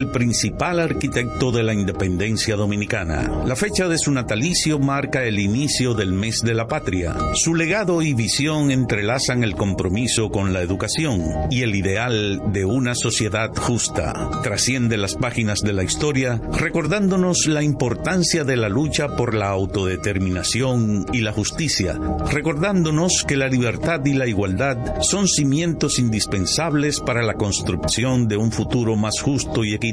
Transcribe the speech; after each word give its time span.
el 0.00 0.12
principal 0.12 0.78
arquitecto 0.78 1.50
de 1.50 1.64
la 1.64 1.74
independencia 1.74 2.54
dominicana. 2.54 3.42
La 3.44 3.56
fecha 3.56 3.88
de 3.88 3.98
su 3.98 4.12
natalicio 4.12 4.78
marca 4.78 5.24
el 5.24 5.40
inicio 5.40 5.92
del 5.92 6.12
mes 6.12 6.40
de 6.42 6.54
la 6.54 6.68
patria. 6.68 7.16
Su 7.34 7.56
legado 7.56 8.00
y 8.00 8.14
visión 8.14 8.70
entrelazan 8.70 9.42
el 9.42 9.56
compromiso 9.56 10.30
con 10.30 10.52
la 10.52 10.62
educación 10.62 11.20
y 11.50 11.62
el 11.62 11.74
ideal 11.74 12.40
de 12.52 12.64
una 12.64 12.94
sociedad 12.94 13.50
justa. 13.56 14.30
Trasciende 14.44 14.96
las 14.98 15.16
páginas 15.16 15.62
de 15.62 15.72
la 15.72 15.82
historia 15.82 16.40
recordándonos 16.56 17.48
la 17.48 17.64
importancia 17.64 18.44
de 18.44 18.56
la 18.56 18.68
lucha 18.68 19.16
por 19.16 19.34
la 19.34 19.48
autodeterminación 19.48 21.06
y 21.12 21.22
la 21.22 21.32
justicia, 21.32 21.98
recordándonos 22.30 23.24
que 23.26 23.36
la 23.36 23.48
libertad 23.48 24.04
y 24.04 24.12
la 24.12 24.28
igualdad 24.28 24.78
son 25.00 25.26
cimientos 25.26 25.98
indispensables 25.98 27.00
para 27.00 27.24
la 27.24 27.34
construcción 27.34 28.28
de 28.28 28.36
un 28.36 28.52
futuro 28.52 28.94
más 28.94 29.20
justo 29.20 29.64
y 29.64 29.74
equitativo 29.74 29.87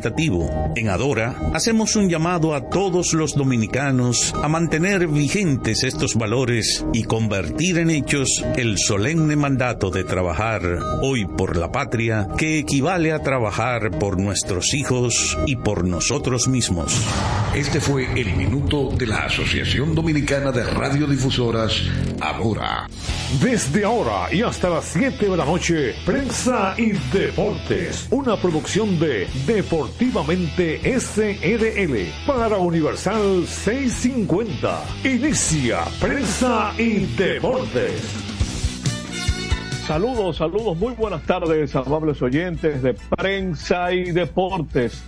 en 0.76 0.90
Adora, 0.90 1.36
hacemos 1.54 1.96
un 1.96 2.10
llamado 2.10 2.54
a 2.54 2.70
todos 2.70 3.14
los 3.14 3.36
dominicanos 3.36 4.34
a 4.44 4.48
mantener 4.50 5.08
vigentes 5.08 5.84
estos 5.84 6.16
valores 6.16 6.86
y 6.94 7.04
convertir 7.04 7.78
en 7.78 7.90
hechos 7.90 8.44
el 8.58 8.78
solemne 8.78 9.36
mandato 9.36 9.90
de 9.90 10.04
trabajar 10.04 10.62
hoy 11.02 11.26
por 11.26 11.56
la 11.56 11.72
patria, 11.72 12.28
que 12.38 12.60
equivale 12.60 13.14
a 13.14 13.20
trabajar 13.20 13.98
por 13.98 14.20
nuestros 14.20 14.74
hijos 14.74 15.38
y 15.46 15.56
por 15.56 15.86
nosotros 15.86 16.48
mismos. 16.48 16.94
Este 17.56 17.80
fue 17.80 18.06
el 18.20 18.36
minuto 18.36 18.90
de 18.98 19.08
la 19.08 19.20
Asociación 19.26 19.96
Dominicana 19.96 20.52
de 20.52 20.66
Radiodifusoras, 20.66 21.82
Adora. 22.20 22.88
Desde 23.42 23.86
ahora 23.86 24.34
y 24.34 24.42
hasta 24.42 24.70
las 24.70 24.86
7 24.86 25.30
de 25.30 25.38
la 25.38 25.46
noche, 25.46 25.96
Prensa 26.06 26.76
y 26.78 26.92
Deportes, 27.12 28.08
una 28.12 28.38
producción 28.38 29.00
de 29.00 29.28
Deportivamente 29.86 30.82
SRL 31.00 31.96
para 32.26 32.58
Universal 32.58 33.46
650. 33.46 34.84
Inicia 35.04 35.82
Prensa 36.02 36.74
y 36.76 37.06
Deportes. 37.16 38.02
Saludos, 39.86 40.38
saludos, 40.38 40.76
muy 40.76 40.96
buenas 40.96 41.22
tardes, 41.28 41.76
amables 41.76 42.20
oyentes 42.24 42.82
de 42.82 42.96
Prensa 42.96 43.94
y 43.94 44.12
Deportes. 44.12 45.04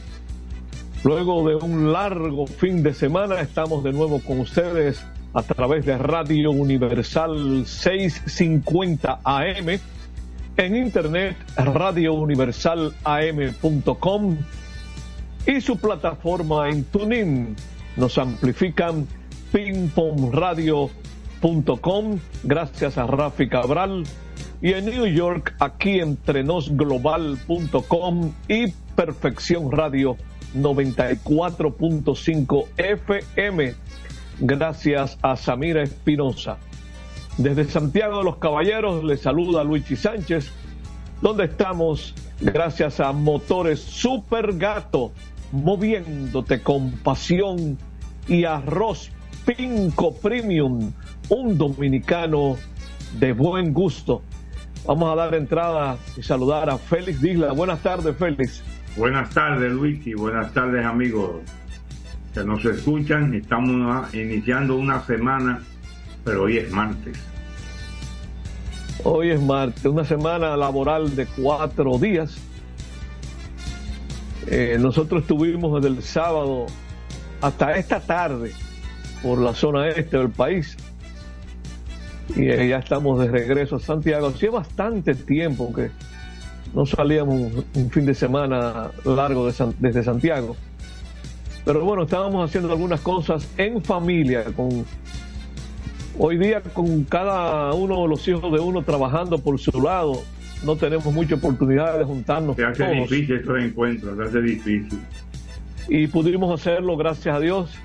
Luego 1.03 1.49
de 1.49 1.55
un 1.55 1.91
largo 1.91 2.45
fin 2.45 2.83
de 2.83 2.93
semana, 2.93 3.41
estamos 3.41 3.83
de 3.83 3.93
nuevo 3.93 4.21
con 4.21 4.41
ustedes 4.41 5.03
a 5.33 5.41
través 5.41 5.87
de 5.87 5.97
Radio 5.97 6.51
Universal 6.51 7.65
650 7.65 9.21
AM, 9.23 9.79
en 10.57 10.75
internet 10.75 11.35
radiouniversalam.com 11.55 14.37
y 15.47 15.61
su 15.61 15.77
plataforma 15.77 16.69
en 16.69 16.83
TuneIn. 16.83 17.55
Nos 17.95 18.19
amplifican 18.19 19.07
pingpongradio.com 19.51 22.19
gracias 22.43 22.97
a 22.97 23.07
Rafi 23.07 23.47
Cabral 23.47 24.03
y 24.61 24.73
en 24.73 24.85
New 24.85 25.07
York 25.07 25.55
aquí 25.59 25.99
entrenosglobal.com 25.99 28.33
y 28.47 28.67
Perfección 28.95 29.71
Radio 29.71 30.17
94.5 30.55 32.65
FM 32.77 33.75
gracias 34.39 35.17
a 35.21 35.35
Samira 35.35 35.83
Espinosa. 35.83 36.57
Desde 37.37 37.65
Santiago 37.65 38.19
de 38.19 38.23
los 38.23 38.37
Caballeros 38.37 39.03
le 39.03 39.17
saluda 39.17 39.63
Luigi 39.63 39.95
Sánchez, 39.95 40.51
donde 41.21 41.45
estamos 41.45 42.13
gracias 42.41 42.99
a 42.99 43.11
Motores 43.11 43.79
Super 43.79 44.57
Gato, 44.57 45.11
moviéndote 45.51 46.61
con 46.61 46.91
pasión 46.91 47.77
y 48.27 48.43
arroz 48.43 49.11
Pinco 49.45 50.13
Premium, 50.15 50.91
un 51.29 51.57
dominicano 51.57 52.57
de 53.19 53.33
buen 53.33 53.73
gusto. 53.73 54.21
Vamos 54.85 55.11
a 55.11 55.15
dar 55.15 55.35
entrada 55.35 55.97
y 56.17 56.23
saludar 56.23 56.69
a 56.69 56.77
Félix 56.77 57.21
Digla. 57.21 57.53
Buenas 57.53 57.81
tardes, 57.81 58.15
Félix. 58.17 58.61
Buenas 58.95 59.29
tardes, 59.29 59.71
Luigi. 59.71 60.13
Buenas 60.13 60.53
tardes, 60.53 60.85
amigos 60.85 61.41
que 62.33 62.43
nos 62.43 62.63
escuchan. 62.65 63.33
Estamos 63.33 64.13
iniciando 64.13 64.75
una 64.75 65.01
semana, 65.05 65.61
pero 66.23 66.43
hoy 66.43 66.57
es 66.57 66.71
martes. 66.71 67.17
Hoy 69.03 69.31
es 69.31 69.41
martes, 69.41 69.85
una 69.85 70.03
semana 70.03 70.57
laboral 70.57 71.15
de 71.15 71.25
cuatro 71.25 71.97
días. 71.97 72.37
Eh, 74.49 74.77
nosotros 74.79 75.23
estuvimos 75.23 75.81
desde 75.81 75.95
el 75.95 76.03
sábado 76.03 76.67
hasta 77.41 77.73
esta 77.77 77.99
tarde 77.99 78.51
por 79.21 79.39
la 79.39 79.53
zona 79.53 79.89
este 79.89 80.17
del 80.17 80.29
país. 80.29 80.77
Y 82.35 82.49
eh, 82.49 82.69
ya 82.69 82.77
estamos 82.77 83.19
de 83.19 83.27
regreso 83.27 83.77
a 83.77 83.79
Santiago. 83.79 84.27
Hacía 84.27 84.51
bastante 84.51 85.15
tiempo 85.15 85.73
que 85.73 85.91
no 86.73 86.85
salíamos 86.85 87.51
un 87.75 87.91
fin 87.91 88.05
de 88.05 88.13
semana 88.13 88.91
largo 89.03 89.47
desde 89.79 90.03
Santiago. 90.03 90.55
Pero 91.65 91.83
bueno, 91.83 92.03
estábamos 92.03 92.47
haciendo 92.49 92.71
algunas 92.71 93.01
cosas 93.01 93.47
en 93.57 93.83
familia, 93.83 94.45
con 94.55 94.85
hoy 96.17 96.37
día 96.37 96.61
con 96.61 97.03
cada 97.03 97.73
uno 97.73 98.03
de 98.03 98.07
los 98.07 98.25
hijos 98.27 98.51
de 98.53 98.59
uno 98.59 98.83
trabajando 98.83 99.37
por 99.37 99.59
su 99.59 99.81
lado, 99.81 100.23
no 100.63 100.75
tenemos 100.75 101.05
mucha 101.13 101.35
oportunidad 101.35 101.97
de 101.97 102.05
juntarnos. 102.05 102.55
Se 102.55 102.65
hace 102.65 102.87
difícil 102.87 103.35
estos 103.35 103.59
encuentros, 103.59 104.17
se 104.17 104.23
hace 104.23 104.41
difícil. 104.41 104.99
Y 105.87 106.07
pudimos 106.07 106.59
hacerlo, 106.59 106.97
gracias 106.97 107.35
a 107.35 107.39
Dios. 107.39 107.77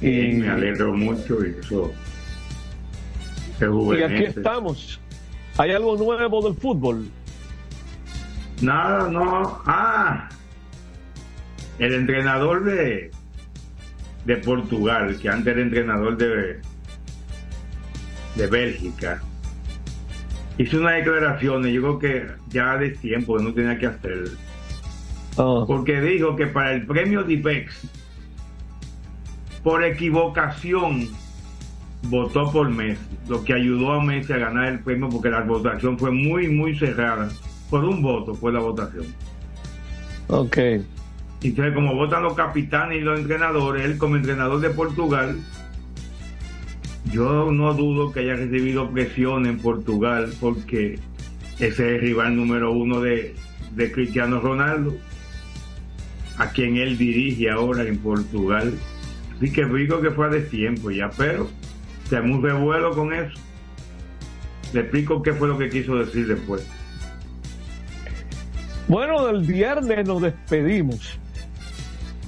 Y, 0.00 0.34
me 0.34 0.48
alegro 0.48 0.92
mucho 0.94 1.44
y 1.44 1.56
eso. 1.60 1.92
Y 3.60 4.02
aquí 4.02 4.24
estamos. 4.24 5.00
¿Hay 5.58 5.70
algo 5.70 5.96
nuevo 5.96 6.42
del 6.42 6.54
fútbol? 6.54 7.08
Nada, 8.60 9.08
no. 9.08 9.60
Ah, 9.66 10.28
el 11.78 11.94
entrenador 11.94 12.64
de, 12.64 13.10
de 14.24 14.36
Portugal, 14.38 15.18
que 15.20 15.28
antes 15.28 15.52
era 15.52 15.62
entrenador 15.62 16.16
de, 16.16 16.60
de 18.34 18.46
Bélgica, 18.46 19.22
hizo 20.58 20.78
una 20.78 20.92
declaración 20.92 21.66
y 21.66 21.72
yo 21.72 21.82
creo 21.82 21.98
que 21.98 22.26
ya 22.48 22.76
de 22.76 22.90
tiempo 22.90 23.38
no 23.38 23.52
tenía 23.52 23.78
que 23.78 23.86
hacer. 23.86 24.24
Oh. 25.36 25.64
Porque 25.66 26.00
dijo 26.00 26.36
que 26.36 26.46
para 26.46 26.72
el 26.72 26.86
premio 26.86 27.22
Dipex, 27.22 27.88
por 29.62 29.82
equivocación, 29.84 31.08
votó 32.08 32.50
por 32.50 32.68
Messi, 32.68 33.00
lo 33.28 33.44
que 33.44 33.54
ayudó 33.54 33.92
a 33.92 34.02
Messi 34.02 34.32
a 34.32 34.38
ganar 34.38 34.66
el 34.68 34.80
premio 34.80 35.08
porque 35.08 35.30
la 35.30 35.40
votación 35.40 35.98
fue 35.98 36.10
muy, 36.10 36.48
muy 36.48 36.76
cerrada. 36.76 37.28
Por 37.70 37.84
un 37.84 38.02
voto 38.02 38.34
fue 38.34 38.52
la 38.52 38.60
votación. 38.60 39.06
Ok. 40.28 40.58
Entonces, 41.42 41.74
como 41.74 41.94
votan 41.94 42.22
los 42.22 42.34
capitanes 42.34 42.98
y 42.98 43.00
los 43.00 43.18
entrenadores, 43.18 43.84
él 43.84 43.98
como 43.98 44.16
entrenador 44.16 44.60
de 44.60 44.70
Portugal, 44.70 45.36
yo 47.10 47.50
no 47.50 47.74
dudo 47.74 48.12
que 48.12 48.20
haya 48.20 48.34
recibido 48.34 48.90
presión 48.90 49.46
en 49.46 49.58
Portugal 49.58 50.32
porque 50.40 50.98
ese 51.56 51.66
es 51.66 51.78
el 51.80 52.00
rival 52.00 52.36
número 52.36 52.72
uno 52.72 53.00
de, 53.00 53.34
Cristiano 53.92 54.40
Ronaldo, 54.40 54.94
a 56.38 56.50
quien 56.50 56.76
él 56.76 56.98
dirige 56.98 57.50
ahora 57.50 57.82
en 57.84 57.98
Portugal. 57.98 58.74
Así 59.36 59.52
que 59.52 59.64
digo 59.64 60.00
que 60.00 60.10
fue 60.10 60.28
de 60.30 60.42
tiempo 60.42 60.90
ya, 60.90 61.10
pero 61.16 61.48
se 62.08 62.20
un 62.20 62.42
revuelo 62.42 62.92
con 62.92 63.12
eso. 63.12 63.38
Le 64.72 64.80
explico 64.80 65.22
qué 65.22 65.32
fue 65.32 65.48
lo 65.48 65.58
que 65.58 65.68
quiso 65.68 65.96
decir 65.96 66.26
después. 66.26 66.66
Bueno, 68.88 69.26
del 69.26 69.42
viernes 69.42 70.06
nos 70.06 70.22
despedimos 70.22 71.18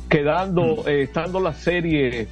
quedando, 0.08 0.84
eh, 0.86 1.02
estando 1.02 1.40
la 1.40 1.52
serie 1.52 2.28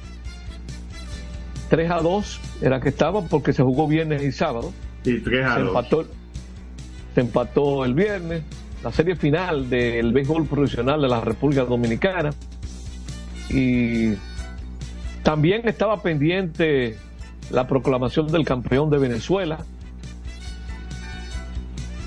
3 1.73 1.89
a 1.89 2.01
2, 2.01 2.39
era 2.61 2.79
que 2.79 2.89
estaba 2.89 3.23
porque 3.23 3.51
se 3.51 3.63
jugó 3.63 3.87
viernes 3.87 4.21
y 4.21 4.31
sábado. 4.31 4.71
Y 5.03 5.17
3 5.17 5.43
a 5.43 5.55
se 5.55 5.59
2. 5.61 5.69
Empató, 5.69 6.05
se 7.15 7.21
empató 7.21 7.83
el 7.83 7.95
viernes, 7.95 8.43
la 8.83 8.91
serie 8.91 9.15
final 9.15 9.71
del 9.71 10.13
béisbol 10.13 10.45
profesional 10.45 11.01
de 11.01 11.07
la 11.07 11.19
República 11.21 11.65
Dominicana. 11.65 12.29
Y 13.49 14.13
también 15.23 15.67
estaba 15.67 15.99
pendiente 16.03 16.95
la 17.49 17.65
proclamación 17.65 18.27
del 18.27 18.45
campeón 18.45 18.91
de 18.91 18.99
Venezuela. 18.99 19.65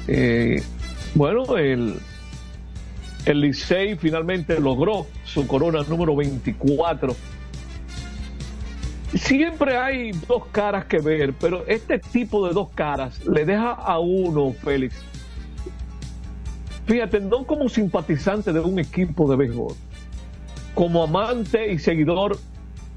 Eh, 0.06 0.62
bueno, 1.16 1.56
el, 1.56 1.96
el 3.24 3.40
Licey 3.40 3.96
finalmente 3.96 4.60
logró 4.60 5.08
su 5.24 5.44
corona 5.48 5.82
número 5.88 6.14
24. 6.14 7.16
Siempre 9.16 9.78
hay 9.78 10.12
dos 10.12 10.46
caras 10.52 10.84
que 10.84 10.98
ver, 10.98 11.32
pero 11.32 11.66
este 11.66 11.98
tipo 11.98 12.46
de 12.46 12.52
dos 12.52 12.68
caras 12.74 13.24
le 13.26 13.46
deja 13.46 13.70
a 13.70 13.98
uno, 13.98 14.52
Félix, 14.52 14.94
fíjate, 16.86 17.20
no 17.20 17.46
como 17.46 17.68
simpatizante 17.68 18.52
de 18.52 18.60
un 18.60 18.78
equipo 18.78 19.28
de 19.30 19.36
béisbol, 19.36 19.74
como 20.74 21.02
amante 21.02 21.72
y 21.72 21.78
seguidor 21.78 22.38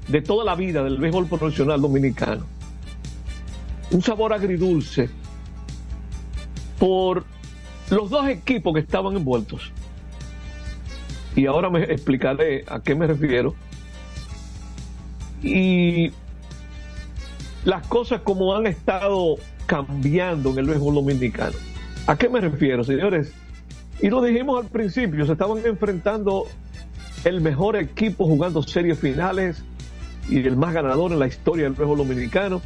de 0.08 0.20
toda 0.20 0.44
la 0.44 0.54
vida 0.54 0.84
del 0.84 0.98
béisbol 0.98 1.26
profesional 1.26 1.80
dominicano. 1.80 2.44
Un 3.90 4.02
sabor 4.02 4.32
agridulce 4.32 5.08
por 6.78 7.24
los 7.90 8.10
dos 8.10 8.28
equipos 8.28 8.74
que 8.74 8.80
estaban 8.80 9.16
envueltos. 9.16 9.72
Y 11.34 11.46
ahora 11.46 11.70
me 11.70 11.84
explicaré 11.84 12.64
a 12.68 12.80
qué 12.80 12.94
me 12.94 13.06
refiero. 13.06 13.54
Y 15.42 16.12
las 17.64 17.86
cosas 17.86 18.22
como 18.22 18.54
han 18.54 18.66
estado 18.66 19.36
cambiando 19.66 20.50
en 20.50 20.58
el 20.58 20.66
béisbol 20.66 20.94
dominicano. 20.94 21.56
¿A 22.06 22.16
qué 22.16 22.28
me 22.28 22.40
refiero, 22.40 22.82
señores? 22.84 23.32
Y 24.00 24.08
lo 24.08 24.22
dijimos 24.22 24.64
al 24.64 24.70
principio, 24.70 25.26
se 25.26 25.32
estaban 25.32 25.58
enfrentando 25.64 26.46
el 27.24 27.40
mejor 27.40 27.76
equipo 27.76 28.24
jugando 28.24 28.62
series 28.62 28.98
finales 28.98 29.62
y 30.28 30.38
el 30.38 30.56
más 30.56 30.72
ganador 30.72 31.12
en 31.12 31.18
la 31.18 31.26
historia 31.26 31.64
del 31.64 31.74
béisbol 31.74 31.98
dominicano 31.98 32.62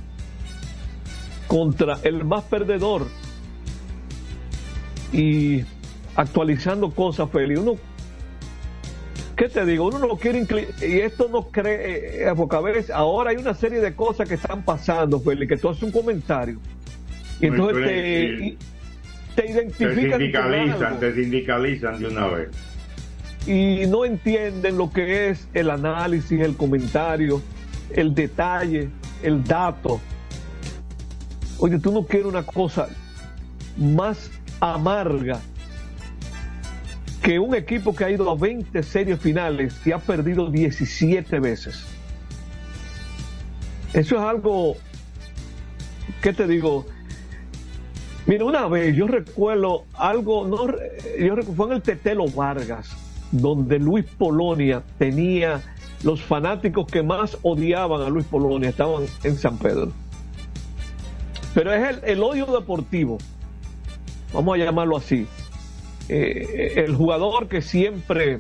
contra 1.46 1.98
el 2.04 2.24
más 2.24 2.44
perdedor 2.44 3.06
y 5.12 5.64
actualizando 6.16 6.90
cosas, 6.90 7.30
Feli. 7.30 7.54
¿Qué 9.36 9.48
te 9.48 9.64
digo? 9.64 9.86
Uno 9.86 9.98
no 9.98 10.16
quiere 10.16 10.46
y 10.80 10.98
esto 10.98 11.28
no 11.30 11.48
cree, 11.48 12.28
eh, 12.28 12.32
porque 12.36 12.56
a 12.56 12.60
veces 12.60 12.90
ahora 12.90 13.30
hay 13.30 13.36
una 13.36 13.54
serie 13.54 13.80
de 13.80 13.94
cosas 13.94 14.28
que 14.28 14.34
están 14.34 14.62
pasando, 14.64 15.20
Feli, 15.20 15.46
que 15.46 15.56
tú 15.56 15.68
haces 15.68 15.82
un 15.82 15.92
comentario 15.92 16.58
y 17.40 17.46
entonces 17.46 17.84
te, 17.84 18.56
te 19.34 19.50
identifican. 19.50 19.94
Te 19.96 20.18
sindicalizan, 20.18 21.00
te 21.00 21.14
sindicalizan 21.14 21.98
de 21.98 22.06
una 22.06 22.26
vez. 22.28 22.48
Y 23.46 23.86
no 23.86 24.04
entienden 24.04 24.78
lo 24.78 24.90
que 24.90 25.28
es 25.28 25.48
el 25.52 25.70
análisis, 25.70 26.40
el 26.40 26.56
comentario, 26.56 27.42
el 27.90 28.14
detalle, 28.14 28.88
el 29.22 29.44
dato. 29.44 30.00
Oye, 31.58 31.78
tú 31.78 31.92
no 31.92 32.04
quieres 32.04 32.26
una 32.26 32.42
cosa 32.42 32.88
más 33.76 34.30
amarga 34.60 35.40
que 37.24 37.38
un 37.38 37.54
equipo 37.54 37.96
que 37.96 38.04
ha 38.04 38.10
ido 38.10 38.30
a 38.30 38.34
20 38.34 38.82
series 38.82 39.18
finales 39.18 39.74
y 39.86 39.92
ha 39.92 39.98
perdido 39.98 40.50
17 40.50 41.40
veces. 41.40 41.86
Eso 43.94 44.16
es 44.16 44.20
algo, 44.20 44.76
¿qué 46.20 46.34
te 46.34 46.46
digo? 46.46 46.84
Mira, 48.26 48.44
una 48.44 48.68
vez 48.68 48.94
yo 48.94 49.06
recuerdo 49.06 49.86
algo, 49.94 50.46
no, 50.46 50.66
yo 50.66 51.34
recuerdo, 51.34 51.54
fue 51.54 51.66
en 51.68 51.72
el 51.72 51.82
Tetelo 51.82 52.28
Vargas, 52.28 52.94
donde 53.32 53.78
Luis 53.78 54.04
Polonia 54.04 54.82
tenía 54.98 55.62
los 56.02 56.20
fanáticos 56.20 56.86
que 56.88 57.02
más 57.02 57.38
odiaban 57.40 58.02
a 58.02 58.10
Luis 58.10 58.26
Polonia, 58.26 58.68
estaban 58.68 59.04
en 59.22 59.38
San 59.38 59.56
Pedro. 59.56 59.92
Pero 61.54 61.72
es 61.72 61.96
el, 61.96 62.04
el 62.04 62.22
odio 62.22 62.44
deportivo, 62.44 63.16
vamos 64.34 64.56
a 64.56 64.58
llamarlo 64.58 64.98
así. 64.98 65.26
Eh, 66.08 66.74
el 66.76 66.94
jugador 66.94 67.48
que 67.48 67.62
siempre 67.62 68.38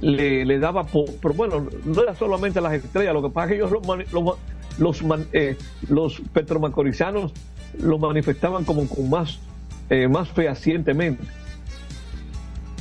le, 0.00 0.58
daba, 0.58 0.86
pero 1.20 1.34
bueno, 1.34 1.68
no 1.84 2.02
era 2.02 2.14
solamente 2.14 2.60
las 2.60 2.72
estrellas, 2.72 3.12
lo 3.12 3.22
que 3.22 3.30
pasa 3.30 3.44
es 3.44 3.50
que 3.50 3.56
ellos 3.56 3.70
los, 3.70 4.38
los, 4.78 5.26
eh, 5.32 5.56
los 5.88 6.22
petromacorizanos 6.32 7.32
lo 7.78 7.98
manifestaban 7.98 8.64
como 8.64 8.88
con 8.88 9.10
más, 9.10 9.38
eh, 9.90 10.08
más 10.08 10.30
fehacientemente. 10.30 11.22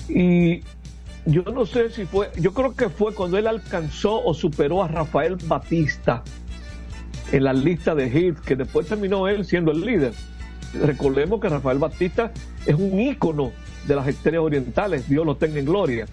Y 0.07 0.61
yo 1.25 1.43
no 1.43 1.65
sé 1.65 1.89
si 1.89 2.05
fue, 2.05 2.31
yo 2.39 2.53
creo 2.53 2.75
que 2.75 2.89
fue 2.89 3.13
cuando 3.13 3.37
él 3.37 3.47
alcanzó 3.47 4.23
o 4.23 4.33
superó 4.33 4.83
a 4.83 4.87
Rafael 4.87 5.35
Batista 5.35 6.23
en 7.31 7.43
la 7.43 7.53
lista 7.53 7.93
de 7.95 8.07
hits, 8.07 8.41
que 8.41 8.55
después 8.55 8.87
terminó 8.87 9.27
él 9.27 9.45
siendo 9.45 9.71
el 9.71 9.81
líder. 9.81 10.13
Recordemos 10.81 11.39
que 11.39 11.49
Rafael 11.49 11.77
Batista 11.77 12.31
es 12.65 12.75
un 12.75 12.99
ícono 12.99 13.51
de 13.87 13.95
las 13.95 14.07
estrellas 14.07 14.41
orientales, 14.41 15.07
Dios 15.09 15.25
lo 15.25 15.35
tenga 15.35 15.59
en 15.59 15.65
gloria. 15.65 16.05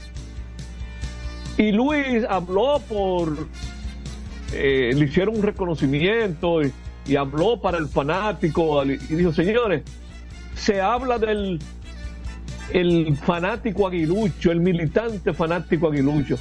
Y 1.56 1.72
Luis 1.72 2.24
habló 2.28 2.80
por, 2.88 3.48
eh, 4.52 4.92
le 4.94 5.04
hicieron 5.04 5.36
un 5.36 5.42
reconocimiento 5.42 6.62
y, 6.62 6.72
y 7.06 7.16
habló 7.16 7.60
para 7.60 7.78
el 7.78 7.88
fanático 7.88 8.84
y 8.84 8.96
dijo, 8.96 9.32
señores, 9.32 9.82
se 10.54 10.80
habla 10.80 11.18
del 11.18 11.58
el 12.72 13.16
fanático 13.16 13.86
aguilucho, 13.86 14.52
el 14.52 14.60
militante 14.60 15.32
fanático 15.32 15.88
aguilucho. 15.88 16.36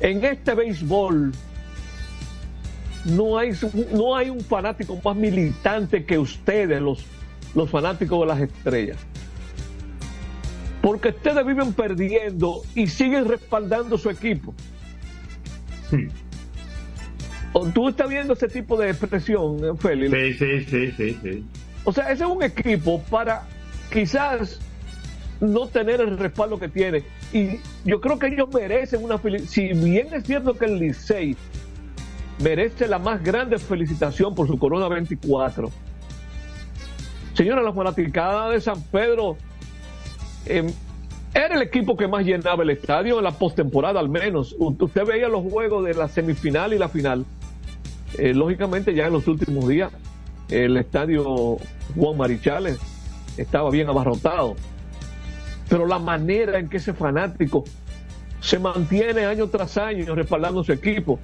En 0.00 0.24
este 0.24 0.54
béisbol 0.54 1.32
no 3.04 3.38
hay, 3.38 3.50
no 3.92 4.16
hay 4.16 4.30
un 4.30 4.40
fanático 4.40 4.98
más 5.04 5.16
militante 5.16 6.04
que 6.04 6.18
ustedes, 6.18 6.80
los, 6.80 7.04
los 7.54 7.70
fanáticos 7.70 8.20
de 8.20 8.26
las 8.26 8.40
estrellas. 8.40 8.98
Porque 10.84 11.08
ustedes 11.08 11.46
viven 11.46 11.72
perdiendo 11.72 12.60
y 12.74 12.88
siguen 12.88 13.26
respaldando 13.26 13.96
su 13.96 14.10
equipo. 14.10 14.54
Tú 17.72 17.88
estás 17.88 18.06
viendo 18.06 18.34
ese 18.34 18.48
tipo 18.48 18.76
de 18.76 18.90
expresión, 18.90 19.64
eh, 19.64 19.72
Félix. 19.78 20.38
Sí, 20.38 20.60
sí, 20.66 20.92
sí, 20.94 21.18
sí, 21.22 21.46
O 21.84 21.92
sea, 21.92 22.12
ese 22.12 22.24
es 22.24 22.30
un 22.30 22.42
equipo 22.42 23.00
para 23.04 23.46
quizás 23.90 24.60
no 25.40 25.68
tener 25.68 26.02
el 26.02 26.18
respaldo 26.18 26.58
que 26.58 26.68
tiene. 26.68 27.02
Y 27.32 27.60
yo 27.86 28.02
creo 28.02 28.18
que 28.18 28.26
ellos 28.26 28.48
merecen 28.52 29.02
una 29.02 29.18
Si 29.46 29.72
bien 29.72 30.08
es 30.12 30.24
cierto 30.24 30.52
que 30.52 30.66
el 30.66 30.78
Licey 30.80 31.34
merece 32.42 32.88
la 32.88 32.98
más 32.98 33.24
grande 33.24 33.58
felicitación 33.58 34.34
por 34.34 34.48
su 34.48 34.58
Corona 34.58 34.88
24. 34.88 35.70
Señora, 37.32 37.62
la 37.62 37.72
fanaticada 37.72 38.50
de 38.50 38.60
San 38.60 38.82
Pedro 38.82 39.38
em, 40.46 40.72
era 41.34 41.56
el 41.56 41.62
equipo 41.62 41.96
que 41.96 42.06
más 42.06 42.24
llenaba 42.24 42.62
el 42.62 42.70
estadio 42.70 43.18
en 43.18 43.24
la 43.24 43.32
postemporada 43.32 43.98
al 43.98 44.08
menos. 44.08 44.54
Usted 44.58 45.04
veía 45.04 45.28
los 45.28 45.42
juegos 45.42 45.84
de 45.84 45.94
la 45.94 46.08
semifinal 46.08 46.72
y 46.72 46.78
la 46.78 46.88
final 46.88 47.24
eh, 48.18 48.32
lógicamente 48.32 48.94
ya 48.94 49.06
en 49.06 49.12
los 49.12 49.26
últimos 49.26 49.66
días 49.66 49.92
el 50.48 50.76
estadio 50.76 51.56
Juan 51.96 52.16
Marichales 52.16 52.78
estaba 53.36 53.70
bien 53.70 53.88
abarrotado. 53.88 54.54
Pero 55.68 55.86
la 55.86 55.98
manera 55.98 56.58
en 56.58 56.68
que 56.68 56.76
ese 56.76 56.92
fanático 56.92 57.64
se 58.40 58.58
mantiene 58.58 59.24
año 59.24 59.48
tras 59.48 59.76
año 59.78 60.14
respaldando 60.14 60.62
su 60.62 60.72
equipo, 60.72 61.18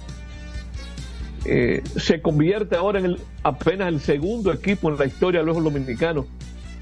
eh, 1.45 1.83
se 1.95 2.21
convierte 2.21 2.75
ahora 2.75 2.99
en 2.99 3.05
el, 3.05 3.19
apenas 3.43 3.87
el 3.87 4.01
segundo 4.01 4.51
equipo 4.51 4.89
en 4.89 4.97
la 4.97 5.05
historia 5.05 5.39
de 5.39 5.45
los 5.45 5.63
dominicanos 5.63 6.25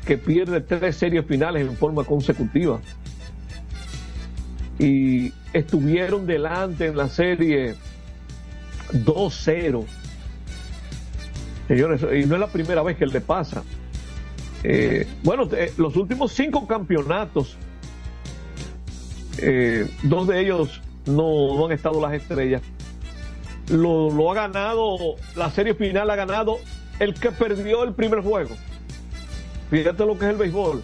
que 0.05 0.17
pierde 0.17 0.61
tres 0.61 0.95
series 0.95 1.25
finales 1.25 1.67
en 1.67 1.75
forma 1.75 2.03
consecutiva. 2.03 2.79
Y 4.77 5.33
estuvieron 5.53 6.25
delante 6.25 6.87
en 6.87 6.97
la 6.97 7.09
serie 7.09 7.75
2-0 8.93 9.85
Señores, 11.69 12.01
y 12.01 12.25
no 12.25 12.33
es 12.33 12.41
la 12.41 12.47
primera 12.47 12.81
vez 12.81 12.97
que 12.97 13.05
le 13.05 13.21
pasa. 13.21 13.61
Eh, 14.63 15.07
bueno, 15.21 15.47
eh, 15.51 15.71
los 15.77 15.95
últimos 15.97 16.31
cinco 16.33 16.65
campeonatos, 16.65 17.57
eh, 19.37 19.87
dos 20.01 20.27
de 20.27 20.41
ellos 20.41 20.81
no, 21.05 21.63
han 21.63 21.71
estado 21.71 22.01
las 22.01 22.13
estrellas. 22.13 22.63
Lo, 23.69 24.31
ha 24.31 24.33
ganado, 24.33 24.97
la 25.35 25.51
serie 25.51 25.75
final 25.75 26.09
ha 26.09 26.15
ganado 26.15 26.57
el 26.99 27.13
que 27.13 27.29
perdió 27.29 27.83
el 27.83 27.93
primer 27.93 28.21
juego. 28.21 28.55
Fíjate 29.69 30.05
lo 30.05 30.17
que 30.17 30.25
es 30.25 30.31
el 30.31 30.37
béisbol. 30.37 30.83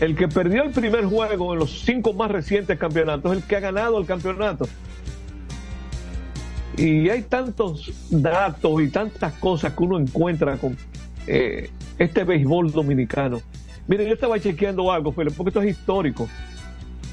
El 0.00 0.16
que 0.16 0.26
perdió 0.26 0.64
el 0.64 0.70
primer 0.70 1.04
juego 1.04 1.52
en 1.52 1.60
los 1.60 1.82
cinco 1.82 2.12
más 2.12 2.30
recientes 2.30 2.78
campeonatos 2.78 3.32
es 3.32 3.42
el 3.42 3.48
que 3.48 3.56
ha 3.56 3.60
ganado 3.60 3.98
el 3.98 4.06
campeonato. 4.06 4.66
Y 6.76 7.08
hay 7.08 7.22
tantos 7.22 7.92
datos 8.10 8.82
y 8.82 8.88
tantas 8.88 9.32
cosas 9.34 9.72
que 9.74 9.82
uno 9.84 9.98
encuentra 9.98 10.56
con 10.56 10.76
eh, 11.28 11.70
este 11.98 12.24
béisbol 12.24 12.72
dominicano. 12.72 13.40
Miren, 13.86 14.08
yo 14.08 14.14
estaba 14.14 14.40
chequeando 14.40 14.90
algo, 14.90 15.12
Felipe, 15.12 15.36
porque 15.36 15.50
esto 15.50 15.62
es 15.62 15.70
histórico. 15.70 16.28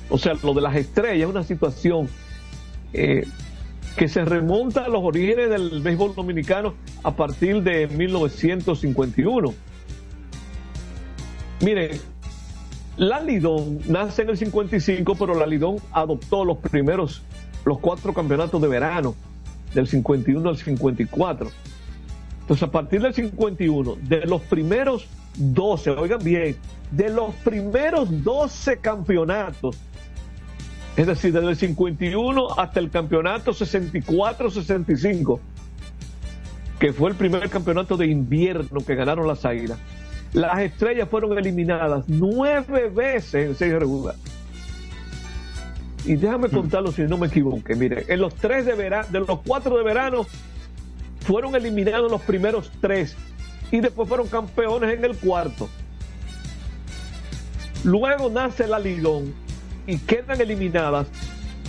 O 0.09 0.17
sea, 0.17 0.33
lo 0.41 0.53
de 0.53 0.61
las 0.61 0.75
estrellas 0.75 1.29
es 1.29 1.35
una 1.35 1.43
situación 1.43 2.09
eh, 2.93 3.25
que 3.95 4.07
se 4.07 4.23
remonta 4.25 4.85
a 4.85 4.89
los 4.89 5.03
orígenes 5.03 5.49
del 5.49 5.81
béisbol 5.81 6.15
dominicano 6.15 6.75
a 7.03 7.15
partir 7.15 7.61
de 7.61 7.87
1951. 7.87 9.53
Miren, 11.61 11.99
la 12.97 13.19
Lidón 13.19 13.79
nace 13.87 14.23
en 14.23 14.29
el 14.29 14.37
55, 14.37 15.15
pero 15.15 15.35
la 15.35 15.45
Lidón 15.45 15.77
adoptó 15.91 16.45
los 16.45 16.57
primeros, 16.57 17.21
los 17.65 17.79
cuatro 17.79 18.13
campeonatos 18.13 18.61
de 18.61 18.67
verano 18.67 19.15
del 19.73 19.87
51 19.87 20.49
al 20.49 20.57
54. 20.57 21.49
Entonces, 22.41 22.63
a 22.63 22.71
partir 22.71 23.01
del 23.01 23.13
51, 23.13 23.95
de 24.01 24.25
los 24.25 24.41
primeros 24.41 25.07
12, 25.37 25.91
oigan 25.91 26.23
bien, 26.23 26.57
de 26.91 27.09
los 27.09 27.33
primeros 27.35 28.23
12 28.23 28.77
campeonatos, 28.77 29.77
es 30.97 31.07
decir, 31.07 31.31
desde 31.33 31.49
el 31.49 31.55
51 31.55 32.59
hasta 32.59 32.79
el 32.79 32.89
campeonato 32.89 33.51
64-65, 33.51 35.39
que 36.79 36.91
fue 36.91 37.11
el 37.11 37.15
primer 37.15 37.49
campeonato 37.49 37.95
de 37.95 38.07
invierno 38.07 38.81
que 38.85 38.95
ganaron 38.95 39.27
las 39.27 39.45
Águilas, 39.45 39.79
las 40.33 40.59
estrellas 40.59 41.07
fueron 41.09 41.37
eliminadas 41.37 42.05
nueve 42.07 42.89
veces 42.89 43.49
en 43.49 43.55
serie 43.55 43.79
regular. 43.79 44.15
Y 46.05 46.15
déjame 46.15 46.47
hmm. 46.47 46.51
contarlo 46.51 46.91
si 46.91 47.03
no 47.03 47.17
me 47.17 47.27
equivoque. 47.27 47.75
Mire, 47.75 48.05
en 48.07 48.19
los 48.19 48.35
tres 48.35 48.65
de 48.65 48.73
verano, 48.73 49.07
de 49.11 49.19
los 49.19 49.39
cuatro 49.45 49.77
de 49.77 49.83
verano, 49.83 50.25
fueron 51.21 51.55
eliminados 51.55 52.11
los 52.11 52.21
primeros 52.21 52.71
tres 52.81 53.15
y 53.71 53.79
después 53.79 54.09
fueron 54.09 54.27
campeones 54.27 54.97
en 54.97 55.05
el 55.05 55.15
cuarto. 55.15 55.69
Luego 57.83 58.29
nace 58.29 58.67
la 58.67 58.79
Ligón 58.79 59.33
y 59.87 59.97
quedan 59.97 60.39
eliminadas 60.39 61.07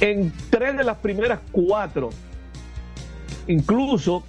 en 0.00 0.33
tres 0.50 0.76
de 0.76 0.85
las 0.85 0.99
primeras 0.99 1.40
cuatro. 1.50 2.11
Incluso 3.47 4.23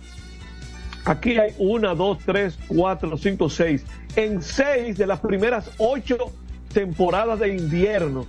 aquí 1.06 1.38
hay 1.38 1.54
una, 1.58 1.94
dos, 1.94 2.18
tres, 2.25 2.58
cuatro, 2.68 3.18
cinco, 3.18 3.50
seis. 3.50 3.86
En 4.16 4.42
seis 4.42 4.98
de 4.98 5.08
las 5.08 5.20
primeras 5.20 5.70
ocho 5.78 6.32
temporadas 6.74 7.40
de 7.40 7.56
invierno 7.56 8.25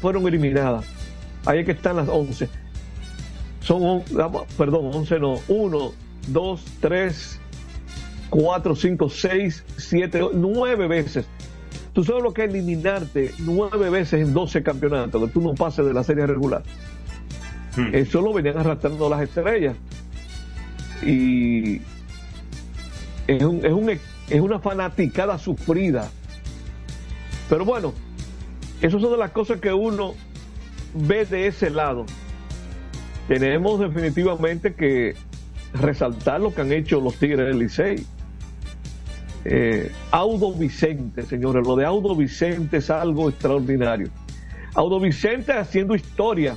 fueron 0.00 0.26
eliminadas. 0.26 0.84
Ahí 1.44 1.60
es 1.60 1.66
que 1.66 1.72
están 1.72 1.96
las 1.96 2.08
once. 2.08 2.48
Son, 3.60 4.02
perdón, 4.56 4.90
once 4.94 5.18
no, 5.18 5.40
uno, 5.48 5.92
dos, 6.28 6.64
tres, 6.80 7.40
cuatro, 8.30 8.74
cinco, 8.74 9.08
seis, 9.08 9.64
siete, 9.76 10.22
nueve 10.32 10.86
veces. 10.86 11.26
Tú 11.92 12.04
sabes 12.04 12.22
lo 12.22 12.32
que 12.32 12.44
es 12.44 12.50
eliminarte 12.50 13.32
nueve 13.38 13.90
veces 13.90 14.26
en 14.26 14.34
12 14.34 14.62
campeonatos, 14.62 15.22
que 15.24 15.32
tú 15.32 15.40
no 15.40 15.54
pases 15.54 15.84
de 15.84 15.92
la 15.92 16.04
serie 16.04 16.26
regular. 16.26 16.62
Hmm. 17.76 17.94
Eso 17.94 18.20
lo 18.20 18.32
venían 18.32 18.58
arrastrando 18.58 19.08
las 19.08 19.22
estrellas. 19.22 19.76
Y 21.02 21.80
es, 23.26 23.42
un, 23.42 23.64
es, 23.64 23.72
un, 23.72 23.90
es 23.90 24.40
una 24.40 24.58
fanaticada 24.58 25.38
sufrida. 25.38 26.10
Pero 27.48 27.64
bueno, 27.64 27.94
eso 28.80 29.00
son 29.00 29.12
de 29.12 29.18
las 29.18 29.30
cosas 29.30 29.60
que 29.60 29.72
uno 29.72 30.14
ve 30.94 31.24
de 31.24 31.46
ese 31.46 31.70
lado. 31.70 32.06
Tenemos 33.26 33.80
definitivamente 33.80 34.74
que 34.74 35.14
resaltar 35.74 36.40
lo 36.40 36.54
que 36.54 36.62
han 36.62 36.72
hecho 36.72 37.00
los 37.00 37.16
Tigres 37.16 37.46
del 37.46 37.58
Licey. 37.58 38.06
Eh, 39.44 39.92
Audo 40.10 40.52
Vicente, 40.52 41.22
señores, 41.22 41.66
lo 41.66 41.76
de 41.76 41.84
Audo 41.84 42.14
Vicente 42.14 42.78
es 42.78 42.90
algo 42.90 43.28
extraordinario. 43.28 44.08
Audo 44.74 45.00
Vicente 45.00 45.52
haciendo 45.52 45.94
historia. 45.94 46.56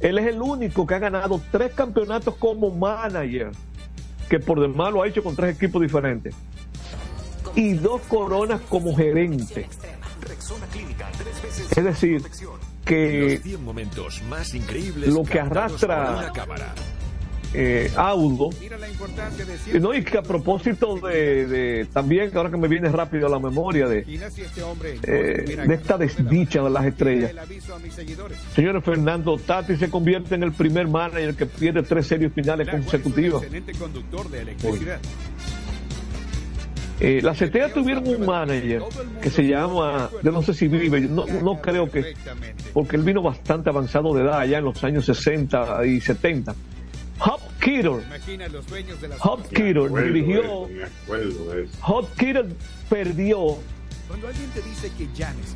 Él 0.00 0.18
es 0.18 0.26
el 0.26 0.40
único 0.40 0.86
que 0.86 0.94
ha 0.94 0.98
ganado 0.98 1.40
tres 1.50 1.72
campeonatos 1.72 2.36
como 2.36 2.70
manager, 2.70 3.50
que 4.28 4.38
por 4.38 4.60
demás 4.60 4.92
lo 4.92 5.02
ha 5.02 5.08
hecho 5.08 5.22
con 5.22 5.34
tres 5.34 5.56
equipos 5.56 5.82
diferentes. 5.82 6.34
Y 7.54 7.72
dos 7.72 8.02
coronas 8.02 8.60
como 8.68 8.94
gerente. 8.94 9.68
Es 11.76 11.84
decir, 11.84 12.22
que 12.84 13.40
lo 15.06 15.24
que 15.24 15.40
arrastra 15.40 16.32
eh, 17.54 17.90
Audo. 17.96 18.50
No, 19.80 19.94
y 19.94 20.02
que 20.02 20.18
a 20.18 20.22
propósito 20.22 20.96
de, 20.96 21.86
también, 21.92 22.30
que 22.30 22.36
ahora 22.36 22.50
que 22.50 22.56
me 22.56 22.68
viene 22.68 22.90
rápido 22.90 23.26
a 23.26 23.30
la 23.30 23.38
memoria 23.38 23.88
de, 23.88 24.04
eh, 25.02 25.64
de 25.66 25.74
esta 25.74 25.96
desdicha 25.96 26.62
de 26.62 26.70
las 26.70 26.84
estrellas. 26.84 27.32
Señores, 28.54 28.84
Fernando 28.84 29.36
Tati 29.38 29.76
se 29.76 29.90
convierte 29.90 30.34
en 30.34 30.42
el 30.42 30.52
primer 30.52 30.88
manager 30.88 31.34
que 31.34 31.46
pierde 31.46 31.82
tres 31.82 32.06
series 32.06 32.32
finales 32.32 32.68
consecutivas. 32.68 33.42
Eh, 37.00 37.20
las 37.22 37.40
estrellas 37.40 37.72
tuvieron 37.72 38.08
un 38.08 38.26
manager 38.26 38.82
que 39.22 39.30
se 39.30 39.46
llama, 39.46 40.10
yo 40.20 40.32
no 40.32 40.42
sé 40.42 40.52
si 40.52 40.66
vive, 40.66 41.00
no, 41.02 41.26
no 41.26 41.60
creo 41.60 41.88
que, 41.88 42.14
porque 42.72 42.96
él 42.96 43.04
vino 43.04 43.22
bastante 43.22 43.70
avanzado 43.70 44.12
de 44.14 44.24
edad 44.24 44.40
allá 44.40 44.58
en 44.58 44.64
los 44.64 44.82
años 44.82 45.04
60 45.04 45.86
y 45.86 46.00
70 46.00 46.56
Hop 47.20 47.40
Kidder 49.48 49.90
dirigió. 50.12 50.68
Hop 51.86 52.08
Kidder 52.16 52.46
perdió. 52.88 53.58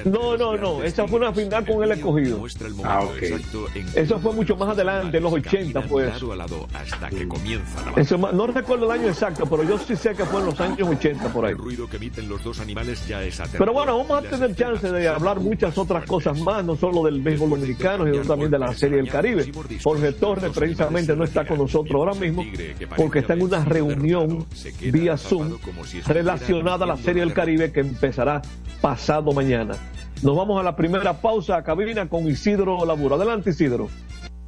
No, 0.06 0.36
no, 0.38 0.56
no. 0.56 0.82
Esa 0.82 1.06
fue 1.06 1.18
una 1.18 1.32
final 1.32 1.66
con 1.66 1.84
el 1.84 1.92
escogido. 1.92 2.42
Ah, 2.82 3.02
ok. 3.02 3.22
Eso 3.94 4.18
fue 4.18 4.32
mucho 4.32 4.56
más 4.56 4.70
adelante, 4.70 5.18
en 5.18 5.22
los 5.22 5.32
80 5.34 5.82
fue 5.82 6.08
eso. 6.08 6.31
Eso 7.96 8.18
no 8.18 8.46
recuerdo 8.46 8.86
el 8.86 9.00
año 9.00 9.08
exacto, 9.08 9.46
pero 9.46 9.62
yo 9.62 9.78
sí 9.78 9.96
sé 9.96 10.14
que 10.14 10.24
fue 10.24 10.40
en 10.40 10.46
los 10.46 10.60
años 10.60 10.88
80 10.88 11.32
por 11.32 11.46
ahí. 11.46 11.54
Pero 13.58 13.72
bueno, 13.72 13.98
vamos 13.98 14.24
a 14.24 14.28
tener 14.28 14.54
chance 14.54 14.90
de 14.90 15.08
hablar 15.08 15.40
muchas 15.40 15.76
otras 15.78 16.04
cosas 16.04 16.40
más, 16.40 16.64
no 16.64 16.76
solo 16.76 17.04
del 17.04 17.20
béisbol 17.20 17.50
dominicano, 17.50 18.04
sino 18.04 18.22
también 18.22 18.50
de 18.50 18.58
la 18.58 18.74
serie 18.74 18.98
del 18.98 19.08
Caribe. 19.08 19.50
Jorge 19.82 20.12
Torres 20.12 20.52
precisamente 20.54 21.16
no 21.16 21.24
está 21.24 21.46
con 21.46 21.58
nosotros 21.58 21.94
ahora 21.94 22.14
mismo 22.14 22.44
porque 22.96 23.20
está 23.20 23.34
en 23.34 23.42
una 23.42 23.64
reunión 23.64 24.46
vía 24.80 25.16
Zoom 25.16 25.56
relacionada 26.06 26.84
a 26.84 26.88
la 26.88 26.96
Serie 26.96 27.22
del 27.22 27.32
Caribe 27.32 27.72
que 27.72 27.80
empezará 27.80 28.42
pasado 28.80 29.32
mañana. 29.32 29.74
Nos 30.22 30.36
vamos 30.36 30.60
a 30.60 30.62
la 30.62 30.76
primera 30.76 31.20
pausa 31.20 31.56
a 31.56 31.64
cabina 31.64 32.08
con 32.08 32.28
Isidro 32.28 32.84
Laburo. 32.84 33.16
Adelante, 33.16 33.50
Isidro. 33.50 33.88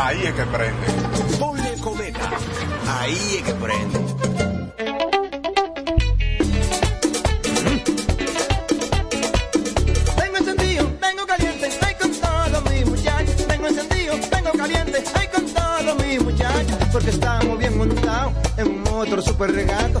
Ahí 0.00 0.22
es 0.26 0.32
que 0.32 0.44
prende. 0.44 0.86
Ponle 1.40 1.76
cometa. 1.80 2.30
Ahí 2.86 3.36
es 3.38 3.42
que 3.42 3.52
prende. 3.54 3.98
Tengo 10.16 10.36
encendido, 10.36 10.86
tengo 11.00 11.26
caliente, 11.26 11.70
ay 11.82 11.94
con 12.00 12.12
todo 12.12 12.62
mi 12.70 12.84
muchacho. 12.84 13.32
Tengo 13.48 13.66
encendido, 13.66 14.14
tengo 14.30 14.52
caliente, 14.52 15.04
ay 15.14 15.28
con 15.34 15.46
todo 15.46 15.94
mi 15.96 16.18
muchacho. 16.20 16.78
Porque 16.92 17.10
estamos 17.10 17.58
bien 17.58 17.76
montados 17.76 18.32
en 18.56 18.68
un 18.68 18.82
motor 18.84 19.20
super 19.20 19.50
regato. 19.50 20.00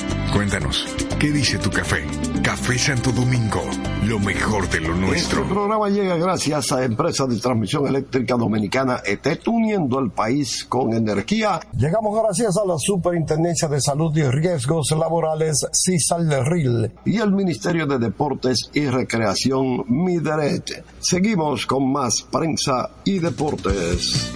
Cuéntanos, 0.33 0.87
¿qué 1.19 1.29
dice 1.29 1.57
tu 1.57 1.69
café? 1.69 2.05
Café 2.41 2.77
Santo 2.79 3.11
Domingo, 3.11 3.61
lo 4.05 4.17
mejor 4.17 4.69
de 4.69 4.79
lo 4.79 4.95
nuestro. 4.95 5.41
Este 5.41 5.53
programa 5.53 5.89
llega 5.89 6.15
gracias 6.15 6.71
a 6.71 6.85
Empresa 6.85 7.25
de 7.27 7.37
Transmisión 7.37 7.85
Eléctrica 7.85 8.35
Dominicana 8.35 9.01
ETET, 9.05 9.45
uniendo 9.49 9.99
el 9.99 10.11
país 10.11 10.63
con 10.63 10.93
energía. 10.93 11.59
Llegamos 11.77 12.17
gracias 12.23 12.55
a 12.57 12.65
la 12.65 12.77
Superintendencia 12.77 13.67
de 13.67 13.81
Salud 13.81 14.15
y 14.15 14.23
Riesgos 14.23 14.91
Laborales, 14.91 15.67
CISALRIL, 15.73 16.93
y 17.03 17.17
el 17.17 17.33
Ministerio 17.33 17.85
de 17.85 17.99
Deportes 17.99 18.69
y 18.73 18.85
Recreación, 18.85 19.83
MIDERET. 19.89 20.85
Seguimos 21.01 21.65
con 21.65 21.91
más 21.91 22.21
prensa 22.31 22.89
y 23.03 23.19
deportes. 23.19 24.31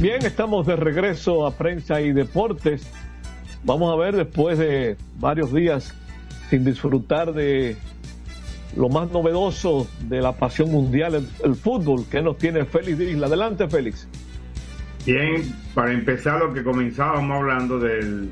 Bien, 0.00 0.24
estamos 0.24 0.66
de 0.66 0.76
regreso 0.76 1.46
a 1.46 1.52
prensa 1.52 2.00
y 2.00 2.12
deportes. 2.12 2.82
Vamos 3.64 3.92
a 3.92 3.96
ver 3.96 4.14
después 4.14 4.58
de 4.58 4.96
varios 5.18 5.52
días 5.52 5.94
sin 6.50 6.64
disfrutar 6.66 7.32
de 7.32 7.76
lo 8.76 8.90
más 8.90 9.10
novedoso 9.10 9.88
de 10.02 10.20
la 10.20 10.32
pasión 10.32 10.70
mundial, 10.70 11.26
el, 11.42 11.54
fútbol, 11.54 12.04
que 12.10 12.20
nos 12.20 12.36
tiene 12.36 12.66
Félix 12.66 13.00
Isla. 13.00 13.26
Adelante, 13.26 13.66
Félix. 13.68 14.06
Bien, 15.06 15.42
para 15.74 15.92
empezar 15.92 16.40
lo 16.40 16.52
que 16.52 16.62
comenzábamos 16.62 17.38
hablando 17.38 17.78
del, 17.78 18.30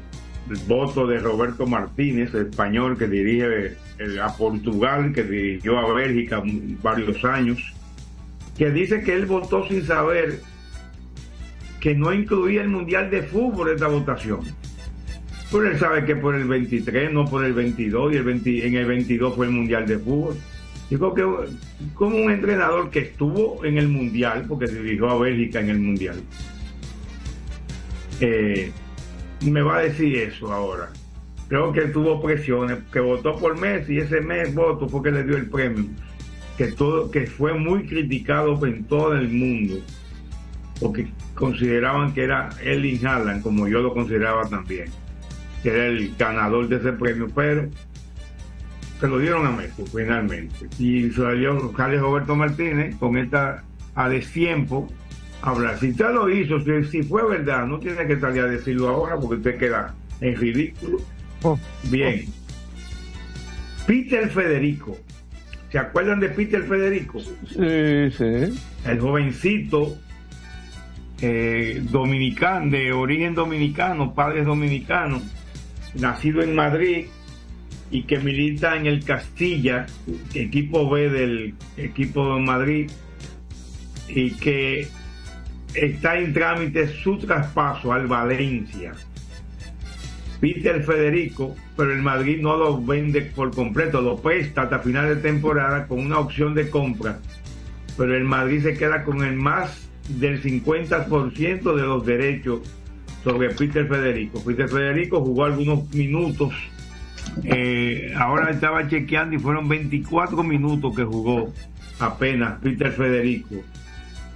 voto 0.67 1.07
de 1.07 1.19
Roberto 1.19 1.67
Martínez, 1.67 2.35
el 2.35 2.49
español 2.49 2.99
que 2.99 3.09
dirige 3.09 3.77
a 4.23 4.37
Portugal, 4.37 5.13
que 5.15 5.23
dirigió 5.23 5.79
a 5.79 5.95
Bélgica 5.95 6.43
varios 6.83 7.25
años, 7.25 7.73
que 8.59 8.71
dice 8.71 9.03
que 9.03 9.15
él 9.15 9.25
votó 9.25 9.67
sin 9.67 9.87
saber 9.87 10.41
que 11.81 11.95
no 11.95 12.13
incluía 12.13 12.63
el 12.63 12.69
Mundial 12.69 13.11
de 13.11 13.23
Fútbol 13.23 13.71
esta 13.71 13.87
votación. 13.87 14.41
Pero 15.53 15.71
él 15.71 15.79
sabe 15.79 16.07
que 16.07 16.17
por 16.17 16.35
el 16.35 16.45
23, 16.45 17.13
no 17.13 17.27
por 17.27 17.45
el 17.45 17.53
22, 17.53 18.15
y 18.15 18.17
el 18.17 18.25
20 18.25 18.67
en 18.67 18.75
el 18.75 18.87
22 18.87 19.37
fue 19.37 19.47
el 19.47 19.53
Mundial 19.53 19.87
de 19.87 19.99
Fútbol. 19.99 20.37
Digo 20.89 21.15
que 21.15 21.25
como 21.93 22.17
un 22.17 22.31
entrenador 22.31 22.91
que 22.91 23.01
estuvo 23.01 23.63
en 23.63 23.77
el 23.77 23.89
Mundial, 23.89 24.47
porque 24.49 24.67
dirigió 24.67 25.11
a 25.11 25.19
Bélgica 25.19 25.61
en 25.61 25.69
el 25.69 25.79
Mundial, 25.79 26.23
eh, 28.21 28.73
me 29.45 29.61
va 29.61 29.79
a 29.79 29.83
decir 29.83 30.17
eso 30.17 30.51
ahora. 30.51 30.91
Creo 31.49 31.71
que 31.71 31.83
tuvo 31.83 32.23
presiones, 32.23 32.79
que 32.91 33.01
votó 33.01 33.37
por 33.37 33.59
Messi 33.59 33.95
y 33.95 33.99
ese 33.99 34.23
mes 34.23 34.55
voto 34.55 34.89
fue 34.89 35.03
que 35.03 35.11
le 35.11 35.25
dio 35.25 35.37
el 35.37 35.51
premio. 35.51 35.85
Que, 36.57 36.69
todo, 36.69 37.11
que 37.11 37.27
fue 37.27 37.53
muy 37.55 37.87
criticado 37.87 38.65
en 38.65 38.85
todo 38.85 39.15
el 39.15 39.29
mundo, 39.29 39.77
porque 40.81 41.09
consideraban 41.35 42.15
que 42.15 42.25
era 42.25 42.51
Erling 42.63 43.07
Haaland, 43.07 43.43
como 43.43 43.69
yo 43.69 43.81
lo 43.81 43.93
consideraba 43.93 44.49
también, 44.49 44.87
que 45.63 45.71
era 45.71 45.87
el 45.87 46.15
ganador 46.17 46.69
de 46.69 46.77
ese 46.77 46.93
premio, 46.93 47.29
pero 47.35 47.69
se 49.01 49.09
lo 49.09 49.19
dieron 49.19 49.47
a 49.47 49.51
Messi 49.51 49.85
finalmente. 49.93 50.69
Y 50.79 51.11
salió 51.11 51.73
Carlos 51.73 52.01
Roberto 52.01 52.37
Martínez 52.37 52.97
con 52.97 53.17
esta 53.17 53.65
a 53.95 54.09
destiempo 54.09 54.89
hablar. 55.43 55.79
Si 55.79 55.91
usted 55.91 56.13
lo 56.13 56.31
hizo, 56.31 56.61
si, 56.61 56.85
si, 56.91 57.03
fue 57.03 57.29
verdad, 57.29 57.67
no 57.67 57.79
tiene 57.79 58.07
que 58.07 58.19
salir 58.19 58.43
a 58.43 58.47
decirlo 58.47 58.89
ahora 58.89 59.17
porque 59.19 59.37
usted 59.37 59.59
queda 59.59 59.95
en 60.21 60.37
ridículo. 60.37 60.99
Oh. 61.43 61.59
Bien. 61.91 62.25
Peter 63.87 64.29
Federico. 64.31 64.97
¿Se 65.71 65.79
acuerdan 65.79 66.21
de 66.21 66.29
Peter 66.29 66.63
Federico? 66.63 67.19
Sí, 67.21 68.11
sí. 68.17 68.61
El 68.85 69.01
jovencito 69.01 69.97
eh, 71.21 71.83
dominicano, 71.91 72.71
de 72.71 72.93
origen 72.93 73.35
dominicano, 73.35 74.15
padres 74.15 74.45
dominicanos, 74.45 75.23
nacido 75.95 76.43
en 76.43 76.55
Madrid 76.55 77.07
y 77.91 78.05
que 78.05 78.19
milita 78.19 78.77
en 78.77 78.87
el 78.87 79.05
Castilla, 79.05 79.87
equipo 80.35 80.89
B 80.89 81.11
del 81.11 81.55
equipo 81.77 82.35
de 82.35 82.41
Madrid, 82.41 82.91
y 84.09 84.31
que 84.33 84.89
está 85.75 86.19
en 86.19 86.33
trámite 86.33 86.89
su 86.89 87.19
traspaso 87.19 87.93
al 87.93 88.07
Valencia. 88.07 88.93
Peter 90.41 90.83
Federico, 90.83 91.55
pero 91.77 91.93
el 91.93 92.03
Madrid 92.03 92.41
no 92.41 92.57
lo 92.57 92.83
vende 92.83 93.23
por 93.23 93.55
completo, 93.55 94.01
lo 94.01 94.17
presta 94.21 94.63
hasta 94.63 94.81
final 94.81 95.09
de 95.09 95.17
temporada 95.17 95.87
con 95.87 96.01
una 96.01 96.19
opción 96.19 96.55
de 96.55 96.69
compra, 96.69 97.21
pero 97.97 98.17
el 98.17 98.25
Madrid 98.25 98.63
se 98.63 98.75
queda 98.75 99.05
con 99.05 99.23
el 99.23 99.37
más 99.37 99.89
del 100.09 100.43
50% 100.43 101.75
de 101.77 101.83
los 101.83 102.05
derechos 102.05 102.61
sobre 103.25 103.51
Peter 103.51 103.87
Federico. 103.87 104.43
Peter 104.45 104.69
Federico 104.69 105.21
jugó 105.21 105.45
algunos 105.45 105.93
minutos, 105.95 106.53
eh, 107.45 108.13
ahora 108.17 108.51
estaba 108.51 108.89
chequeando 108.89 109.37
y 109.37 109.39
fueron 109.39 109.69
24 109.69 110.43
minutos 110.43 110.95
que 110.95 111.05
jugó 111.05 111.53
apenas 111.99 112.61
Peter 112.61 112.91
Federico 112.91 113.57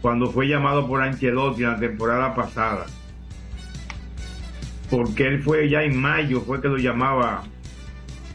cuando 0.01 0.31
fue 0.31 0.47
llamado 0.47 0.87
por 0.87 1.03
Ancelotti 1.03 1.63
la 1.63 1.79
temporada 1.79 2.35
pasada. 2.35 2.87
Porque 4.89 5.27
él 5.27 5.43
fue 5.43 5.69
ya 5.69 5.83
en 5.83 6.01
mayo, 6.01 6.43
fue 6.43 6.61
que 6.61 6.69
lo 6.69 6.77
llamaba 6.77 7.43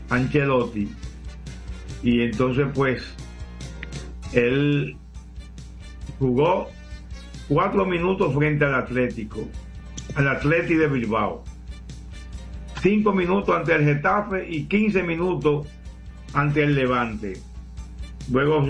Ancelotti. 0.09 0.91
Y 2.03 2.23
entonces 2.23 2.67
pues 2.73 3.15
él 4.33 4.97
jugó 6.19 6.69
cuatro 7.47 7.85
minutos 7.85 8.33
frente 8.33 8.65
al 8.65 8.75
Atlético, 8.75 9.47
al 10.15 10.27
Atleti 10.27 10.75
de 10.75 10.87
Bilbao. 10.87 11.43
Cinco 12.81 13.13
minutos 13.13 13.55
ante 13.55 13.75
el 13.75 13.83
Getafe 13.83 14.47
y 14.49 14.63
15 14.63 15.03
minutos 15.03 15.67
ante 16.33 16.63
el 16.63 16.75
Levante. 16.75 17.33
Luego, 18.31 18.65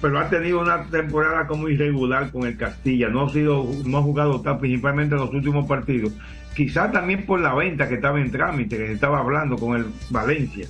pero 0.00 0.18
ha 0.18 0.28
tenido 0.28 0.60
una 0.60 0.84
temporada 0.84 1.46
como 1.46 1.68
irregular 1.68 2.30
con 2.30 2.46
el 2.46 2.56
Castilla. 2.56 3.08
No 3.08 3.26
ha 3.26 3.28
sido, 3.30 3.66
no 3.84 3.98
ha 3.98 4.02
jugado 4.02 4.40
tan 4.40 4.58
principalmente 4.58 5.14
en 5.14 5.20
los 5.20 5.32
últimos 5.32 5.66
partidos. 5.66 6.12
Quizás 6.54 6.92
también 6.92 7.26
por 7.26 7.40
la 7.40 7.54
venta 7.54 7.88
que 7.88 7.94
estaba 7.94 8.20
en 8.20 8.30
trámite, 8.30 8.76
que 8.76 8.92
estaba 8.92 9.20
hablando 9.20 9.56
con 9.56 9.76
el 9.76 9.86
Valencia. 10.10 10.66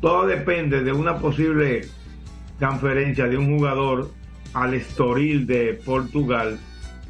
Todo 0.00 0.26
depende 0.26 0.82
de 0.82 0.92
una 0.92 1.18
posible 1.18 1.86
transferencia 2.58 3.26
de 3.26 3.36
un 3.36 3.56
jugador 3.56 4.10
al 4.54 4.74
Estoril 4.74 5.46
de 5.46 5.80
Portugal 5.84 6.58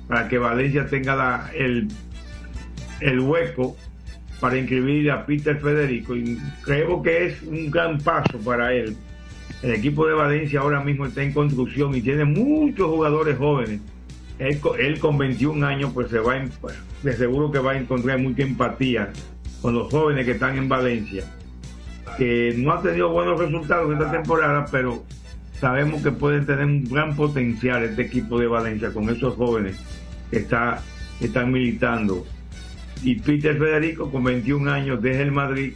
para 0.07 0.29
que 0.29 0.39
Valencia 0.39 0.87
tenga 0.87 1.15
la, 1.15 1.51
el, 1.55 1.89
el 3.01 3.21
hueco 3.21 3.77
para 4.41 4.57
inscribir 4.57 5.11
a 5.11 5.27
Peter 5.27 5.59
Federico. 5.59 6.15
Y 6.17 6.39
creo 6.63 7.03
que 7.03 7.27
es 7.27 7.43
un 7.43 7.71
gran 7.71 7.99
paso 7.99 8.39
para 8.39 8.73
él 8.73 8.97
el 9.63 9.73
equipo 9.73 10.07
de 10.07 10.15
Valencia 10.15 10.61
ahora 10.61 10.81
mismo 10.81 11.07
está 11.07 11.23
en 11.23 11.33
construcción 11.33 11.95
y 11.95 12.01
tiene 12.01 12.25
muchos 12.25 12.87
jugadores 12.89 13.37
jóvenes. 13.39 13.81
Él, 14.39 15.01
con 15.01 15.19
21 15.19 15.67
años, 15.67 15.91
pues 15.93 16.11
se 16.11 16.21
va, 16.21 16.37
de 17.03 17.13
seguro 17.15 17.51
que 17.51 17.59
va 17.59 17.73
a 17.73 17.79
encontrar 17.79 18.21
mucha 18.21 18.43
empatía 18.43 19.11
con 19.61 19.75
los 19.75 19.91
jóvenes 19.91 20.25
que 20.25 20.33
están 20.33 20.57
en 20.57 20.69
Valencia, 20.69 21.25
que 22.17 22.55
no 22.57 22.73
ha 22.73 22.81
tenido 22.81 23.09
buenos 23.11 23.41
resultados 23.41 23.93
esta 23.93 24.13
temporada, 24.13 24.65
pero 24.71 25.03
sabemos 25.55 26.03
que 26.03 26.13
pueden 26.13 26.47
tener 26.47 26.65
un 26.65 26.85
gran 26.85 27.17
potencial 27.17 27.83
este 27.83 28.03
equipo 28.03 28.39
de 28.39 28.47
Valencia 28.47 28.93
con 28.93 29.11
esos 29.11 29.35
jóvenes 29.35 29.77
que 30.31 30.39
está, 30.39 30.81
están 31.21 31.51
militando. 31.51 32.25
Y 33.03 33.17
Peter 33.17 33.57
Federico, 33.57 34.11
con 34.11 34.25
21 34.25 34.71
años, 34.71 35.01
deja 35.01 35.23
el 35.23 35.33
Madrid, 35.33 35.75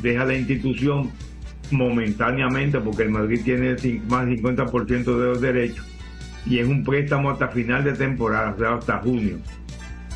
deja 0.00 0.24
la 0.24 0.34
institución 0.34 1.10
momentáneamente 1.70 2.78
porque 2.80 3.02
el 3.02 3.10
Madrid 3.10 3.40
tiene 3.44 3.76
más 4.08 4.26
del 4.26 4.40
50% 4.40 5.04
de 5.04 5.26
los 5.26 5.40
derechos 5.40 5.84
y 6.48 6.58
es 6.58 6.68
un 6.68 6.84
préstamo 6.84 7.30
hasta 7.30 7.48
final 7.48 7.84
de 7.84 7.92
temporada, 7.92 8.54
o 8.54 8.58
sea, 8.58 8.74
hasta 8.74 8.98
junio. 8.98 9.38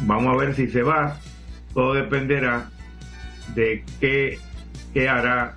Vamos 0.02 0.34
a 0.34 0.44
ver 0.44 0.54
si 0.54 0.68
se 0.68 0.82
va, 0.82 1.18
todo 1.74 1.94
dependerá 1.94 2.70
de 3.54 3.84
qué, 4.00 4.38
qué 4.94 5.08
hará 5.08 5.56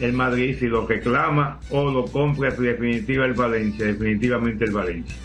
el 0.00 0.12
Madrid, 0.12 0.56
si 0.58 0.66
lo 0.66 0.86
reclama 0.86 1.60
o 1.70 1.90
lo 1.90 2.04
compra 2.06 2.50
definitiva 2.50 3.24
el 3.24 3.32
Valencia, 3.32 3.86
definitivamente 3.86 4.64
el 4.64 4.72
Valencia. 4.72 5.16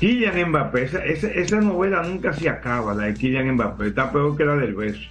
Kylian 0.00 0.50
Mbappé, 0.50 0.82
esa, 0.82 1.04
esa, 1.04 1.28
esa, 1.28 1.60
novela 1.60 2.02
nunca 2.02 2.32
se 2.32 2.48
acaba, 2.48 2.94
la 2.94 3.04
de 3.04 3.14
Kylian 3.14 3.52
Mbappé, 3.52 3.88
está 3.88 4.12
peor 4.12 4.36
que 4.36 4.44
la 4.44 4.56
del 4.56 4.74
beso. 4.74 5.08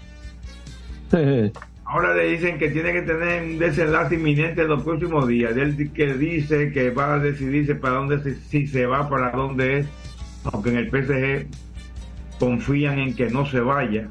Ahora 1.85 2.13
le 2.15 2.31
dicen 2.31 2.57
que 2.57 2.69
tiene 2.69 2.93
que 2.93 3.03
tener 3.03 3.43
un 3.43 3.59
desenlace 3.59 4.15
inminente 4.15 4.63
en 4.63 4.67
los 4.67 4.83
próximos 4.83 5.27
días. 5.27 5.55
Él 5.55 5.91
que 5.93 6.13
dice 6.15 6.71
que 6.71 6.89
va 6.89 7.13
a 7.13 7.19
decidirse 7.19 7.75
para 7.75 7.95
dónde, 7.95 8.21
se, 8.21 8.35
si 8.35 8.67
se 8.67 8.85
va, 8.85 9.07
para 9.07 9.31
dónde 9.31 9.79
es. 9.79 9.87
Aunque 10.51 10.69
en 10.69 10.77
el 10.77 10.89
PSG 10.89 11.47
confían 12.39 12.99
en 12.99 13.15
que 13.15 13.29
no 13.29 13.45
se 13.45 13.59
vaya. 13.59 14.09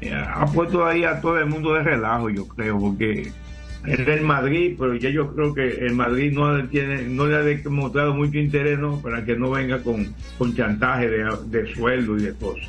Eh, 0.00 0.14
ha 0.14 0.46
puesto 0.46 0.86
ahí 0.86 1.04
a 1.04 1.20
todo 1.20 1.38
el 1.38 1.46
mundo 1.46 1.74
de 1.74 1.82
relajo, 1.82 2.30
yo 2.30 2.48
creo, 2.48 2.78
porque 2.78 3.30
es 3.86 4.06
del 4.06 4.22
Madrid, 4.22 4.76
pero 4.78 4.94
ya 4.94 5.10
yo 5.10 5.34
creo 5.34 5.54
que 5.54 5.68
el 5.86 5.94
Madrid 5.94 6.32
no, 6.32 6.62
tiene, 6.68 7.02
no 7.02 7.26
le 7.26 7.36
ha 7.36 7.42
demostrado 7.42 8.14
mucho 8.14 8.38
interés 8.38 8.78
¿no? 8.78 9.00
para 9.00 9.24
que 9.24 9.36
no 9.36 9.50
venga 9.50 9.82
con, 9.82 10.14
con 10.36 10.54
chantaje 10.54 11.08
de, 11.08 11.28
de 11.46 11.74
sueldo 11.74 12.18
y 12.18 12.22
de 12.22 12.34
cosas. 12.34 12.68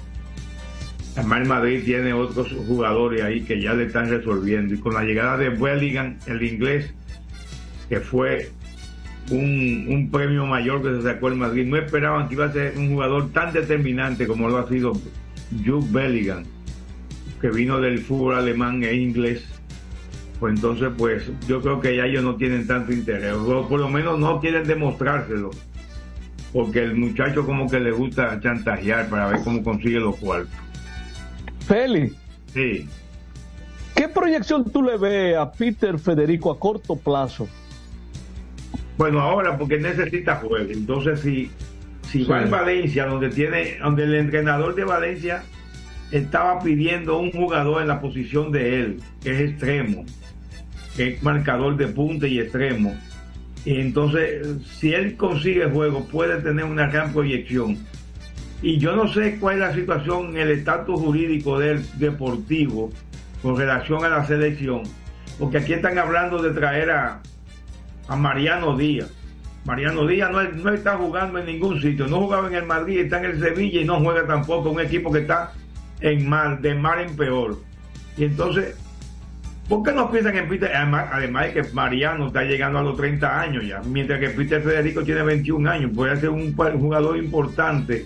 Además, 1.16 1.42
el 1.42 1.48
Madrid 1.48 1.82
tiene 1.84 2.14
otros 2.14 2.48
jugadores 2.68 3.22
ahí 3.22 3.42
que 3.42 3.62
ya 3.62 3.74
le 3.74 3.86
están 3.86 4.10
resolviendo. 4.10 4.74
Y 4.74 4.78
con 4.78 4.94
la 4.94 5.04
llegada 5.04 5.38
de 5.38 5.50
Bellingham, 5.50 6.18
el 6.26 6.42
inglés, 6.42 6.94
que 7.90 8.00
fue 8.00 8.50
un, 9.30 9.88
un, 9.90 10.10
premio 10.10 10.46
mayor 10.46 10.82
que 10.82 10.96
se 10.96 11.02
sacó 11.02 11.28
el 11.28 11.36
Madrid, 11.36 11.66
no 11.66 11.76
esperaban 11.76 12.30
que 12.30 12.36
iba 12.36 12.46
a 12.46 12.54
ser 12.54 12.78
un 12.78 12.92
jugador 12.92 13.30
tan 13.34 13.52
determinante 13.52 14.26
como 14.26 14.48
lo 14.48 14.58
ha 14.58 14.70
sido 14.70 14.94
Jude 15.66 15.88
Bellingham, 15.92 16.44
que 17.42 17.50
vino 17.50 17.82
del 17.82 18.00
fútbol 18.00 18.36
alemán 18.36 18.82
e 18.84 18.94
inglés. 18.96 19.44
Pues 20.42 20.56
entonces, 20.56 20.90
pues 20.98 21.30
yo 21.48 21.62
creo 21.62 21.80
que 21.80 21.96
ya 21.96 22.06
ellos 22.06 22.24
no 22.24 22.36
tienen 22.36 22.66
tanto 22.66 22.92
interés, 22.92 23.34
o 23.34 23.68
por 23.70 23.80
lo 23.80 23.88
menos 23.88 24.18
no 24.18 24.40
quieren 24.40 24.64
demostrárselo, 24.64 25.52
porque 26.52 26.84
el 26.84 26.96
muchacho 26.96 27.46
como 27.46 27.70
que 27.70 27.80
le 27.80 27.92
gusta 27.92 28.40
chantajear 28.40 29.08
para 29.08 29.28
ver 29.28 29.42
cómo 29.44 29.64
consigue 29.64 30.00
los 30.00 30.16
cuartos. 30.16 30.50
Feli. 31.68 32.12
Sí. 32.52 32.90
¿Qué 33.94 34.08
proyección 34.08 34.68
tú 34.72 34.82
le 34.82 34.98
ves 34.98 35.38
a 35.38 35.52
Peter 35.52 36.00
Federico 36.00 36.50
a 36.50 36.58
corto 36.58 36.96
plazo? 36.96 37.48
Bueno, 38.98 39.22
ahora 39.22 39.60
porque 39.60 39.78
necesita 39.78 40.38
juego. 40.38 40.72
Entonces, 40.72 41.20
si, 41.20 41.52
si 42.10 42.24
va 42.24 42.42
en 42.42 42.50
Valencia, 42.50 43.06
donde 43.06 43.30
tiene, 43.30 43.78
donde 43.78 44.06
el 44.06 44.16
entrenador 44.16 44.74
de 44.74 44.86
Valencia 44.86 45.44
estaba 46.10 46.60
pidiendo 46.62 47.20
un 47.20 47.32
jugador 47.32 47.84
en 47.84 47.88
la 47.88 48.02
posición 48.02 48.52
de 48.52 48.80
él, 48.80 49.04
que 49.22 49.36
es 49.36 49.52
extremo, 49.52 50.04
que 50.96 51.14
es 51.14 51.24
marcador 51.24 51.78
de 51.78 51.88
punta 51.88 52.28
y 52.28 52.40
extremo. 52.40 52.96
Y 53.64 53.80
entonces, 53.80 54.48
si 54.66 54.94
él 54.94 55.16
consigue 55.18 55.66
juego, 55.66 56.06
puede 56.06 56.42
tener 56.42 56.66
una 56.66 56.88
gran 56.88 57.14
proyección 57.14 57.78
y 58.62 58.78
yo 58.78 58.96
no 58.96 59.08
sé 59.08 59.38
cuál 59.40 59.56
es 59.56 59.60
la 59.62 59.74
situación, 59.74 60.38
el 60.38 60.52
estatus 60.52 61.00
jurídico 61.00 61.58
del 61.58 61.84
deportivo 61.98 62.92
con 63.42 63.58
relación 63.58 64.06
a 64.06 64.10
la 64.10 64.26
selección, 64.26 64.84
porque 65.40 65.58
aquí 65.58 65.74
están 65.74 65.98
hablando 65.98 66.42
de 66.44 66.52
traer 66.52 66.92
a, 66.92 67.22
a 68.08 68.16
Mariano 68.16 68.78
Díaz, 68.78 69.12
Mariano 69.66 70.06
Díaz 70.06 70.32
no, 70.32 70.44
no, 70.44 70.74
está 70.74 70.96
jugando 70.96 71.40
en 71.40 71.48
ningún 71.48 71.82
sitio, 71.82 72.08
no 72.08 72.20
jugaba 72.20 72.48
en 72.48 72.56
el 72.56 72.66
Madrid, 72.66 73.00
está 73.00 73.18
en 73.18 73.26
el 73.26 73.40
Sevilla 73.40 73.82
y 73.82 73.86
no 73.86 74.00
juega 74.00 74.28
tampoco 74.28 74.70
un 74.70 74.80
equipo 74.80 75.12
que 75.12 75.20
está 75.20 75.54
en 76.00 76.30
mal, 76.30 76.62
de 76.62 76.76
mal 76.76 77.02
en 77.02 77.16
peor. 77.16 77.60
Y 78.16 78.26
entonces, 78.26 78.76
¿por 79.72 79.84
qué 79.84 79.94
no 79.94 80.12
piensan 80.12 80.36
en 80.36 80.50
Peter? 80.50 80.70
Además, 80.76 81.08
además 81.14 81.46
de 81.46 81.54
que 81.54 81.64
Mariano 81.72 82.28
está 82.28 82.44
llegando 82.44 82.80
a 82.80 82.84
los 82.84 82.98
30 82.98 83.40
años 83.40 83.66
ya, 83.66 83.80
mientras 83.86 84.20
que 84.20 84.32
Peter 84.32 84.62
Federico 84.62 85.02
tiene 85.02 85.24
21 85.24 85.70
años, 85.70 85.92
puede 85.96 86.18
ser 86.18 86.30
un, 86.30 86.54
jugador 86.54 87.16
importante 87.16 88.06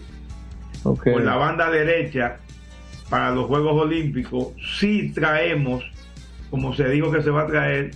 okay. 0.84 1.12
por 1.12 1.24
la 1.24 1.36
banda 1.38 1.72
derecha 1.72 2.38
para 3.10 3.32
los 3.32 3.48
Juegos 3.48 3.82
Olímpicos 3.82 4.50
si 4.78 5.12
traemos, 5.12 5.84
como 6.52 6.76
se 6.76 6.88
dijo 6.88 7.12
que 7.12 7.24
se 7.24 7.32
va 7.32 7.42
a 7.42 7.48
traer, 7.48 7.96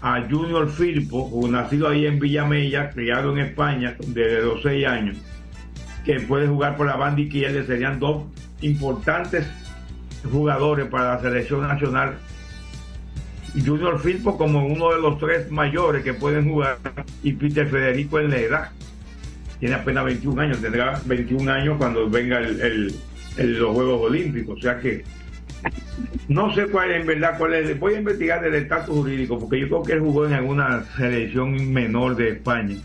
a 0.00 0.22
Junior 0.22 0.70
Firpo, 0.70 1.30
nacido 1.46 1.88
ahí 1.88 2.06
en 2.06 2.18
Villamella, 2.18 2.88
criado 2.90 3.32
en 3.32 3.44
España 3.44 3.96
desde 3.98 4.40
los 4.40 4.62
6 4.62 4.86
años, 4.86 5.18
que 6.06 6.20
puede 6.20 6.46
jugar 6.46 6.74
por 6.74 6.86
la 6.86 6.96
banda 6.96 7.20
izquierda, 7.20 7.62
serían 7.66 8.00
dos 8.00 8.24
importantes 8.62 9.46
jugadores 10.32 10.86
para 10.86 11.16
la 11.16 11.20
selección 11.20 11.60
nacional. 11.68 12.16
Junior 13.54 13.98
Firpo 14.00 14.36
como 14.38 14.66
uno 14.66 14.92
de 14.92 15.00
los 15.00 15.18
tres 15.18 15.50
mayores 15.50 16.04
que 16.04 16.14
pueden 16.14 16.48
jugar 16.48 16.78
y 17.22 17.32
Peter 17.32 17.66
Federico 17.66 18.20
en 18.20 18.30
la 18.30 18.38
edad. 18.38 18.70
Tiene 19.58 19.74
apenas 19.74 20.04
21 20.04 20.40
años, 20.40 20.60
tendrá 20.60 21.00
21 21.04 21.52
años 21.52 21.76
cuando 21.76 22.08
venga 22.08 22.38
el, 22.38 22.94
los 23.36 23.74
Juegos 23.74 24.02
Olímpicos. 24.02 24.58
O 24.58 24.62
sea 24.62 24.78
que 24.78 25.04
no 26.28 26.54
sé 26.54 26.66
cuál 26.66 26.92
es 26.92 27.00
en 27.00 27.06
verdad, 27.06 27.36
cuál 27.36 27.54
es. 27.54 27.78
Voy 27.78 27.94
a 27.94 27.98
investigar 27.98 28.44
el 28.44 28.54
estatus 28.54 28.94
jurídico, 28.94 29.38
porque 29.38 29.60
yo 29.60 29.68
creo 29.68 29.82
que 29.82 29.92
él 29.94 30.00
jugó 30.00 30.26
en 30.26 30.32
alguna 30.32 30.84
selección 30.96 31.72
menor 31.72 32.16
de 32.16 32.30
España, 32.30 32.76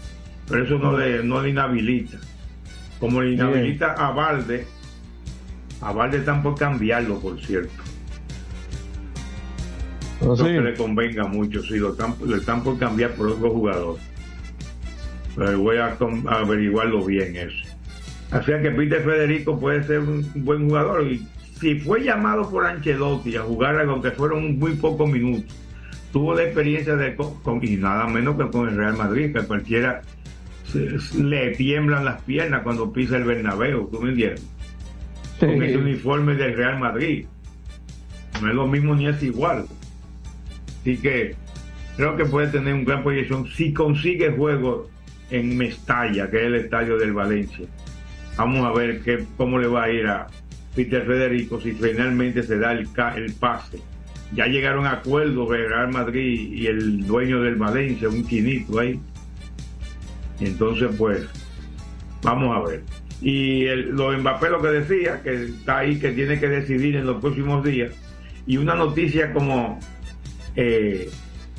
pero 0.47 0.65
eso 0.65 0.79
no 0.79 0.97
le, 0.97 1.23
no 1.23 1.41
le 1.41 1.49
inhabilita. 1.49 2.17
Como 2.99 3.21
le 3.21 3.33
inhabilita 3.33 3.93
a 3.93 4.11
Valde, 4.11 4.65
a 5.81 5.91
Valde 5.91 6.17
están 6.17 6.41
por 6.41 6.57
cambiarlo, 6.57 7.19
por 7.19 7.39
cierto. 7.39 7.71
No 10.21 10.35
que 10.35 10.61
le 10.61 10.73
convenga 10.73 11.25
mucho, 11.27 11.61
si 11.61 11.77
lo 11.77 11.91
están, 11.91 12.15
están 12.35 12.63
por 12.63 12.77
cambiar 12.79 13.11
por 13.11 13.27
otro 13.27 13.51
jugador. 13.51 13.97
Pero 15.35 15.59
voy 15.59 15.77
a, 15.77 15.87
a 15.87 16.39
averiguarlo 16.39 17.03
bien 17.03 17.35
eso. 17.35 17.75
Así 18.31 18.51
que 18.61 18.71
Peter 18.71 19.03
Federico 19.03 19.59
puede 19.59 19.83
ser 19.83 19.99
un 19.99 20.25
buen 20.35 20.67
jugador 20.67 21.05
y 21.05 21.25
si 21.59 21.79
fue 21.79 22.03
llamado 22.03 22.49
por 22.49 22.65
Ancelotti 22.65 23.35
a 23.35 23.41
jugar 23.41 23.79
aunque 23.79 24.11
fueron 24.11 24.59
muy 24.59 24.73
pocos 24.73 25.09
minutos, 25.09 25.55
tuvo 26.11 26.33
la 26.33 26.43
experiencia 26.43 26.95
de 26.95 27.15
con, 27.15 27.63
y 27.63 27.77
nada 27.77 28.07
menos 28.07 28.37
que 28.37 28.49
con 28.49 28.67
el 28.67 28.75
Real 28.75 28.97
Madrid, 28.97 29.33
que 29.33 29.41
cualquiera 29.43 30.01
le 31.17 31.51
tiemblan 31.51 32.03
las 32.03 32.21
piernas 32.23 32.63
cuando 32.63 32.91
pisa 32.91 33.17
el 33.17 33.23
Bernabéu, 33.23 33.87
¿tú 33.89 34.01
me 34.01 34.09
entiendes? 34.09 34.45
Con 35.39 35.61
ese 35.61 35.77
uniforme 35.77 36.35
del 36.35 36.55
Real 36.55 36.79
Madrid. 36.79 37.25
No 38.41 38.49
es 38.49 38.55
lo 38.55 38.67
mismo 38.67 38.95
ni 38.95 39.07
es 39.07 39.21
igual. 39.23 39.65
Así 40.85 40.97
que 40.97 41.33
creo 41.97 42.15
que 42.15 42.25
puede 42.25 42.47
tener 42.47 42.75
un 42.75 42.85
gran 42.85 43.01
proyección 43.01 43.47
si 43.47 43.73
consigue 43.73 44.29
juego 44.29 44.87
en 45.31 45.57
Mestalla, 45.57 46.29
que 46.29 46.37
es 46.37 46.43
el 46.43 46.55
estadio 46.55 46.97
del 46.97 47.11
Valencia. 47.11 47.65
Vamos 48.37 48.63
a 48.63 48.71
ver 48.71 49.01
qué, 49.01 49.25
cómo 49.35 49.57
le 49.57 49.65
va 49.65 49.85
a 49.85 49.89
ir 49.89 50.05
a, 50.05 50.27
Peter 50.75 51.03
Federico 51.05 51.59
si 51.59 51.71
finalmente 51.71 52.43
se 52.43 52.59
da 52.59 52.73
el, 52.73 52.87
el 53.15 53.33
pase. 53.33 53.79
Ya 54.33 54.45
llegaron 54.45 54.85
a 54.85 54.91
acuerdos 54.91 55.49
Real 55.49 55.91
Madrid 55.91 56.51
y 56.53 56.67
el 56.67 57.07
dueño 57.07 57.41
del 57.41 57.55
Valencia, 57.55 58.09
un 58.09 58.27
chinito 58.27 58.77
ahí. 58.77 58.99
Entonces, 60.39 60.89
pues, 60.97 61.27
vamos 62.21 62.55
a 62.55 62.69
ver. 62.69 62.83
Y 63.21 63.65
el, 63.65 63.89
lo 63.89 64.15
Mbappé 64.15 64.51
lo 64.51 64.61
que 64.61 64.67
decía, 64.67 65.23
que 65.23 65.45
está 65.45 65.79
ahí, 65.79 65.97
que 65.97 66.11
tiene 66.11 66.39
que 66.39 66.47
decidir 66.47 66.95
en 66.97 67.07
los 67.07 67.21
próximos 67.21 67.63
días. 67.63 67.91
Y 68.45 68.57
una 68.57 68.75
noticia 68.75 69.33
como 69.33 69.79
eh, 70.55 71.09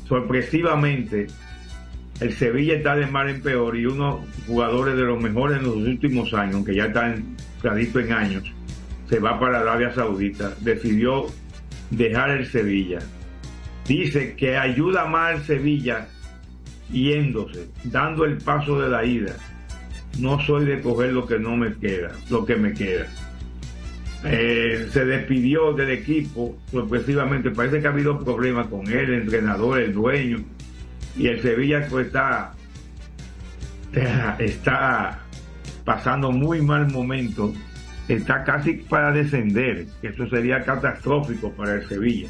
sorpresivamente, 0.08 1.26
el 2.20 2.32
Sevilla 2.32 2.74
está 2.74 2.96
de 2.96 3.06
mal 3.06 3.28
en 3.28 3.42
peor 3.42 3.76
y 3.76 3.86
unos 3.86 4.20
jugadores 4.46 4.96
de 4.96 5.02
los 5.02 5.20
mejores 5.20 5.58
en 5.58 5.64
los 5.64 5.76
últimos 5.76 6.32
años, 6.32 6.56
aunque 6.56 6.74
ya 6.74 6.86
están 6.86 7.36
clarito 7.60 8.00
en 8.00 8.12
años, 8.12 8.44
se 9.08 9.18
va 9.18 9.38
para 9.38 9.60
Arabia 9.60 9.92
Saudita, 9.94 10.54
decidió 10.60 11.26
dejar 11.90 12.30
el 12.30 12.46
Sevilla. 12.46 12.98
Dice 13.86 14.34
que 14.34 14.56
ayuda 14.56 15.04
más 15.04 15.36
al 15.36 15.44
Sevilla 15.44 16.08
yéndose, 16.90 17.68
dando 17.84 18.24
el 18.24 18.38
paso 18.38 18.80
de 18.80 18.88
la 18.88 19.04
ida. 19.04 19.36
No 20.18 20.40
soy 20.40 20.64
de 20.64 20.80
coger 20.80 21.12
lo 21.12 21.26
que 21.26 21.38
no 21.38 21.56
me 21.56 21.74
queda, 21.74 22.12
lo 22.30 22.44
que 22.44 22.56
me 22.56 22.72
queda. 22.72 23.06
Eh, 24.24 24.88
se 24.90 25.04
despidió 25.04 25.72
del 25.72 25.90
equipo 25.90 26.56
sorpresivamente. 26.70 27.50
Parece 27.50 27.80
que 27.80 27.86
ha 27.86 27.90
habido 27.90 28.18
problemas 28.18 28.66
con 28.68 28.86
él, 28.88 29.10
el 29.10 29.14
entrenador, 29.22 29.80
el 29.80 29.92
dueño. 29.92 30.38
Y 31.16 31.28
el 31.28 31.40
Sevilla 31.40 31.86
pues 31.88 32.06
está, 32.06 32.54
está 34.38 35.20
pasando 35.84 36.30
muy 36.32 36.60
mal 36.60 36.90
momento 36.90 37.52
está 38.08 38.44
casi 38.44 38.74
para 38.74 39.12
descender, 39.12 39.86
eso 40.02 40.28
sería 40.28 40.62
catastrófico 40.62 41.50
para 41.52 41.74
el 41.74 41.88
Sevilla. 41.88 42.28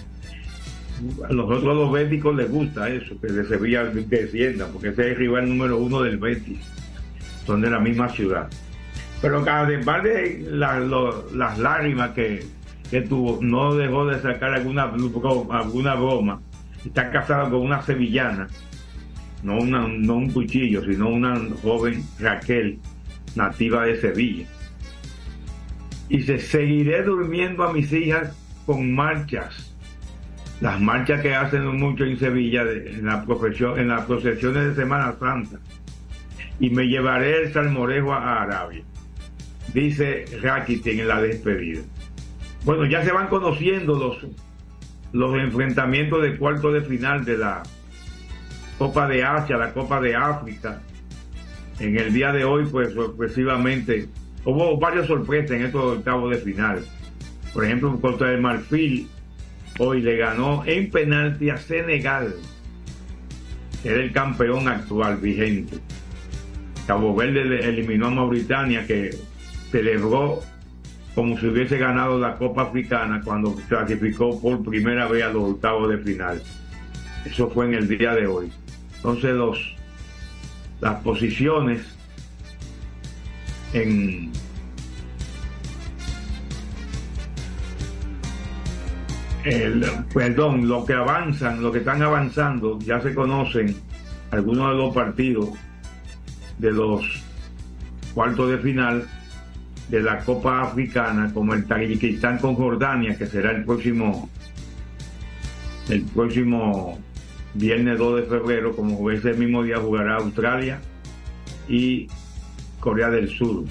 A 1.28 1.32
los 1.32 1.44
otros 1.44 1.62
dos 1.76 1.92
béticos 1.92 2.34
les 2.34 2.50
gusta 2.50 2.88
eso, 2.88 3.20
que 3.20 3.26
el 3.26 3.46
Sevilla 3.46 3.84
descienda, 3.84 4.66
porque 4.72 4.88
ese 4.88 5.02
es 5.02 5.08
el 5.08 5.16
rival 5.16 5.48
número 5.48 5.76
uno 5.76 6.02
del 6.02 6.16
Betis, 6.16 6.58
son 7.44 7.60
de 7.60 7.70
la 7.70 7.78
misma 7.78 8.08
ciudad. 8.08 8.48
Pero 9.22 9.44
además 9.48 10.02
de 10.02 10.46
las 10.50 11.58
lágrimas 11.58 12.10
que, 12.10 12.44
tuvo, 13.08 13.38
no 13.42 13.74
dejó 13.74 14.06
de 14.06 14.20
sacar 14.20 14.54
alguna, 14.54 14.92
alguna 15.50 15.94
broma. 15.94 16.40
Está 16.84 17.10
casado 17.10 17.50
con 17.50 17.62
una 17.62 17.82
sevillana, 17.82 18.46
no, 19.42 19.58
una, 19.58 19.88
no 19.88 20.16
un 20.16 20.30
cuchillo, 20.30 20.84
sino 20.84 21.08
una 21.08 21.40
joven 21.62 22.04
Raquel, 22.20 22.78
nativa 23.34 23.84
de 23.84 24.00
Sevilla 24.00 24.46
y 26.08 26.22
se 26.22 26.38
seguiré 26.38 27.02
durmiendo 27.02 27.64
a 27.64 27.72
mis 27.72 27.92
hijas 27.92 28.36
con 28.64 28.92
marchas. 28.92 29.74
Las 30.60 30.80
marchas 30.80 31.20
que 31.20 31.34
hacen 31.34 31.66
mucho 31.76 32.04
en 32.04 32.18
Sevilla 32.18 32.62
en, 32.62 33.04
la 33.04 33.24
profesión, 33.24 33.78
en 33.78 33.88
las 33.88 34.04
procesiones 34.06 34.68
de 34.68 34.74
Semana 34.74 35.14
Santa. 35.18 35.58
Y 36.58 36.70
me 36.70 36.84
llevaré 36.84 37.42
el 37.42 37.52
salmorejo 37.52 38.12
a 38.12 38.42
Arabia. 38.42 38.82
Dice 39.76 40.24
Rakitin 40.40 41.00
en 41.00 41.08
la 41.08 41.20
despedida. 41.20 41.82
Bueno, 42.64 42.86
ya 42.86 43.04
se 43.04 43.12
van 43.12 43.28
conociendo 43.28 43.94
los, 43.94 44.26
los 45.12 45.38
enfrentamientos 45.38 46.22
de 46.22 46.38
cuarto 46.38 46.72
de 46.72 46.80
final 46.80 47.26
de 47.26 47.36
la 47.36 47.62
Copa 48.78 49.06
de 49.06 49.22
Asia, 49.22 49.58
la 49.58 49.74
Copa 49.74 50.00
de 50.00 50.16
África. 50.16 50.80
En 51.78 51.98
el 51.98 52.14
día 52.14 52.32
de 52.32 52.42
hoy, 52.42 52.64
pues 52.64 52.94
sorpresivamente, 52.94 54.08
hubo 54.46 54.78
varias 54.78 55.08
sorpresas 55.08 55.50
en 55.50 55.66
estos 55.66 55.98
octavos 55.98 56.30
de 56.30 56.38
final. 56.38 56.82
Por 57.52 57.66
ejemplo, 57.66 58.00
contra 58.00 58.32
el 58.32 58.40
Marfil, 58.40 59.10
hoy 59.78 60.00
le 60.00 60.16
ganó 60.16 60.64
en 60.64 60.88
penalti 60.88 61.50
a 61.50 61.58
Senegal, 61.58 62.34
que 63.82 63.90
era 63.90 64.02
el 64.02 64.10
campeón 64.10 64.68
actual 64.68 65.18
vigente. 65.18 65.76
Cabo 66.86 67.14
Verde 67.14 67.68
eliminó 67.68 68.06
a 68.06 68.10
Mauritania, 68.10 68.86
que 68.86 69.35
celebró 69.76 70.40
como 71.14 71.38
si 71.38 71.46
hubiese 71.48 71.76
ganado 71.76 72.18
la 72.18 72.36
Copa 72.36 72.62
Africana 72.62 73.20
cuando 73.22 73.54
clasificó 73.68 74.40
por 74.40 74.64
primera 74.64 75.06
vez 75.06 75.24
a 75.24 75.28
los 75.28 75.50
octavos 75.50 75.90
de 75.90 75.98
final. 75.98 76.42
Eso 77.26 77.50
fue 77.50 77.66
en 77.66 77.74
el 77.74 77.86
día 77.86 78.14
de 78.14 78.26
hoy. 78.26 78.50
Entonces 78.96 79.34
los, 79.34 79.76
las 80.80 81.02
posiciones 81.02 81.82
en 83.74 84.32
el, 89.44 89.84
perdón, 90.14 90.68
lo 90.68 90.86
que 90.86 90.94
avanzan, 90.94 91.62
lo 91.62 91.70
que 91.70 91.78
están 91.80 92.00
avanzando, 92.00 92.78
ya 92.80 92.98
se 93.02 93.14
conocen 93.14 93.76
algunos 94.30 94.70
de 94.70 94.76
los 94.76 94.94
partidos 94.94 95.50
de 96.58 96.72
los 96.72 97.04
cuartos 98.14 98.50
de 98.50 98.58
final 98.58 99.06
de 99.88 100.02
la 100.02 100.18
Copa 100.18 100.62
Africana, 100.62 101.30
como 101.32 101.54
el 101.54 101.66
Tayikistán 101.66 102.38
con 102.38 102.54
Jordania, 102.54 103.16
que 103.16 103.26
será 103.26 103.52
el 103.52 103.64
próximo 103.64 104.28
el 105.88 106.02
próximo 106.02 106.98
viernes 107.54 107.98
2 107.98 108.22
de 108.22 108.26
febrero, 108.26 108.74
como 108.74 109.10
ese 109.10 109.32
mismo 109.34 109.62
día 109.62 109.78
jugará 109.78 110.16
Australia 110.16 110.80
y 111.68 112.08
Corea 112.80 113.10
del 113.10 113.28
Sur. 113.28 113.64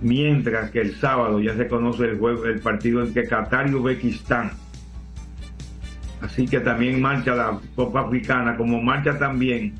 Mientras 0.00 0.70
que 0.70 0.80
el 0.80 0.96
sábado 0.96 1.40
ya 1.40 1.56
se 1.56 1.68
conoce 1.68 2.04
el, 2.04 2.18
juego, 2.18 2.46
el 2.46 2.60
partido 2.60 3.02
entre 3.02 3.28
Qatar 3.28 3.70
y 3.70 3.74
Uzbekistán. 3.74 4.52
Así 6.20 6.46
que 6.46 6.60
también 6.60 7.00
marcha 7.00 7.34
la 7.34 7.58
Copa 7.74 8.00
Africana, 8.00 8.56
como 8.56 8.82
marcha 8.82 9.18
también 9.18 9.74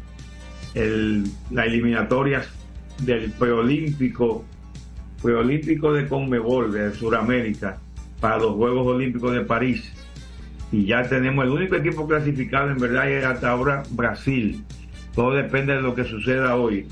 el, 0.75 1.25
las 1.51 1.67
eliminatorias 1.67 2.49
del 3.03 3.31
preolímpico, 3.33 4.45
preolímpico 5.23 5.93
de 5.93 6.07
Conmebol 6.09 6.73
de 6.73 6.95
Sudamérica 6.95 7.79
para 8.21 8.39
los 8.39 8.55
Juegos 8.55 8.87
Olímpicos 8.87 9.33
de 9.33 9.41
París. 9.43 9.93
Y 10.73 10.87
ya 10.87 11.03
tenemos 11.03 11.45
el 11.45 11.51
único 11.51 11.77
equipo 11.77 12.07
clasificado 12.07 12.71
en 12.71 12.79
verdad 12.79 13.11
es 13.11 13.25
hasta 13.25 13.51
ahora 13.51 13.83
Brasil. 13.91 14.65
Todo 15.15 15.35
depende 15.35 15.75
de 15.75 15.83
lo 15.83 15.95
que 15.95 16.05
suceda 16.05 16.55
hoy 16.57 16.87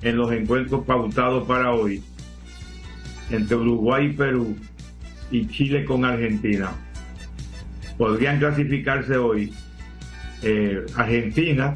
en 0.00 0.16
los 0.16 0.32
encuentros 0.32 0.84
pautados 0.84 1.46
para 1.46 1.72
hoy 1.72 2.02
entre 3.30 3.56
Uruguay 3.56 4.06
y 4.06 4.12
Perú 4.12 4.56
y 5.30 5.46
Chile 5.48 5.84
con 5.84 6.04
Argentina. 6.04 6.72
Podrían 7.98 8.38
clasificarse 8.38 9.16
hoy 9.16 9.52
eh, 10.42 10.84
Argentina 10.96 11.72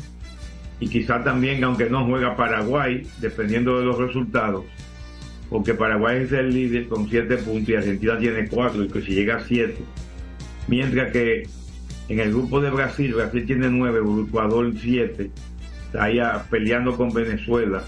y 0.81 0.89
quizá 0.89 1.23
también, 1.23 1.63
aunque 1.65 1.89
no 1.89 2.05
juega 2.05 2.37
Paraguay, 2.37 3.07
dependiendo 3.21 3.79
de 3.79 3.85
los 3.85 3.99
resultados, 3.99 4.65
porque 5.51 5.75
Paraguay 5.75 6.23
es 6.23 6.33
el 6.33 6.53
líder 6.53 6.89
con 6.89 7.09
7 7.09 7.37
puntos 7.39 7.69
y 7.69 7.75
Argentina 7.75 8.19
tiene 8.19 8.49
4 8.49 8.85
y 8.85 8.89
que 8.89 9.03
si 9.03 9.13
llega 9.13 9.37
a 9.37 9.45
7. 9.45 9.77
Mientras 10.69 11.13
que 11.13 11.45
en 12.09 12.21
el 12.21 12.31
grupo 12.31 12.61
de 12.61 12.71
Brasil, 12.71 13.15
Brasil 13.15 13.47
tiene 13.47 13.69
9, 13.69 14.01
Ecuador 14.29 14.73
7, 14.81 15.31
está 15.87 16.05
ahí 16.05 16.19
peleando 16.51 16.97
con 16.97 17.13
Venezuela 17.13 17.85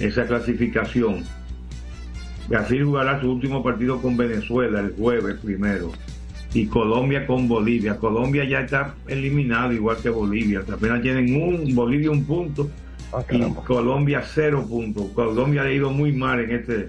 esa 0.00 0.26
clasificación. 0.26 1.24
Brasil 2.48 2.84
jugará 2.84 3.20
su 3.20 3.30
último 3.30 3.62
partido 3.62 4.00
con 4.00 4.16
Venezuela 4.16 4.80
el 4.80 4.94
jueves 4.94 5.36
primero 5.42 5.92
y 6.54 6.66
Colombia 6.66 7.26
con 7.26 7.46
Bolivia. 7.46 7.98
Colombia 7.98 8.44
ya 8.44 8.60
está 8.60 8.94
eliminado 9.06 9.72
igual 9.72 9.98
que 10.02 10.08
Bolivia. 10.08 10.62
Apenas 10.72 11.02
tienen 11.02 11.40
un 11.40 11.74
Bolivia 11.74 12.10
un 12.10 12.24
punto 12.24 12.70
Ah, 13.12 13.24
y 13.30 13.40
Colombia 13.66 14.22
cero 14.24 14.64
puntos. 14.68 15.06
Colombia 15.14 15.62
ha 15.62 15.70
ido 15.70 15.90
muy 15.90 16.12
mal 16.12 16.40
en 16.40 16.50
este, 16.50 16.88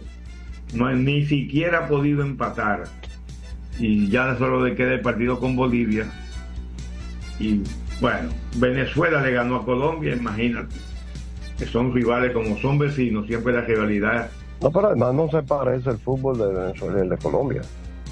no 0.74 0.92
ni 0.94 1.26
siquiera 1.26 1.86
ha 1.86 1.88
podido 1.88 2.22
empatar 2.24 2.84
y 3.80 4.10
ya 4.10 4.38
solo 4.38 4.66
le 4.66 4.76
queda 4.76 4.94
el 4.96 5.02
partido 5.02 5.40
con 5.40 5.56
Bolivia. 5.56 6.06
Y 7.40 7.62
bueno, 8.02 8.30
Venezuela 8.58 9.22
le 9.22 9.32
ganó 9.32 9.58
a 9.58 9.66
Colombia, 9.66 10.14
imagínate, 10.16 10.76
que 11.58 11.66
son 11.66 11.94
rivales 11.94 12.34
como 12.34 12.58
son 12.58 12.78
vecinos, 12.78 13.26
siempre 13.28 13.54
la 13.54 13.62
rivalidad. 13.62 14.30
No, 14.62 14.72
pero 14.72 14.88
además 14.88 15.14
no 15.14 15.30
se 15.30 15.42
parece 15.44 15.92
el 15.92 15.98
fútbol 16.00 16.38
de 16.38 16.48
Venezuela 16.54 16.98
y 17.00 17.02
el 17.04 17.10
de 17.10 17.18
Colombia. 17.18 17.62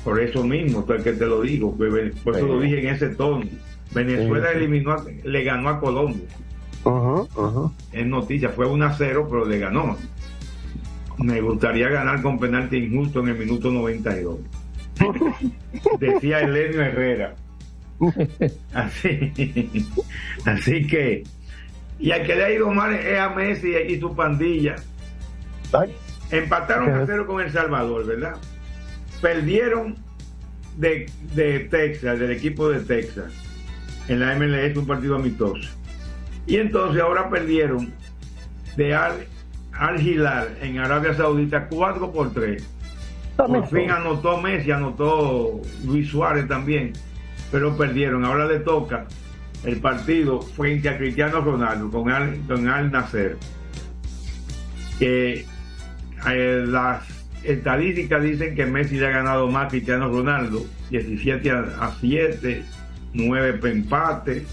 Por 0.06 0.22
eso 0.22 0.46
mismo, 0.46 0.86
es 0.96 1.04
que 1.04 1.12
te 1.12 1.26
lo 1.26 1.41
digo, 1.41 1.76
por 1.76 1.88
eso 2.36 2.46
Sí. 2.46 2.52
lo 2.54 2.60
dije 2.62 2.80
en 2.88 2.96
ese 2.96 3.10
tono. 3.10 3.46
Venezuela 3.93 4.48
Sí, 4.48 4.54
sí. 4.54 4.58
eliminó, 4.63 4.91
a- 4.93 5.06
le 5.26 5.43
ganó 5.43 5.67
a 5.70 5.80
Colombia. 5.82 6.24
Ujú. 6.88 7.73
Es 7.91 8.06
noticia, 8.06 8.50
fue 8.50 8.65
1 8.65 8.86
a 8.86 8.93
0, 8.93 9.28
pero 9.30 9.45
le 9.45 9.60
ganó. 9.60 9.97
Me 11.17 11.41
gustaría 11.41 11.89
ganar 11.89 12.21
con 12.21 12.39
penalti 12.39 12.78
injusto 12.78 13.21
en 13.21 13.30
el 13.30 13.38
minuto 13.38 13.71
92. 13.71 14.39
Decía 16.00 16.41
Elenio 16.41 16.82
Herrera. 16.82 17.36
Así, 18.73 19.34
así 20.45 20.86
que, 20.86 21.23
y 22.00 22.12
al 22.12 22.23
que 22.28 22.36
le 22.36 22.45
ha 22.45 22.52
ido 22.52 22.69
mal 22.69 22.93
es 22.93 23.19
a 23.19 23.30
Messi 23.30 23.73
y 23.76 24.00
su 24.00 24.15
pandilla. 24.15 24.76
Empataron 26.30 26.93
a 26.93 27.06
cero 27.06 27.26
con 27.26 27.41
El 27.41 27.52
Salvador, 27.52 28.06
¿verdad? 28.06 28.36
Perdieron 29.19 29.95
de, 30.78 31.10
de 31.34 31.62
Texas, 31.62 32.19
del 32.19 32.32
equipo 32.32 32.69
de 32.69 32.82
Texas, 32.82 33.34
en 34.08 34.19
la 34.19 34.36
MLS, 34.36 34.78
un 34.78 34.86
partido 34.86 35.15
amistoso. 35.15 35.67
Y 36.47 36.55
entonces 36.55 37.01
ahora 37.01 37.29
perdieron 37.29 37.93
de 38.77 38.95
Al, 38.95 39.27
Al 39.73 40.01
Hilal 40.01 40.57
en 40.62 40.79
Arabia 40.79 41.13
Saudita 41.13 41.67
4 41.67 42.12
por 42.12 42.33
3. 42.33 42.65
Por 43.36 43.67
fin 43.67 43.91
anotó 43.91 44.41
Messi, 44.41 44.71
anotó 44.71 45.62
Luis 45.86 46.10
Suárez 46.10 46.47
también, 46.47 46.93
pero 47.51 47.77
perdieron. 47.77 48.25
Ahora 48.25 48.47
le 48.47 48.60
toca 48.60 49.05
el 49.63 49.77
partido 49.77 50.41
frente 50.41 50.89
a 50.89 50.97
Cristiano 50.97 51.41
Ronaldo 51.41 51.91
con 51.91 52.10
Al, 52.10 52.39
con 52.47 52.67
Al 52.67 52.91
Nasser. 52.91 53.38
Que 54.97 55.45
eh, 56.31 56.63
las 56.65 57.03
estadísticas 57.43 58.23
dicen 58.23 58.55
que 58.55 58.65
Messi 58.65 58.97
le 58.97 59.07
ha 59.07 59.12
ganado 59.12 59.47
más 59.47 59.65
a 59.65 59.69
Cristiano 59.69 60.07
Ronaldo, 60.07 60.65
17 60.89 61.51
a, 61.51 61.60
a 61.79 61.95
7, 61.99 62.63
9 63.13 63.60
empates, 63.69 64.43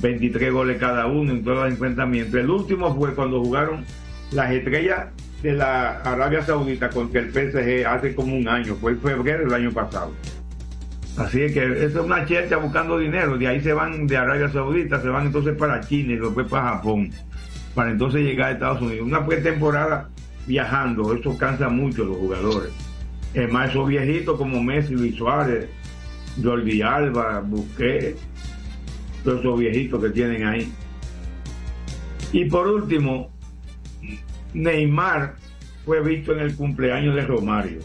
23 0.00 0.52
goles 0.52 0.78
cada 0.78 1.06
uno 1.06 1.32
en 1.32 1.44
todos 1.44 1.58
los 1.58 1.68
enfrentamientos. 1.68 2.34
El 2.34 2.50
último 2.50 2.94
fue 2.94 3.14
cuando 3.14 3.42
jugaron 3.42 3.84
las 4.32 4.50
estrellas 4.52 5.08
de 5.42 5.52
la 5.52 6.00
Arabia 6.00 6.42
Saudita 6.42 6.90
contra 6.90 7.20
el 7.20 7.30
PSG 7.30 7.86
hace 7.86 8.14
como 8.14 8.36
un 8.36 8.48
año, 8.48 8.74
fue 8.76 8.92
en 8.92 9.00
febrero 9.00 9.44
del 9.44 9.54
año 9.54 9.72
pasado. 9.72 10.12
Así 11.16 11.42
es 11.42 11.52
que 11.52 11.64
eso 11.84 12.00
es 12.00 12.04
una 12.04 12.24
chercha 12.24 12.56
buscando 12.56 12.98
dinero, 12.98 13.36
de 13.36 13.46
ahí 13.46 13.60
se 13.60 13.72
van 13.72 14.06
de 14.06 14.16
Arabia 14.16 14.48
Saudita, 14.48 15.00
se 15.00 15.08
van 15.08 15.26
entonces 15.26 15.56
para 15.56 15.80
China 15.80 16.12
y 16.12 16.16
después 16.16 16.46
para 16.48 16.76
Japón, 16.76 17.10
para 17.74 17.90
entonces 17.90 18.22
llegar 18.22 18.48
a 18.48 18.52
Estados 18.52 18.80
Unidos. 18.80 19.06
Una 19.06 19.26
pretemporada 19.26 20.08
viajando, 20.46 21.14
eso 21.14 21.36
cansa 21.36 21.68
mucho 21.68 22.04
a 22.04 22.06
los 22.06 22.16
jugadores. 22.16 22.70
Es 23.34 23.50
más, 23.50 23.70
esos 23.70 23.88
viejitos 23.88 24.38
como 24.38 24.62
Messi, 24.62 24.94
Luis 24.94 25.16
Suárez, 25.16 25.68
Jordi 26.42 26.82
Alba, 26.82 27.40
Busquets, 27.40 28.18
todos 29.24 29.40
esos 29.40 29.58
viejitos 29.58 30.02
que 30.02 30.10
tienen 30.10 30.46
ahí. 30.46 30.72
Y 32.32 32.44
por 32.46 32.66
último, 32.66 33.30
Neymar 34.54 35.34
fue 35.84 36.00
visto 36.02 36.32
en 36.32 36.40
el 36.40 36.54
cumpleaños 36.54 37.14
de 37.14 37.26
Romario, 37.26 37.80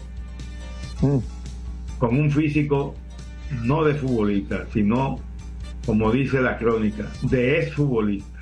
con 1.98 2.20
un 2.20 2.30
físico 2.32 2.96
no 3.64 3.84
de 3.84 3.96
futbolista, 3.96 4.66
sino, 4.72 5.20
como 5.86 6.12
dice 6.12 6.42
la 6.42 6.58
crónica, 6.58 7.06
de 7.24 7.60
exfutbolista. 7.60 8.40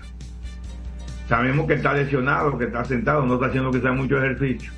Sabemos 1.27 1.67
que 1.67 1.75
está 1.75 1.93
lesionado, 1.93 2.57
que 2.57 2.65
está 2.65 2.83
sentado, 2.85 3.25
no 3.25 3.35
está 3.35 3.47
haciendo 3.47 3.71
quizá 3.71 3.91
mucho 3.91 4.17
ejercicio. 4.17 4.71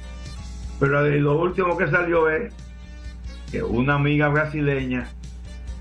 Pero 0.80 1.02
lo 1.04 1.40
último 1.42 1.78
que 1.78 1.88
salió 1.88 2.30
es 2.30 2.54
que 3.52 3.64
una 3.64 3.96
amiga 3.96 4.28
brasileña 4.28 5.08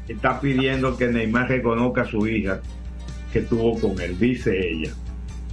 está 0.09 0.40
pidiendo 0.40 0.97
que 0.97 1.09
Neymar 1.09 1.49
reconozca 1.49 2.03
a 2.03 2.07
su 2.07 2.27
hija 2.27 2.61
que 3.33 3.40
tuvo 3.43 3.79
con 3.81 4.01
él, 4.01 4.19
dice 4.19 4.57
ella. 4.71 4.93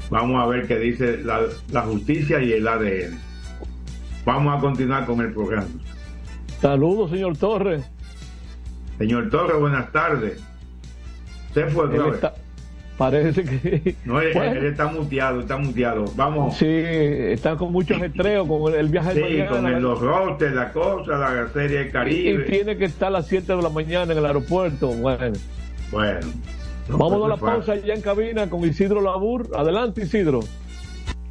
Vamos 0.10 0.44
a 0.44 0.48
ver 0.48 0.68
qué 0.68 0.78
dice 0.78 1.18
la, 1.24 1.42
la 1.72 1.82
justicia 1.84 2.42
y 2.42 2.52
el 2.54 2.68
ADN. 2.68 3.18
Vamos 4.26 4.58
a 4.58 4.60
continuar 4.62 5.06
con 5.06 5.22
el 5.22 5.32
programa. 5.34 5.68
Saludos, 6.62 7.10
señor 7.12 7.38
Torres. 7.38 7.84
Señor 8.98 9.30
Torres, 9.30 9.58
buenas 9.60 9.92
tardes. 9.92 10.40
Se 11.54 11.66
fue, 11.68 11.86
Él 11.96 12.14
está- 12.14 12.36
parece 13.02 13.44
que. 13.44 13.96
No, 14.06 14.22
él, 14.22 14.32
Bueno, 14.36 14.60
él 14.60 14.66
está 14.68 14.86
muteado, 14.88 15.40
está 15.42 15.58
muteado. 15.58 16.06
Vamos. 16.16 16.56
Sí, 16.58 16.66
está 16.68 17.56
con 17.56 17.72
mucho 17.72 17.96
ajetreo 17.96 18.48
con 18.48 18.74
el, 18.76 18.90
viaje 18.90 19.14
de 19.16 19.16
Sí, 19.28 19.34
mañana. 19.38 19.50
con 19.50 19.66
el- 19.68 19.82
los 19.82 20.00
rosters, 20.00 20.54
la 20.54 20.72
cosa, 20.72 21.18
la 21.18 21.50
serie 21.52 21.78
del 21.80 21.86
y, 21.88 21.90
y 21.90 21.92
Caribe. 21.92 22.44
tiene 22.44 22.78
que 22.78 22.86
estar 22.86 23.08
a 23.08 23.12
las 23.12 23.28
7 23.28 23.56
de 23.56 23.62
la 23.62 23.70
mañana 23.70 24.12
en 24.12 24.18
el 24.20 24.26
aeropuerto. 24.26 24.90
Bueno, 24.90 25.34
Bueno. 25.92 26.20
vamos 26.90 27.26
a 27.26 27.28
la 27.28 27.38
pues, 27.38 27.52
pausa 27.54 27.76
ya 27.78 27.94
en 27.96 28.02
cabina 28.02 28.50
con 28.50 28.64
Isidro 28.66 29.02
Labur. 29.02 29.48
Adelante, 29.56 30.04
Isidro. 30.04 30.42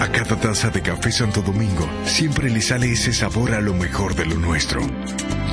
A 0.00 0.08
cada 0.12 0.36
taza 0.36 0.70
de 0.70 0.80
café 0.80 1.10
Santo 1.10 1.42
Domingo 1.42 1.88
siempre 2.04 2.50
le 2.50 2.60
sale 2.60 2.92
ese 2.92 3.12
sabor 3.12 3.52
a 3.52 3.60
lo 3.60 3.74
mejor 3.74 4.14
de 4.14 4.26
lo 4.26 4.36
nuestro. 4.36 4.80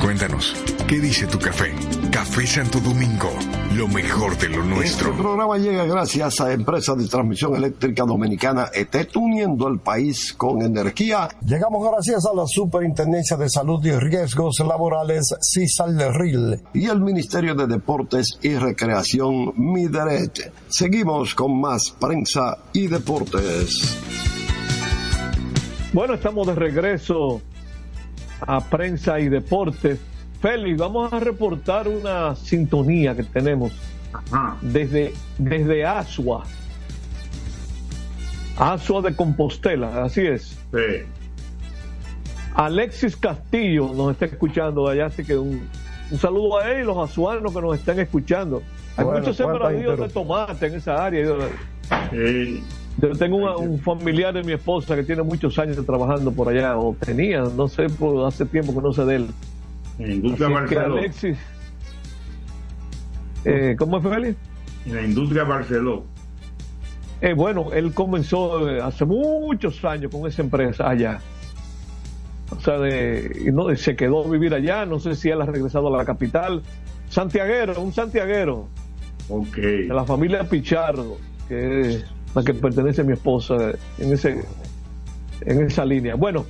Cuéntanos, 0.00 0.54
¿qué 0.86 1.00
dice 1.00 1.26
tu 1.26 1.38
café? 1.38 1.74
Café 2.12 2.46
Santo 2.46 2.80
Domingo, 2.80 3.36
lo 3.76 3.88
mejor 3.88 4.38
de 4.38 4.48
lo 4.48 4.64
nuestro. 4.64 5.10
Este 5.10 5.22
programa 5.22 5.58
llega 5.58 5.84
gracias 5.84 6.40
a 6.40 6.50
Empresa 6.50 6.94
de 6.94 7.06
Transmisión 7.08 7.56
Eléctrica 7.56 8.04
Dominicana 8.04 8.70
ETET, 8.72 9.14
uniendo 9.16 9.68
el 9.68 9.80
país 9.80 10.32
con 10.32 10.62
energía. 10.62 11.28
Llegamos 11.44 11.86
gracias 11.90 12.24
a 12.24 12.34
la 12.34 12.44
Superintendencia 12.46 13.36
de 13.36 13.50
Salud 13.50 13.84
y 13.84 13.92
Riesgos 13.92 14.60
Laborales, 14.66 15.26
CISAL-RIL, 15.42 16.62
y 16.72 16.86
el 16.86 17.02
Ministerio 17.02 17.54
de 17.54 17.66
Deportes 17.66 18.38
y 18.40 18.54
Recreación, 18.54 19.52
MIDERET. 19.56 20.52
Seguimos 20.68 21.34
con 21.34 21.60
más 21.60 21.94
prensa 22.00 22.56
y 22.72 22.86
deportes. 22.86 23.98
Bueno, 25.92 26.14
estamos 26.14 26.46
de 26.46 26.54
regreso 26.54 27.42
a 28.40 28.60
prensa 28.60 29.20
y 29.20 29.28
deportes. 29.28 29.98
Félix, 30.46 30.78
vamos 30.78 31.12
a 31.12 31.18
reportar 31.18 31.88
una 31.88 32.36
sintonía 32.36 33.16
que 33.16 33.24
tenemos 33.24 33.72
desde, 34.62 35.12
desde 35.38 35.84
Asua. 35.84 36.44
Asua 38.56 39.02
de 39.02 39.16
Compostela, 39.16 40.04
así 40.04 40.20
es. 40.24 40.56
Alexis 42.54 43.16
Castillo 43.16 43.90
nos 43.92 44.12
está 44.12 44.26
escuchando 44.26 44.86
de 44.86 44.92
allá, 44.92 45.06
así 45.06 45.24
que 45.24 45.36
un, 45.36 45.68
un 46.12 46.18
saludo 46.18 46.58
a 46.58 46.70
él 46.70 46.82
y 46.82 46.84
los 46.84 46.96
azuanos 47.10 47.52
que 47.52 47.60
nos 47.60 47.76
están 47.76 47.98
escuchando. 47.98 48.62
Hay 48.96 49.04
Bueno, 49.04 49.18
muchos 49.18 49.36
¿cuántas 49.36 49.58
sembradíos 49.58 49.98
de 49.98 50.08
tomate 50.08 50.66
en 50.68 50.74
esa 50.76 51.04
área. 51.04 51.24
Yo, 51.24 51.38
yo 53.02 53.12
tengo 53.18 53.36
una- 53.38 53.56
un 53.56 53.80
familiar 53.80 54.32
de 54.32 54.44
mi 54.44 54.52
esposa 54.52 54.94
que 54.94 55.02
tiene 55.02 55.22
muchos 55.24 55.58
años 55.58 55.84
trabajando 55.84 56.30
por 56.30 56.48
allá, 56.48 56.78
o 56.78 56.94
tenía, 57.00 57.40
no 57.42 57.66
sé, 57.66 57.88
por 57.88 58.24
hace 58.28 58.46
tiempo 58.46 58.72
que 58.72 58.80
no 58.80 58.92
sé 58.92 59.04
de 59.04 59.16
él. 59.16 59.26
En 59.98 60.08
la 60.08 60.14
industria 60.14 60.48
Barceló. 60.48 61.00
Eh, 63.44 63.76
¿cómo 63.78 63.98
es 63.98 64.02
Félix? 64.02 64.36
En 64.86 64.94
la 64.94 65.02
industria 65.02 65.44
Barceló. 65.44 66.04
Eh, 67.20 67.32
bueno, 67.32 67.72
él 67.72 67.92
comenzó 67.94 68.68
eh, 68.68 68.80
hace 68.82 69.04
muchos 69.04 69.84
años 69.84 70.10
con 70.12 70.26
esa 70.26 70.42
empresa 70.42 70.88
allá. 70.88 71.20
O 72.50 72.60
sea, 72.60 72.78
de, 72.78 73.50
no, 73.52 73.74
se 73.74 73.96
quedó 73.96 74.24
a 74.24 74.30
vivir 74.30 74.54
allá, 74.54 74.84
no 74.84 74.98
sé 74.98 75.14
si 75.14 75.30
él 75.30 75.40
ha 75.40 75.46
regresado 75.46 75.92
a 75.92 75.98
la 75.98 76.04
capital. 76.04 76.62
Santiaguero, 77.08 77.80
un 77.80 77.92
santiaguero. 77.92 78.68
De 79.56 79.88
la 79.88 80.04
familia 80.04 80.44
Pichardo, 80.44 81.16
que 81.48 81.80
es 81.80 82.04
la 82.34 82.44
que 82.44 82.54
pertenece 82.54 83.00
a 83.00 83.04
mi 83.04 83.14
esposa 83.14 83.72
en 83.98 84.12
ese 84.12 84.44
en 85.40 85.64
esa 85.64 85.84
línea. 85.84 86.14
Bueno, 86.14 86.46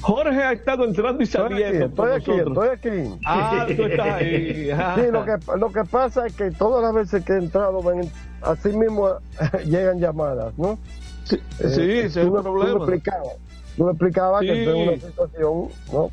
Jorge 0.00 0.42
ha 0.42 0.52
estado 0.52 0.84
entrando 0.84 1.22
y 1.22 1.26
saliendo. 1.26 1.86
Estoy 1.86 2.12
aquí, 2.12 2.30
nosotros. 2.30 2.68
estoy 2.72 2.90
aquí. 2.92 3.20
Ah, 3.26 3.66
tú 3.76 3.82
estás 3.84 4.06
ahí. 4.06 4.70
Ah. 4.70 4.96
Sí, 4.96 5.10
lo 5.10 5.24
que, 5.24 5.32
lo 5.58 5.72
que 5.72 5.84
pasa 5.84 6.26
es 6.26 6.34
que 6.34 6.50
todas 6.52 6.82
las 6.82 6.94
veces 6.94 7.24
que 7.24 7.32
he 7.32 7.38
entrado, 7.38 7.82
ven, 7.82 8.10
así 8.42 8.68
mismo 8.70 9.08
llegan 9.66 9.98
llamadas, 9.98 10.56
¿no? 10.56 10.78
Sí, 11.24 11.36
Eh, 11.60 11.68
sí, 11.68 11.82
ese 11.82 12.06
es 12.06 12.16
el 12.18 12.24
me- 12.30 12.30
tú 12.30 12.36
me 12.36 12.42
problema. 12.42 12.76
explicabas. 12.78 13.32
tú 13.76 13.88
explicabas 13.90 14.40
que 14.42 14.46
Sí. 14.54 14.58
esto 14.60 14.74
es 14.74 14.88
una 14.88 15.08
situación, 15.08 15.68
¿no? 15.92 16.10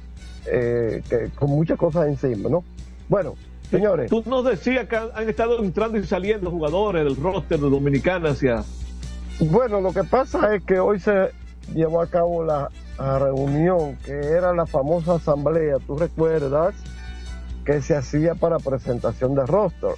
Eh, 0.47 1.01
que 1.09 1.29
con 1.35 1.49
muchas 1.51 1.77
cosas 1.77 2.07
encima, 2.07 2.49
¿no? 2.49 2.63
Bueno, 3.07 3.35
señores. 3.71 4.09
Tú 4.09 4.23
nos 4.25 4.43
decías 4.45 4.87
que 4.87 4.95
han, 4.95 5.09
han 5.15 5.29
estado 5.29 5.59
entrando 5.63 5.97
y 5.97 6.03
saliendo 6.05 6.49
jugadores 6.51 7.03
del 7.03 7.15
roster 7.15 7.59
de 7.59 7.69
Dominicana 7.69 8.29
hacia. 8.31 8.63
Bueno, 9.39 9.79
lo 9.81 9.91
que 9.93 10.03
pasa 10.03 10.55
es 10.55 10.63
que 10.63 10.79
hoy 10.79 10.99
se 10.99 11.29
llevó 11.73 12.01
a 12.01 12.07
cabo 12.07 12.43
la, 12.43 12.69
la 12.97 13.19
reunión 13.19 13.97
que 14.05 14.11
era 14.13 14.53
la 14.53 14.65
famosa 14.65 15.15
asamblea, 15.15 15.77
tú 15.85 15.97
recuerdas, 15.97 16.73
que 17.65 17.81
se 17.81 17.95
hacía 17.95 18.35
para 18.35 18.59
presentación 18.59 19.35
de 19.35 19.45
roster. 19.45 19.91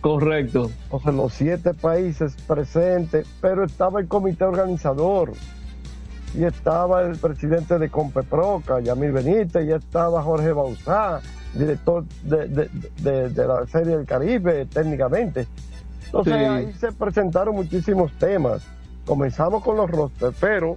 Correcto. 0.00 0.70
Entonces 0.84 1.14
los 1.14 1.32
siete 1.32 1.74
países 1.74 2.36
presentes, 2.46 3.26
pero 3.40 3.64
estaba 3.64 4.00
el 4.00 4.06
comité 4.08 4.44
organizador 4.44 5.32
y 6.34 6.44
estaba 6.44 7.02
el 7.02 7.16
presidente 7.16 7.78
de 7.78 7.88
Compeproca, 7.88 8.80
Yamil 8.80 9.12
Benítez, 9.12 9.66
y 9.66 9.72
estaba 9.72 10.22
Jorge 10.22 10.52
Bauzá, 10.52 11.20
director 11.54 12.04
de, 12.22 12.46
de- 12.46 12.70
de- 13.02 13.28
de 13.30 13.46
la 13.48 13.66
Serie 13.66 13.96
del 13.96 14.06
Caribe 14.06 14.66
técnicamente. 14.66 15.46
Entonces 16.04 16.34
Sí. 16.34 16.38
ahí 16.44 16.72
se 16.74 16.92
presentaron 16.92 17.54
muchísimos 17.56 18.12
temas. 18.18 18.62
Comenzamos 19.06 19.64
con 19.64 19.76
los 19.78 19.90
rosters, 19.90 20.36
pero 20.38 20.76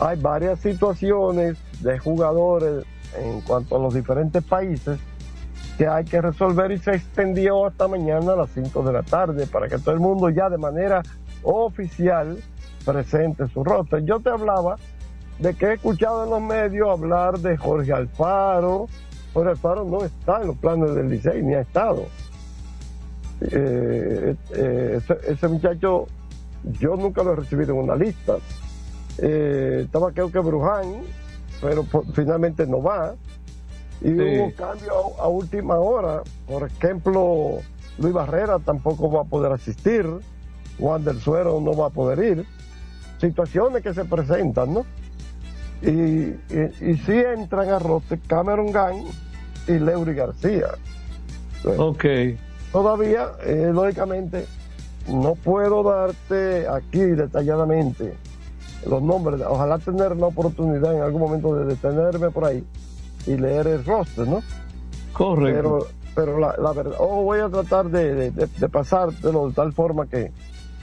hay 0.00 0.20
varias 0.20 0.60
situaciones 0.60 1.58
de 1.80 1.98
jugadores 1.98 2.84
en 3.16 3.40
cuanto 3.40 3.76
a 3.76 3.78
los 3.78 3.94
diferentes 3.94 4.42
países 4.44 4.98
que 5.76 5.86
hay 5.86 6.04
que 6.04 6.20
resolver 6.20 6.72
y 6.72 6.78
se 6.78 6.92
extendió 6.92 7.66
hasta 7.66 7.88
mañana 7.88 8.32
a 8.32 8.36
las 8.36 8.50
5 8.50 8.82
de 8.82 8.92
la 8.92 9.02
tarde 9.02 9.46
para 9.46 9.68
que 9.68 9.78
todo 9.78 9.94
el 9.94 10.00
mundo 10.00 10.28
ya 10.28 10.48
de 10.50 10.58
manera 10.58 11.02
oficial 11.42 12.38
presente 12.84 13.46
su 13.48 13.62
roster. 13.62 14.04
Yo 14.04 14.20
te 14.20 14.30
hablaba 14.30 14.76
de 15.38 15.54
que 15.54 15.66
he 15.66 15.72
escuchado 15.74 16.24
en 16.24 16.30
los 16.30 16.42
medios 16.42 16.88
hablar 16.88 17.38
de 17.38 17.56
Jorge 17.56 17.92
Alfaro. 17.92 18.88
Jorge 19.32 19.50
Alfaro 19.50 19.84
no 19.84 20.04
está 20.04 20.40
en 20.40 20.48
los 20.48 20.56
planes 20.56 20.94
del 20.94 21.08
Licey, 21.08 21.42
ni 21.42 21.54
ha 21.54 21.60
estado. 21.60 22.06
Eh, 23.40 24.34
eh, 24.52 24.94
ese, 24.96 25.16
ese 25.28 25.48
muchacho, 25.48 26.06
yo 26.80 26.96
nunca 26.96 27.22
lo 27.22 27.34
he 27.34 27.36
recibido 27.36 27.74
en 27.74 27.80
una 27.80 27.94
lista. 27.94 28.34
Eh, 29.18 29.82
estaba 29.84 30.12
creo 30.12 30.30
que 30.30 30.38
Bruján, 30.38 31.02
pero 31.60 31.84
por- 31.84 32.06
finalmente 32.12 32.66
no 32.66 32.82
va. 32.82 33.14
Y 34.00 34.08
Sí. 34.10 34.12
hubo 34.14 34.52
cambio 34.56 34.92
a, 35.18 35.24
a 35.24 35.28
última 35.28 35.76
hora. 35.76 36.22
Por 36.46 36.68
ejemplo, 36.68 37.58
Luis 37.98 38.14
Barrera 38.14 38.58
tampoco 38.60 39.10
va 39.10 39.22
a 39.22 39.24
poder 39.24 39.52
asistir. 39.52 40.06
Juan 40.78 41.04
del 41.04 41.20
Suero 41.20 41.60
no 41.60 41.76
va 41.76 41.86
a 41.86 41.90
poder 41.90 42.18
ir. 42.38 42.46
Situaciones 43.20 43.82
que 43.82 43.92
se 43.92 44.04
presentan, 44.04 44.72
¿no? 44.74 44.86
Y, 45.82 45.88
y, 45.90 46.36
y 46.80 46.96
sí 46.98 47.12
entran 47.12 47.68
a 47.70 47.78
rote 47.80 48.18
Cameron 48.28 48.70
Gang 48.70 48.96
y 49.66 49.72
Leury 49.72 50.14
García. 50.14 50.68
Ok. 51.76 52.04
Todavía, 52.70 53.30
eh, 53.44 53.70
lógicamente, 53.72 54.46
no 55.08 55.34
puedo 55.34 55.82
darte 55.82 56.68
aquí 56.68 57.00
detalladamente 57.00 58.14
los 58.86 59.02
nombres. 59.02 59.40
Ojalá 59.46 59.78
tener 59.78 60.16
la 60.16 60.26
oportunidad 60.26 60.94
en 60.94 61.02
algún 61.02 61.20
momento 61.20 61.54
de 61.54 61.64
detenerme 61.66 62.30
por 62.30 62.44
ahí 62.44 62.64
y 63.26 63.36
leer 63.36 63.66
el 63.66 63.84
roster, 63.84 64.26
¿no? 64.26 64.42
Correcto. 65.12 65.56
Pero, 65.56 65.86
pero 66.14 66.38
la, 66.38 66.54
la 66.58 66.72
verdad, 66.72 66.94
o 66.98 67.22
voy 67.22 67.40
a 67.40 67.48
tratar 67.48 67.88
de, 67.90 68.14
de, 68.14 68.30
de- 68.30 68.46
de 68.46 68.68
pasártelo 68.68 69.48
de 69.48 69.54
tal 69.54 69.72
forma 69.72 70.06
que, 70.06 70.32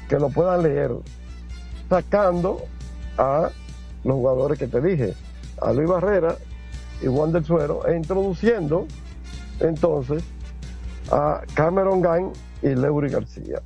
que 0.09 0.19
lo 0.19 0.29
puedan 0.29 0.63
leer, 0.63 0.91
sacando 1.89 2.61
a 3.17 3.49
los 4.03 4.15
jugadores 4.15 4.59
que 4.59 4.67
te 4.67 4.81
dije, 4.81 5.13
a 5.61 5.73
Luis 5.73 5.89
Barrera 5.89 6.35
y 7.01 7.07
Juan 7.07 7.31
del 7.31 7.43
Suero, 7.45 7.85
e 7.87 7.95
introduciendo 7.95 8.85
entonces 9.59 10.23
a 11.11 11.41
Cameron 11.53 12.01
Gang 12.01 12.31
y 12.61 12.69
Leury 12.69 13.09
García. 13.09 13.61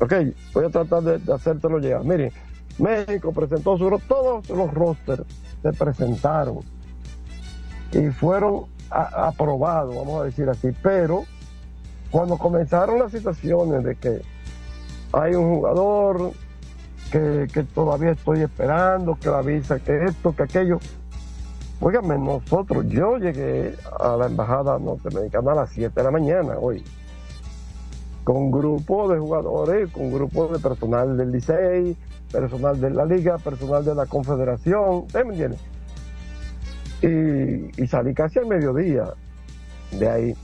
Ok, 0.00 0.12
voy 0.52 0.64
a 0.66 0.68
tratar 0.68 1.02
de, 1.02 1.18
de 1.18 1.32
hacértelo 1.32 1.78
llegar. 1.78 2.04
Miren, 2.04 2.32
México 2.78 3.32
presentó 3.32 3.76
su 3.76 4.00
todos 4.08 4.48
los 4.48 4.72
rosters 4.72 5.24
se 5.62 5.72
presentaron 5.72 6.60
y 7.92 8.08
fueron 8.08 8.64
aprobados, 8.90 9.94
vamos 9.94 10.22
a 10.22 10.24
decir 10.24 10.48
así, 10.48 10.68
pero 10.82 11.24
cuando 12.10 12.36
comenzaron 12.36 12.98
las 12.98 13.12
situaciones 13.12 13.84
de 13.84 13.96
que 13.96 14.22
hay 15.12 15.34
un 15.34 15.54
jugador 15.54 16.32
que, 17.10 17.46
que 17.52 17.62
todavía 17.64 18.10
estoy 18.10 18.40
esperando, 18.40 19.16
que 19.18 19.28
la 19.28 19.42
visa, 19.42 19.78
que 19.78 20.04
esto, 20.04 20.34
que 20.34 20.42
aquello, 20.42 20.78
Óigame, 21.84 22.16
nosotros, 22.16 22.86
yo 22.86 23.18
llegué 23.18 23.74
a 23.98 24.16
la 24.16 24.26
embajada 24.26 24.78
norteamericana 24.78 25.50
a 25.50 25.54
las 25.56 25.70
7 25.70 25.92
de 25.92 26.04
la 26.04 26.12
mañana 26.12 26.56
hoy, 26.56 26.84
con 28.22 28.52
grupo 28.52 29.08
de 29.08 29.18
jugadores, 29.18 29.90
con 29.90 30.12
grupo 30.12 30.46
de 30.46 30.60
personal 30.60 31.16
del 31.16 31.32
Licey, 31.32 31.96
personal 32.32 32.80
de 32.80 32.90
la 32.90 33.04
liga, 33.04 33.38
personal 33.38 33.84
de 33.84 33.94
la 33.94 34.06
confederación, 34.06 35.04
¿usted 35.04 35.24
me 35.24 35.34
entiende? 35.34 35.58
Y, 37.02 37.82
y 37.82 37.86
salí 37.86 38.14
casi 38.14 38.38
al 38.38 38.46
mediodía 38.46 39.04
de 39.92 40.08
ahí, 40.08 40.34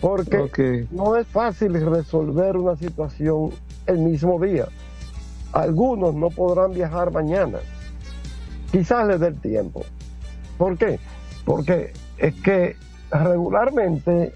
porque 0.00 0.86
no 0.90 1.16
es 1.16 1.26
fácil 1.26 1.74
resolver 1.74 2.56
una 2.56 2.76
situación 2.76 3.50
el 3.86 3.98
mismo 3.98 4.40
día. 4.40 4.66
Algunos 5.52 6.14
no 6.14 6.30
podrán 6.30 6.72
viajar 6.72 7.12
mañana, 7.12 7.58
quizás 8.70 9.06
les 9.06 9.20
dé 9.20 9.28
el 9.28 9.40
tiempo. 9.40 9.84
¿Por 10.56 10.78
qué? 10.78 10.98
Porque 11.44 11.92
es 12.18 12.34
que 12.42 12.76
regularmente 13.10 14.32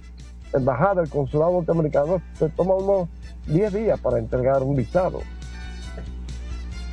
la 0.53 0.59
embajada, 0.59 1.03
el 1.03 1.09
consulado 1.09 1.53
norteamericano 1.53 2.21
se 2.39 2.49
toma 2.51 2.75
unos 2.75 3.09
10 3.47 3.73
días 3.73 4.01
para 4.01 4.19
entregar 4.19 4.63
un 4.63 4.77
visado. 4.77 5.21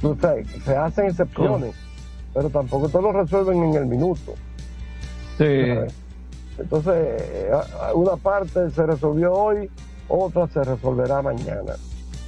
O 0.03 0.15
sea, 0.15 0.35
se 0.65 0.75
hacen 0.75 1.05
excepciones, 1.05 1.75
pero 2.33 2.49
tampoco 2.49 2.89
te 2.89 3.01
lo 3.01 3.11
resuelven 3.13 3.63
en 3.63 3.73
el 3.75 3.85
minuto. 3.85 4.33
Sí. 5.37 5.63
Entonces, 6.57 6.93
eh, 6.93 7.51
una 7.95 8.15
parte 8.17 8.69
se 8.71 8.85
resolvió 8.85 9.33
hoy, 9.33 9.69
otra 10.07 10.47
se 10.47 10.63
resolverá 10.63 11.21
mañana. 11.21 11.73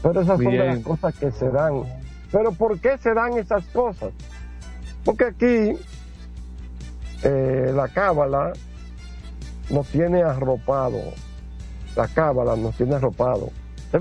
Pero 0.01 0.21
esas 0.21 0.41
son 0.41 0.51
de 0.51 0.57
las 0.57 0.80
cosas 0.80 1.15
que 1.15 1.32
se 1.32 1.49
dan. 1.49 1.84
Pero 2.32 2.51
¿por 2.51 2.80
qué 2.80 2.97
se 2.97 3.13
dan 3.13 3.38
esas 3.38 3.65
cosas? 3.67 4.11
Porque 5.03 5.26
aquí 5.26 5.78
eh, 7.23 7.71
la 7.73 7.88
cábala 7.88 8.53
nos 9.69 9.88
tiene 9.88 10.23
arropado. 10.23 10.99
La 11.95 12.07
cábala 12.07 12.55
nos 12.55 12.76
tiene 12.76 12.95
arropado. 12.95 13.49
¿Te 13.91 13.99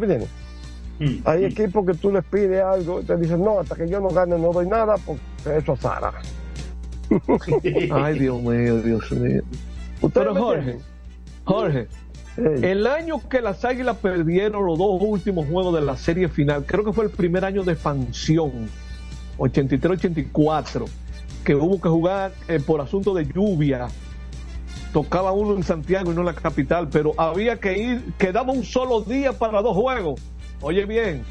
entiendes? 0.99 1.27
Hay 1.27 1.45
equipos 1.45 1.87
que 1.87 1.95
tú 1.95 2.13
les 2.13 2.25
pides 2.25 2.63
algo 2.63 3.01
y 3.01 3.05
te 3.05 3.17
dicen, 3.17 3.43
no, 3.45 3.61
hasta 3.61 3.75
que 3.75 3.89
yo 3.89 4.01
no 4.01 4.09
gane 4.09 4.39
no 4.39 4.53
doy 4.53 4.67
nada 4.67 4.97
porque 5.05 5.21
eso 5.57 5.73
es 5.73 5.81
Sara. 5.81 6.13
Ay, 7.93 8.19
Dios 8.19 8.41
mío, 8.43 8.81
Dios 8.81 9.13
mío. 9.13 9.43
¿Ustedes 10.01 10.29
Pero 10.29 10.35
Jorge? 10.35 10.79
Jorge, 11.45 11.89
el 12.37 12.87
año 12.87 13.21
que 13.29 13.41
las 13.41 13.65
Águilas 13.65 13.99
perdieron 13.99 14.67
los 14.67 14.79
dos 14.79 15.01
últimos 15.01 15.47
juegos 15.47 15.75
de 15.75 15.83
la 15.83 15.97
serie 15.97 16.29
final, 16.29 16.65
creo 16.67 16.85
que 16.85 16.93
fue 16.93 17.05
el 17.05 17.11
primer 17.11 17.45
año 17.45 17.63
de 17.63 17.73
expansión, 17.73 18.69
83-84, 19.39 20.87
que 21.45 21.55
hubo 21.55 21.81
que 21.81 21.89
jugar 21.89 22.33
eh, 22.49 22.61
por 22.61 22.81
asunto 22.81 23.15
de 23.15 23.27
lluvia. 23.27 23.89
Tocaba 24.93 25.33
uno 25.33 25.55
en 25.55 25.63
Santiago 25.63 26.11
y 26.11 26.15
no 26.15 26.21
en 26.21 26.27
la 26.27 26.35
capital, 26.35 26.89
pero 26.89 27.13
había 27.19 27.59
que 27.61 27.79
ir, 27.79 28.13
quedaba 28.19 28.53
un 28.53 28.65
solo 28.65 29.01
día 29.01 29.33
para 29.33 29.61
dos 29.61 29.77
juegos. 29.77 30.21
Oye 30.65 30.87
bien. 30.87 31.23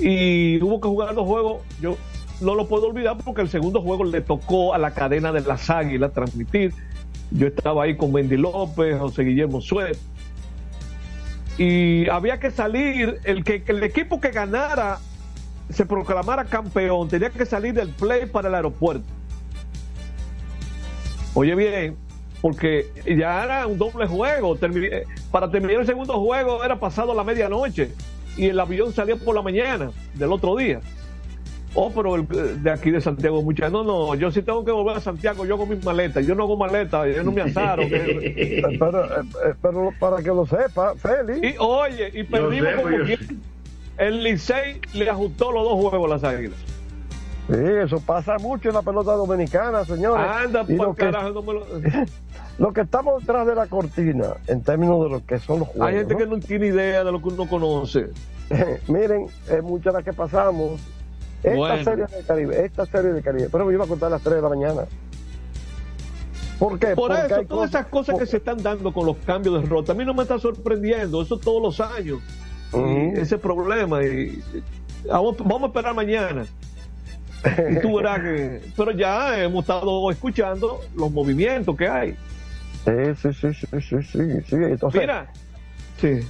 Y 0.00 0.60
hubo 0.60 0.80
que 0.80 0.88
jugar 0.88 1.14
dos 1.14 1.26
juegos. 1.26 1.62
Yo 1.80 1.96
no 2.40 2.56
lo 2.56 2.66
puedo 2.66 2.88
olvidar 2.88 3.16
porque 3.24 3.42
el 3.42 3.48
segundo 3.48 3.80
juego 3.80 4.02
le 4.02 4.20
tocó 4.20 4.74
a 4.74 4.78
la 4.78 4.94
cadena 4.94 5.30
de 5.30 5.42
las 5.42 5.70
Águilas 5.70 6.12
transmitir. 6.12 6.74
Yo 7.30 7.46
estaba 7.46 7.84
ahí 7.84 7.96
con 7.96 8.12
Wendy 8.12 8.36
López, 8.36 8.98
José 8.98 9.22
Guillermo 9.22 9.60
Suet. 9.60 9.96
Y 11.56 12.08
había 12.08 12.40
que 12.40 12.50
salir, 12.50 13.20
el, 13.22 13.44
que, 13.44 13.62
el 13.64 13.82
equipo 13.84 14.20
que 14.20 14.30
ganara, 14.30 14.98
se 15.70 15.86
proclamara 15.86 16.46
campeón, 16.46 17.08
tenía 17.08 17.30
que 17.30 17.46
salir 17.46 17.74
del 17.74 17.90
play 17.90 18.26
para 18.26 18.48
el 18.48 18.56
aeropuerto. 18.56 19.06
Oye 21.34 21.54
bien, 21.54 21.96
porque 22.40 22.86
ya 23.06 23.44
era 23.44 23.66
un 23.66 23.78
doble 23.78 24.06
juego. 24.06 24.56
termi- 24.56 24.88
eh, 24.92 25.04
para 25.30 25.50
terminar 25.50 25.80
el 25.80 25.86
segundo 25.86 26.14
juego 26.20 26.64
era 26.64 26.78
pasado 26.78 27.14
la 27.14 27.24
medianoche 27.24 27.90
y 28.36 28.46
el 28.46 28.60
avión 28.60 28.92
salía 28.92 29.16
por 29.16 29.34
la 29.34 29.42
mañana 29.42 29.90
del 30.14 30.32
otro 30.32 30.54
día. 30.56 30.80
Oh, 31.74 31.92
pero 31.94 32.14
el, 32.16 32.62
de 32.62 32.70
aquí 32.70 32.90
de 32.90 33.00
Santiago, 33.00 33.42
muchas. 33.42 33.70
No, 33.70 33.84
no, 33.84 34.14
yo 34.14 34.30
sí 34.30 34.40
tengo 34.42 34.64
que 34.64 34.72
volver 34.72 34.96
a 34.96 35.00
Santiago, 35.00 35.44
yo 35.44 35.54
hago 35.54 35.66
mis 35.66 35.84
maletas. 35.84 36.26
Yo 36.26 36.34
no 36.34 36.44
hago 36.44 36.56
maletas, 36.56 37.14
yo 37.14 37.22
no 37.22 37.30
me 37.30 37.42
asaro. 37.42 37.82
que- 37.88 38.62
pero, 38.80 39.04
eh, 39.04 39.54
pero 39.60 39.92
para 40.00 40.16
que 40.22 40.28
lo 40.28 40.46
sepa, 40.46 40.94
Félix. 40.96 41.54
y 41.54 41.56
oye, 41.58 42.10
y 42.14 42.22
perdimos 42.24 42.72
como 42.74 42.90
yo 42.96 43.04
quien- 43.04 43.40
El 43.98 44.22
Licey 44.22 44.80
le 44.94 45.10
ajustó 45.10 45.52
los 45.52 45.62
dos 45.64 45.74
juegos 45.74 46.10
a 46.10 46.14
las 46.14 46.24
águilas. 46.24 46.56
Sí, 47.48 47.54
eso 47.82 47.98
pasa 48.00 48.36
mucho 48.38 48.68
en 48.68 48.74
la 48.74 48.82
pelota 48.82 49.12
dominicana, 49.12 49.84
señores. 49.84 50.26
Anda, 50.28 50.64
Y 50.68 50.76
por 50.76 50.88
lo 50.88 50.94
que- 50.94 51.04
carajo, 51.06 51.30
no 51.30 51.42
me 51.42 51.54
lo- 51.54 51.66
Lo 52.58 52.72
que 52.72 52.80
estamos 52.82 53.20
detrás 53.20 53.46
de 53.46 53.54
la 53.54 53.66
cortina, 53.68 54.34
en 54.48 54.62
términos 54.62 55.02
de 55.04 55.10
lo 55.10 55.24
que 55.24 55.38
son 55.38 55.60
los 55.60 55.68
juegos. 55.68 55.88
Hay 55.88 55.94
gente 55.96 56.14
¿no? 56.14 56.18
que 56.18 56.26
no 56.26 56.38
tiene 56.40 56.66
idea 56.66 57.04
de 57.04 57.12
lo 57.12 57.22
que 57.22 57.28
uno 57.28 57.48
conoce. 57.48 58.08
Miren, 58.88 59.26
es 59.48 59.62
muchas 59.62 59.94
las 59.94 60.02
que 60.04 60.12
pasamos. 60.12 60.80
Esta 61.42 61.56
Bueno. 61.56 61.84
serie 61.84 62.06
de 62.06 62.22
Caribe, 62.26 62.64
esta 62.64 62.84
serie 62.86 63.12
de 63.12 63.22
Caribe, 63.22 63.48
pero 63.50 63.64
me 63.64 63.72
iba 63.72 63.84
a 63.84 63.88
contar 63.88 64.08
a 64.08 64.10
las 64.10 64.22
3 64.22 64.36
de 64.36 64.42
la 64.42 64.48
mañana. 64.48 64.82
¿Por 66.58 66.78
qué? 66.80 66.88
Por 66.96 67.10
Porque 67.16 67.34
eso, 67.34 67.44
todas 67.44 67.70
esas 67.70 67.86
cosas 67.86 68.18
que 68.18 68.26
se 68.26 68.38
están 68.38 68.60
dando 68.60 68.92
con 68.92 69.06
los 69.06 69.16
cambios 69.18 69.62
de 69.62 69.68
ruta, 69.68 69.92
a 69.92 69.94
mí 69.94 70.04
no 70.04 70.12
me 70.12 70.22
está 70.24 70.38
sorprendiendo, 70.40 71.22
eso 71.22 71.38
todos 71.38 71.62
los 71.62 71.80
años. 71.80 72.18
Ese 73.14 73.38
problema. 73.38 74.02
Y, 74.02 74.42
vamos, 75.08 75.36
vamos 75.38 75.62
a 75.62 75.66
esperar 75.68 75.94
mañana. 75.94 76.44
Y 77.70 77.80
tú 77.80 77.96
verás 77.96 78.20
que. 78.20 78.60
Pero 78.76 78.90
ya 78.92 79.42
hemos 79.42 79.62
estado 79.62 80.10
escuchando 80.10 80.80
los 80.96 81.10
movimientos 81.10 81.76
que 81.76 81.88
hay. 81.88 82.16
Sí, 82.84 83.32
sí, 83.32 83.52
sí, 83.52 83.80
sí, 83.80 84.02
sí, 84.02 84.42
sí. 84.46 84.56
Entonces, 84.56 85.00
Mira. 85.00 85.30
Sí. 86.00 86.20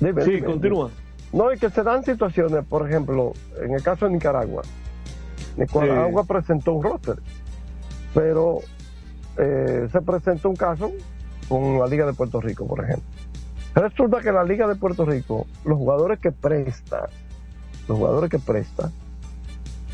Dime, 0.00 0.22
sí, 0.24 0.30
dime, 0.32 0.46
continúa. 0.46 0.90
No, 1.32 1.50
es 1.50 1.60
que 1.60 1.70
se 1.70 1.82
dan 1.82 2.04
situaciones, 2.04 2.64
por 2.64 2.88
ejemplo, 2.88 3.32
en 3.60 3.74
el 3.74 3.82
caso 3.82 4.06
de 4.06 4.12
Nicaragua. 4.12 4.62
Nicaragua 5.56 6.24
presentó 6.24 6.72
un 6.72 6.82
roster, 6.82 7.16
pero 8.14 8.60
eh, 9.38 9.88
se 9.90 10.00
presentó 10.02 10.50
un 10.50 10.56
caso 10.56 10.92
con 11.48 11.78
la 11.78 11.86
Liga 11.86 12.06
de 12.06 12.12
Puerto 12.12 12.40
Rico, 12.40 12.66
por 12.66 12.84
ejemplo. 12.84 13.08
Resulta 13.74 14.20
que 14.20 14.32
la 14.32 14.44
Liga 14.44 14.66
de 14.66 14.74
Puerto 14.74 15.06
Rico, 15.06 15.46
los 15.64 15.78
jugadores 15.78 16.18
que 16.18 16.32
presta, 16.32 17.08
los 17.88 17.98
jugadores 17.98 18.30
que 18.30 18.38
presta, 18.38 18.90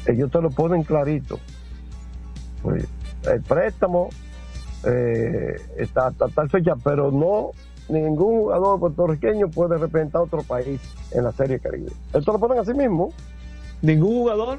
ellos 0.09 0.30
te 0.30 0.40
lo 0.40 0.50
ponen 0.50 0.82
clarito. 0.82 1.38
Pues, 2.62 2.86
el 3.30 3.42
préstamo 3.42 4.09
eh, 4.84 5.56
está 5.76 6.11
tal 6.12 6.48
fecha, 6.50 6.74
pero 6.82 7.11
no 7.11 7.50
ningún 7.88 8.40
jugador 8.40 8.78
puertorriqueño 8.80 9.48
puede 9.48 9.78
representar 9.78 10.20
a 10.20 10.24
otro 10.24 10.42
país 10.42 10.80
en 11.12 11.24
la 11.24 11.32
Serie 11.32 11.59
Caribe. 11.59 11.92
Esto 12.12 12.32
lo 12.32 12.38
ponen 12.38 12.59
así 12.59 12.74
mismo. 12.74 13.12
¿Ningún 13.82 14.11
jugador? 14.11 14.59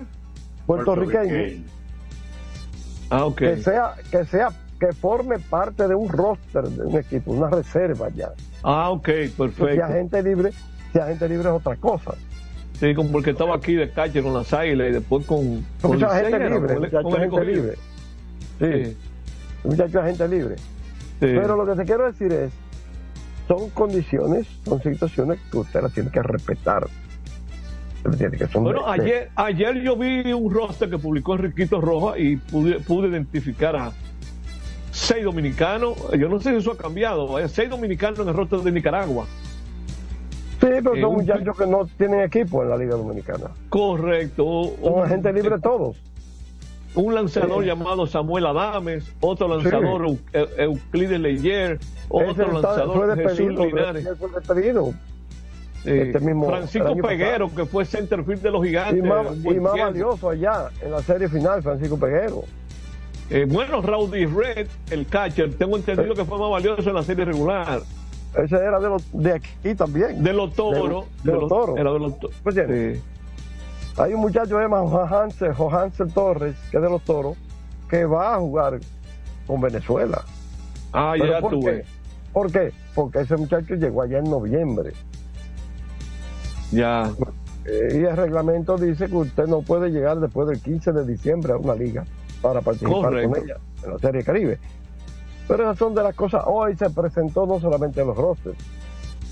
Puertorriqueño. 0.66 1.64
Ah. 3.12 3.28
Que 3.36 3.58
sea, 3.58 3.96
que 4.12 4.26
sea, 4.26 4.50
que 4.80 4.94
forme 4.94 5.40
parte 5.40 5.88
de 5.88 5.96
un 5.96 6.10
roster 6.10 6.64
de 6.70 6.86
un 6.86 6.98
equipo, 6.98 7.32
una 7.32 7.50
reserva 7.50 8.10
ya. 8.10 8.32
Ah, 8.64 8.92
ok, 8.92 9.08
Si 9.08 9.30
perfecto. 9.30 9.84
agente 9.84 10.22
libre, 10.24 10.52
si 10.94 11.00
agente 11.00 11.28
libre 11.28 11.50
es 11.50 11.56
otra 11.56 11.76
cosa. 11.76 12.14
Sí, 12.80 12.96
como 12.96 13.12
porque 13.12 13.32
estaba 13.32 13.56
aquí 13.56 13.74
de 13.76 13.90
calle 13.90 14.22
con 14.24 14.34
las 14.34 14.54
águilas 14.54 14.90
y 14.90 14.92
después 14.94 15.26
con. 15.26 15.66
con 15.82 15.92
Mucha 15.92 16.10
gente 16.20 16.40
libre, 16.40 16.60
Con 16.60 16.70
el- 16.72 16.80
muchacho 16.80 17.04
con 17.10 17.22
escogido. 17.24 17.44
libre. 17.46 17.76
Sí. 18.60 18.98
Muchacho 19.64 20.00
agente 20.00 20.28
libre. 20.30 20.56
Pero 21.20 21.56
lo 21.58 21.66
que 21.66 21.82
te 21.82 21.86
quiero 21.86 22.06
decir 22.06 22.32
es, 22.32 22.52
son 23.48 23.70
condiciones, 23.72 24.48
son 24.64 24.82
situaciones 24.82 25.40
que 25.52 25.58
usted 25.58 25.82
las 25.82 25.92
tiene 25.94 26.10
que 26.10 26.22
respetar. 26.24 26.88
Bueno, 28.04 28.16
de- 28.18 29.04
de- 29.04 29.04
ayer, 29.04 29.30
ayer 29.36 29.82
yo 29.82 29.98
vi 29.98 30.32
un 30.32 30.54
roster 30.54 30.90
que 30.90 30.98
publicó 30.98 31.36
Enriquito 31.36 31.82
Roja 31.82 32.18
y 32.18 32.38
pude, 32.38 32.80
pude 32.80 33.10
identificar 33.10 33.76
a 33.76 33.92
seis 34.92 35.26
dominicanos. 35.26 35.98
Yo 36.18 36.30
no 36.30 36.40
sé 36.40 36.52
si 36.52 36.56
eso 36.58 36.72
ha 36.72 36.78
cambiado. 36.78 37.46
Seis 37.50 37.70
dominicanos 37.70 38.20
en 38.20 38.30
el 38.30 38.34
roster 38.34 38.60
de 38.60 38.72
Nicaragua. 38.72 39.26
Sí, 40.60 40.68
pero 40.84 40.96
son 40.96 41.06
un- 41.06 41.16
muchachos 41.16 41.58
que 41.58 41.66
no 41.68 41.86
tienen 41.98 42.22
equipo 42.22 42.64
en 42.64 42.70
la 42.70 42.78
Liga 42.78 42.96
Dominicana. 42.96 43.52
Correcto. 43.70 44.72
Son 44.82 44.94
Un- 44.94 45.04
agentes 45.04 45.34
libres 45.34 45.62
todos. 45.62 45.98
Un 46.96 47.14
lanzador 47.16 47.62
Sí. 47.62 47.68
llamado 47.68 48.08
Samuel 48.08 48.48
Adames, 48.48 49.06
otro 49.22 49.48
lanzador 49.48 50.02
Eu- 50.02 50.50
Euclides 50.58 51.20
Leyer, 51.20 51.74
Ese 51.74 51.86
otro 52.10 52.32
está- 52.32 52.46
lanzador 52.76 53.16
Jesús 53.18 53.40
Linares. 53.52 54.08
Este 55.86 56.20
mismo- 56.20 56.48
Francisco 56.48 56.88
pasado. 56.90 57.08
Peguero, 57.08 57.56
que 57.56 57.66
fue 57.66 57.86
centerfield 57.86 58.42
de 58.42 58.52
los 58.52 58.66
Y 58.66 58.70
gigantes. 58.70 59.04
más, 59.04 59.28
y 59.46 59.60
más 59.62 59.78
valioso 59.78 60.30
allá 60.30 60.70
en 60.82 60.92
la 60.92 61.02
serie 61.02 61.30
final, 61.30 61.64
Francisco 61.64 61.98
Peguero. 61.98 62.44
Eh, 63.30 63.46
bueno, 63.48 63.82
Rowdy 63.82 64.26
Red, 64.26 64.68
el 64.92 65.06
catcher, 65.06 65.54
tengo 65.54 65.78
entendido 65.78 66.16
que 66.16 66.26
fue 66.26 66.38
más 66.38 66.50
valioso 66.50 66.90
en 66.90 66.96
la 66.96 67.04
serie 67.04 67.24
regular. 67.24 67.82
Ese 68.36 68.56
era 68.56 68.80
de, 68.80 68.90
los, 68.90 69.04
de 69.12 69.34
aquí 69.34 69.76
también. 69.76 70.24
De 70.24 70.34
los 70.34 70.54
toros. 70.54 71.06
De, 71.24 71.32
los 71.34 71.48
toros. 71.50 71.78
Era 71.78 71.92
de 71.92 72.00
los 72.00 72.20
to- 72.20 72.30
Pues 72.44 72.56
bien, 72.56 73.02
Hay 73.98 74.14
un 74.14 74.22
muchacho 74.22 74.50
que 74.50 74.56
se 74.56 74.62
llama 74.62 74.80
Johansel, 74.82 75.54
Johansel 75.54 76.14
Torres, 76.14 76.56
que 76.72 76.78
es 76.78 76.84
de 76.84 76.90
los 76.90 77.02
toros, 77.04 77.36
que 77.90 78.06
va 78.06 78.36
a 78.36 78.40
jugar 78.40 78.80
con 79.48 79.60
Venezuela. 79.62 80.22
Ah, 80.94 81.14
¿Pero 81.18 81.26
ya 81.26 81.72
ves. 81.72 81.86
¿Por 82.32 82.52
qué? 82.52 82.72
Porque 82.94 83.20
ese 83.22 83.36
muchacho 83.36 83.74
llegó 83.76 84.04
allá 84.04 84.20
en 84.20 84.26
noviembre. 84.30 84.92
Ya. 86.72 87.12
Eh, 87.66 88.00
y 88.02 88.06
el 88.06 88.16
reglamento 88.16 88.78
dice 88.78 89.08
que 89.08 89.16
usted 89.16 89.48
no 89.48 89.62
puede 89.62 89.90
llegar 89.90 90.20
después 90.20 90.48
del 90.48 90.60
15 90.62 90.92
de 90.92 91.06
diciembre 91.06 91.54
a 91.54 91.58
una 91.58 91.76
liga 91.76 92.06
para 92.42 92.62
participar 92.62 93.02
Correcto. 93.02 93.30
con 93.32 93.44
ella 93.44 93.58
en 93.84 93.92
la 93.92 94.00
Serie 94.00 94.24
Caribe. 94.24 94.60
Pero 95.50 95.64
esas 95.64 95.80
son 95.80 95.96
de 95.96 96.04
las 96.04 96.16
cosas. 96.16 96.44
Hoy 96.46 96.78
se 96.78 96.92
presentó 96.92 97.48
no 97.48 97.60
solamente 97.60 98.06
los 98.06 98.16
rosters, 98.16 98.56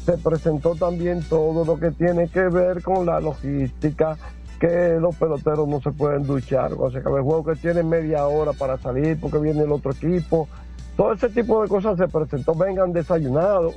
se 0.04 0.18
presentó 0.18 0.74
también 0.74 1.22
todo 1.30 1.64
lo 1.64 1.80
que 1.80 1.92
tiene 1.92 2.28
que 2.28 2.50
ver 2.50 2.82
con 2.82 3.06
la 3.06 3.20
logística, 3.20 4.18
que 4.60 4.98
los 5.00 5.16
peloteros 5.16 5.68
no 5.68 5.80
se 5.80 5.92
pueden 5.92 6.24
duchar 6.24 6.74
cuando 6.74 6.92
se 6.92 6.98
acaba 6.98 7.20
el 7.20 7.24
juego, 7.24 7.46
que 7.46 7.56
tienen 7.56 7.88
media 7.88 8.26
hora 8.26 8.54
para 8.54 8.80
salir 8.80 9.20
porque 9.22 9.38
viene 9.38 9.62
el 9.62 9.72
otro 9.72 9.92
equipo. 9.92 10.50
Todo 10.96 11.14
ese 11.14 11.30
tipo 11.30 11.62
de 11.62 11.70
cosas 11.70 11.96
se 12.00 12.08
presentó. 12.08 12.56
Vengan 12.56 12.92
desayunados. 12.92 13.76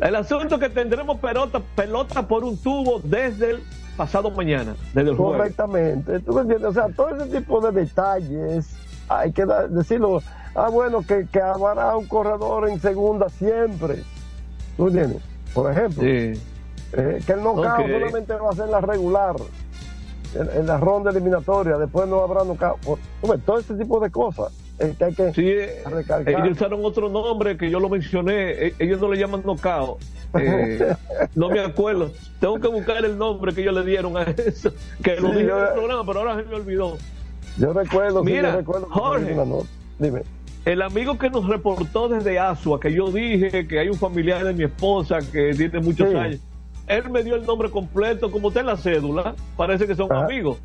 El 0.00 0.16
asunto 0.16 0.54
es 0.54 0.60
que 0.62 0.70
tendremos 0.70 1.20
pelota, 1.20 1.60
pelota 1.76 2.26
por 2.26 2.44
un 2.44 2.56
tubo 2.56 3.00
desde 3.04 3.50
el 3.50 3.62
pasado 4.00 4.30
mañana, 4.30 4.74
desde 4.94 5.10
el. 5.10 5.16
Correctamente. 5.16 6.20
¿Tú 6.20 6.32
me 6.32 6.40
entiendes? 6.40 6.70
O 6.70 6.72
sea, 6.72 6.88
todo 6.88 7.08
ese 7.14 7.38
tipo 7.38 7.60
de 7.60 7.70
detalles 7.82 8.74
hay 9.08 9.30
que 9.32 9.44
da- 9.44 9.66
decirlo. 9.68 10.22
Ah, 10.54 10.70
bueno, 10.70 11.02
que, 11.06 11.26
que 11.30 11.40
habrá 11.40 11.94
un 11.96 12.06
corredor 12.06 12.68
en 12.70 12.80
segunda 12.80 13.28
siempre. 13.28 14.02
¿Tú 14.78 14.86
entiendes? 14.88 15.22
Por 15.52 15.70
ejemplo. 15.70 16.02
Eh, 16.02 16.38
que 16.92 17.32
el 17.32 17.42
knockout 17.42 17.66
Ok. 17.80 17.90
solamente 17.90 18.34
va 18.34 18.50
a 18.50 18.54
ser 18.54 18.68
la 18.68 18.80
regular. 18.80 19.36
En, 20.34 20.48
en 20.60 20.66
la 20.66 20.78
ronda 20.78 21.10
eliminatoria. 21.10 21.76
Después 21.76 22.08
no 22.08 22.20
habrá 22.22 22.42
knockout. 22.44 22.78
Por- 22.80 23.38
todo 23.44 23.58
ese 23.58 23.74
tipo 23.74 24.00
de 24.00 24.10
cosas. 24.10 24.50
Que 24.98 25.04
hay 25.04 25.14
que 25.14 25.32
Sí, 25.34 25.46
eh, 25.48 25.82
recalcar. 25.86 26.28
ellos 26.44 26.56
usaron 26.56 26.80
otro 26.84 27.08
nombre 27.08 27.56
que 27.56 27.70
yo 27.70 27.78
lo 27.80 27.88
mencioné. 27.88 28.66
eh, 28.66 28.74
Ellos 28.78 29.00
no 29.00 29.08
le 29.12 29.18
llaman 29.18 29.42
knockout. 29.44 29.98
Eh, 30.38 30.94
no 31.34 31.48
me 31.50 31.60
acuerdo. 31.60 32.12
Tengo 32.40 32.58
que 32.60 32.68
buscar 32.68 33.04
el 33.04 33.18
nombre 33.18 33.52
que 33.52 33.62
ellos 33.62 33.74
le 33.74 33.84
dieron 33.84 34.16
a 34.16 34.22
eso. 34.22 34.72
Que 35.02 35.16
lo 35.16 35.28
dije 35.32 35.46
yo- 35.48 35.58
en 35.58 35.64
el 35.66 35.72
programa, 35.74 36.04
pero 36.06 36.20
ahora 36.20 36.36
se 36.36 36.44
me 36.48 36.54
olvidó. 36.54 36.96
Yo 37.58 37.72
recuerdo, 37.72 38.20
sí, 38.24 38.30
Mira, 38.32 38.50
yo 38.52 38.56
recuerdo 38.58 38.86
que 38.86 38.92
Jorge. 38.92 39.36
Dime. 39.98 40.22
El 40.64 40.82
amigo 40.82 41.18
que 41.18 41.30
nos 41.30 41.46
reportó 41.48 42.08
desde 42.08 42.38
Asua, 42.38 42.78
que 42.80 42.92
yo 42.92 43.10
dije 43.10 43.66
que 43.66 43.78
hay 43.78 43.88
un 43.88 43.96
familiar 43.96 44.44
de 44.44 44.52
mi 44.52 44.64
esposa 44.64 45.18
que 45.32 45.52
tiene 45.54 45.80
muchos 45.80 46.14
años, 46.14 46.40
él 46.86 47.08
me 47.10 47.22
dio 47.22 47.34
el 47.34 47.44
nombre 47.46 47.70
completo, 47.70 48.30
como 48.30 48.48
está 48.48 48.60
en 48.60 48.66
la 48.66 48.76
cédula, 48.76 49.34
parece 49.56 49.86
que 49.86 49.94
son 49.94 50.12
Ajá. 50.12 50.24
amigos. 50.26 50.58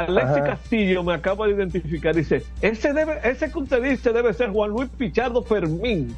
Alexis 0.00 0.36
Ajá. 0.38 0.44
Castillo 0.44 1.02
me 1.02 1.14
acaba 1.14 1.46
de 1.46 1.52
identificar, 1.54 2.14
dice, 2.14 2.42
ese 2.60 2.92
debe, 2.92 3.18
ese 3.24 3.50
que 3.50 3.58
usted 3.58 3.82
dice 3.82 4.12
debe 4.12 4.32
ser 4.34 4.50
Juan 4.50 4.70
Luis 4.70 4.88
Pichardo 4.96 5.42
Fermín. 5.42 6.14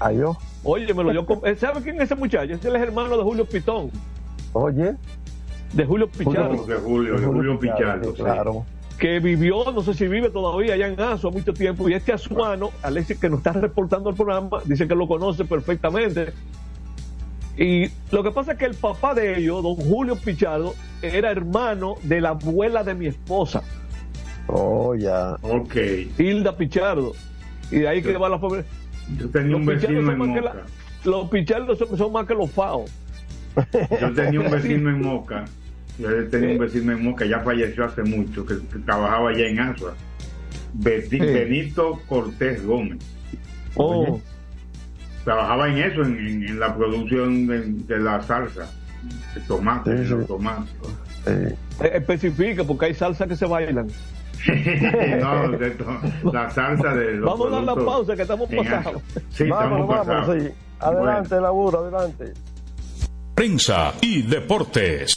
Ay, 0.00 0.18
yo. 0.18 0.36
Oye, 0.62 0.92
me 0.92 1.04
lo 1.04 1.10
dio, 1.12 1.24
com- 1.26 1.40
¿él 1.44 1.56
¿sabe 1.58 1.80
quién 1.82 1.96
es 1.96 2.02
ese 2.02 2.14
muchacho? 2.14 2.52
Ese 2.52 2.68
es 2.68 2.74
el 2.74 2.76
hermano 2.76 3.16
de 3.16 3.22
Julio 3.22 3.44
Pitón, 3.44 3.90
Oye. 4.52 4.94
de 5.72 5.84
Julio 5.84 6.08
Pichardo. 6.08 6.64
De 6.66 6.74
Julio, 6.76 7.18
de 7.18 7.26
Julio 7.26 7.58
Pichardo. 7.58 8.14
sí. 8.16 8.22
Claro. 8.22 8.66
que 8.98 9.18
vivió, 9.18 9.70
no 9.72 9.82
sé 9.82 9.92
si 9.94 10.06
vive 10.06 10.30
todavía 10.30 10.74
allá 10.74 10.86
en 10.86 11.00
Asua 11.00 11.30
mucho 11.32 11.52
tiempo, 11.52 11.88
y 11.88 11.94
este 11.94 12.12
azuano, 12.12 12.70
Alexis, 12.82 13.18
que 13.18 13.28
nos 13.28 13.38
está 13.38 13.52
reportando 13.52 14.08
el 14.10 14.16
programa, 14.16 14.60
dice 14.64 14.86
que 14.86 14.94
lo 14.94 15.08
conoce 15.08 15.44
perfectamente. 15.44 16.32
Y 17.56 17.86
lo 18.10 18.22
que 18.22 18.30
pasa 18.30 18.52
es 18.52 18.58
que 18.58 18.64
el 18.64 18.74
papá 18.74 19.14
de 19.14 19.38
ellos, 19.38 19.62
don 19.62 19.76
Julio 19.76 20.16
Pichardo, 20.16 20.74
era 21.02 21.30
hermano 21.30 21.94
de 22.02 22.20
la 22.20 22.30
abuela 22.30 22.82
de 22.82 22.94
mi 22.94 23.06
esposa, 23.06 23.62
Oh, 24.46 24.94
ya. 24.94 25.36
Ok. 25.40 25.74
Hilda 26.18 26.54
Pichardo. 26.56 27.12
Y 27.70 27.76
de 27.78 27.88
ahí 27.88 28.02
que 28.02 28.14
va 28.18 28.28
la 28.28 28.38
pobre. 28.38 28.64
Yo 29.18 29.28
tenía 29.30 29.56
un 29.56 29.64
Los 29.64 29.80
vecino 29.80 30.12
en 30.12 30.18
Moca. 30.18 30.40
la- 30.42 30.56
Los 31.04 31.30
Pichardos 31.30 31.78
son, 31.78 31.96
son 31.96 32.12
más 32.12 32.26
que 32.26 32.34
los 32.34 32.50
FAO. 32.50 32.84
Yo 34.00 34.12
tenía 34.12 34.40
un 34.40 34.50
vecino 34.50 34.90
en 34.90 35.00
Moca. 35.00 35.44
Yo 35.98 36.28
tenía 36.28 36.50
un 36.50 36.58
vecino 36.58 36.92
en 36.92 37.04
Moca, 37.04 37.24
ya 37.24 37.40
falleció 37.40 37.84
hace 37.86 38.02
mucho, 38.02 38.44
que, 38.44 38.56
que 38.70 38.78
trabajaba 38.80 39.30
allá 39.30 39.46
en 39.46 39.60
Asua. 39.60 39.94
Benito 40.74 42.00
Cortés 42.06 42.64
Gómez. 42.66 42.98
Oh, 43.76 44.20
Trabajaba 45.24 45.68
en 45.68 45.78
eso, 45.78 46.02
en, 46.02 46.18
en- 46.26 46.48
en 46.48 46.60
la 46.60 46.74
producción 46.76 47.46
de, 47.46 47.60
de 47.62 47.98
la 47.98 48.20
salsa. 48.22 48.70
El 49.36 49.42
tomate, 49.46 49.98
Sí, 49.98 50.04
sí. 50.04 50.10
los 50.10 50.26
tomates. 50.26 50.74
Eh, 51.26 51.54
Especifica, 51.94 52.64
porque 52.64 52.86
hay 52.86 52.94
salsa 52.94 53.26
que 53.26 53.36
se 53.36 53.46
bailan. 53.46 53.86
no, 55.20 55.48
de 55.56 55.70
to- 55.70 56.00
la 56.32 56.50
salsa 56.50 56.94
de 56.94 57.12
los 57.14 57.30
Vamos 57.30 57.46
a 57.52 57.56
dar 57.56 57.64
la 57.64 57.74
pausa, 57.84 58.16
que 58.16 58.22
estamos 58.22 58.48
pasados. 58.48 59.02
Sí, 59.30 59.44
estamos 59.44 59.88
pasados. 59.88 60.42
sí. 60.42 60.48
Adelante, 60.80 61.40
laburo, 61.40 61.78
adelante. 61.80 62.32
Prensa 63.34 63.92
y 64.02 64.22
deportes. 64.22 65.16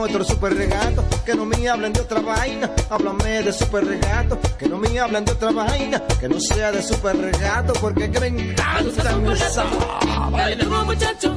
otro 0.00 0.24
super 0.24 0.54
regato. 0.54 1.04
Que 1.24 1.34
no 1.34 1.44
me 1.44 1.68
hablen 1.68 1.92
de 1.92 2.00
otra 2.00 2.20
vaina, 2.20 2.70
háblame 2.88 3.42
de 3.42 3.52
super 3.52 3.84
regato. 3.84 4.38
Que 4.58 4.68
no 4.68 4.78
me 4.78 4.98
hablen 4.98 5.24
de 5.24 5.32
otra 5.32 5.52
vaina, 5.52 6.02
que 6.18 6.28
no 6.28 6.40
sea 6.40 6.72
de 6.72 6.82
super 6.82 7.16
regato. 7.16 7.72
Porque 7.74 8.10
que 8.10 8.20
me 8.20 8.26
encantan 8.28 9.30
esa 9.32 9.64
duro 10.58 10.84
muchacho, 10.84 11.36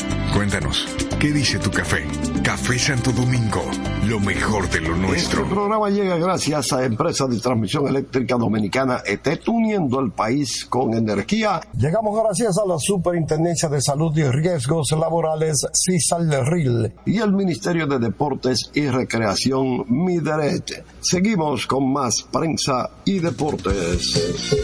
Cuéntanos, 0.33 0.87
¿qué 1.19 1.31
dice 1.31 1.59
tu 1.59 1.69
café? 1.69 2.07
Café 2.41 2.79
Santo 2.79 3.11
Domingo, 3.11 3.61
lo 4.07 4.17
mejor 4.21 4.69
de 4.69 4.79
lo 4.79 4.95
nuestro. 4.95 5.41
Este 5.41 5.53
programa 5.53 5.89
llega 5.89 6.17
gracias 6.17 6.71
a 6.71 6.85
Empresa 6.85 7.27
de 7.27 7.37
Transmisión 7.37 7.87
Eléctrica 7.87 8.37
Dominicana 8.37 9.01
ETET 9.05 9.47
uniendo 9.49 9.99
el 9.99 10.11
país 10.11 10.65
con 10.65 10.93
energía. 10.93 11.59
Llegamos 11.77 12.17
gracias 12.23 12.57
a 12.57 12.65
la 12.65 12.79
Superintendencia 12.79 13.67
de 13.67 13.81
Salud 13.81 14.17
y 14.17 14.23
Riesgos 14.23 14.91
Laborales 14.91 15.67
CISAL-RIL 15.73 16.93
y 17.05 17.19
el 17.19 17.33
Ministerio 17.33 17.85
de 17.85 17.99
Deportes 17.99 18.71
y 18.73 18.87
Recreación 18.87 19.85
MIDERET. 19.89 20.85
Seguimos 21.01 21.67
con 21.67 21.91
más 21.91 22.25
prensa 22.31 22.89
y 23.03 23.19
deportes. 23.19 24.55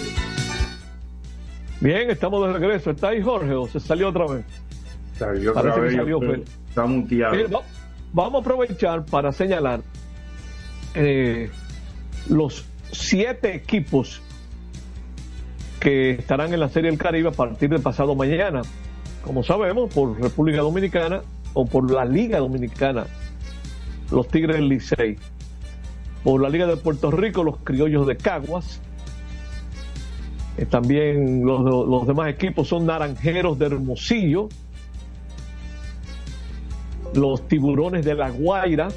Bien, 1.82 2.10
estamos 2.10 2.48
de 2.48 2.54
regreso. 2.54 2.92
¿Está 2.92 3.10
ahí 3.10 3.22
Jorge 3.22 3.54
o 3.54 3.68
se 3.68 3.80
salió 3.82 4.10
otra 4.10 4.26
vez? 4.28 4.46
Salió 5.18 5.54
Parece 5.54 5.82
que 5.82 5.92
salió, 5.96 6.20
pero 6.20 6.32
Félix. 6.32 6.52
Está 6.70 6.86
muteado. 6.86 7.64
Vamos 8.14 8.36
a 8.36 8.42
aprovechar 8.42 9.06
para 9.06 9.32
señalar 9.32 9.82
eh, 10.94 11.50
los 12.30 12.66
siete 12.92 13.54
equipos 13.54 14.22
que 15.80 16.12
estarán 16.12 16.54
en 16.54 16.60
la 16.60 16.70
Serie 16.70 16.90
del 16.90 17.00
Caribe 17.00 17.30
a 17.30 17.32
partir 17.32 17.70
de 17.70 17.80
pasado 17.80 18.16
mañana. 18.16 18.62
Como 19.24 19.44
sabemos, 19.44 19.94
por 19.94 20.20
República 20.20 20.62
Dominicana 20.62 21.22
o 21.54 21.66
por 21.66 21.92
la 21.92 22.06
Liga 22.06 22.40
Dominicana, 22.40 23.06
los 24.12 24.28
Tigres 24.28 24.56
del 24.56 24.70
Licey. 24.70 25.18
Por 26.24 26.42
la 26.42 26.50
Liga 26.50 26.66
de 26.66 26.78
Puerto 26.78 27.12
Rico, 27.12 27.44
los 27.44 27.58
Criollos 27.58 28.08
de 28.08 28.18
Caguas. 28.18 28.82
Eh, 30.58 30.66
también 30.66 31.46
los, 31.46 31.62
los 31.62 32.08
demás 32.08 32.30
equipos 32.30 32.68
son 32.68 32.86
Naranjeros 32.86 33.60
de 33.60 33.68
Hermosillo, 33.68 34.50
los 37.14 37.48
Tiburones 37.48 38.06
de 38.06 38.16
La 38.16 38.30
Guaira, 38.30 38.90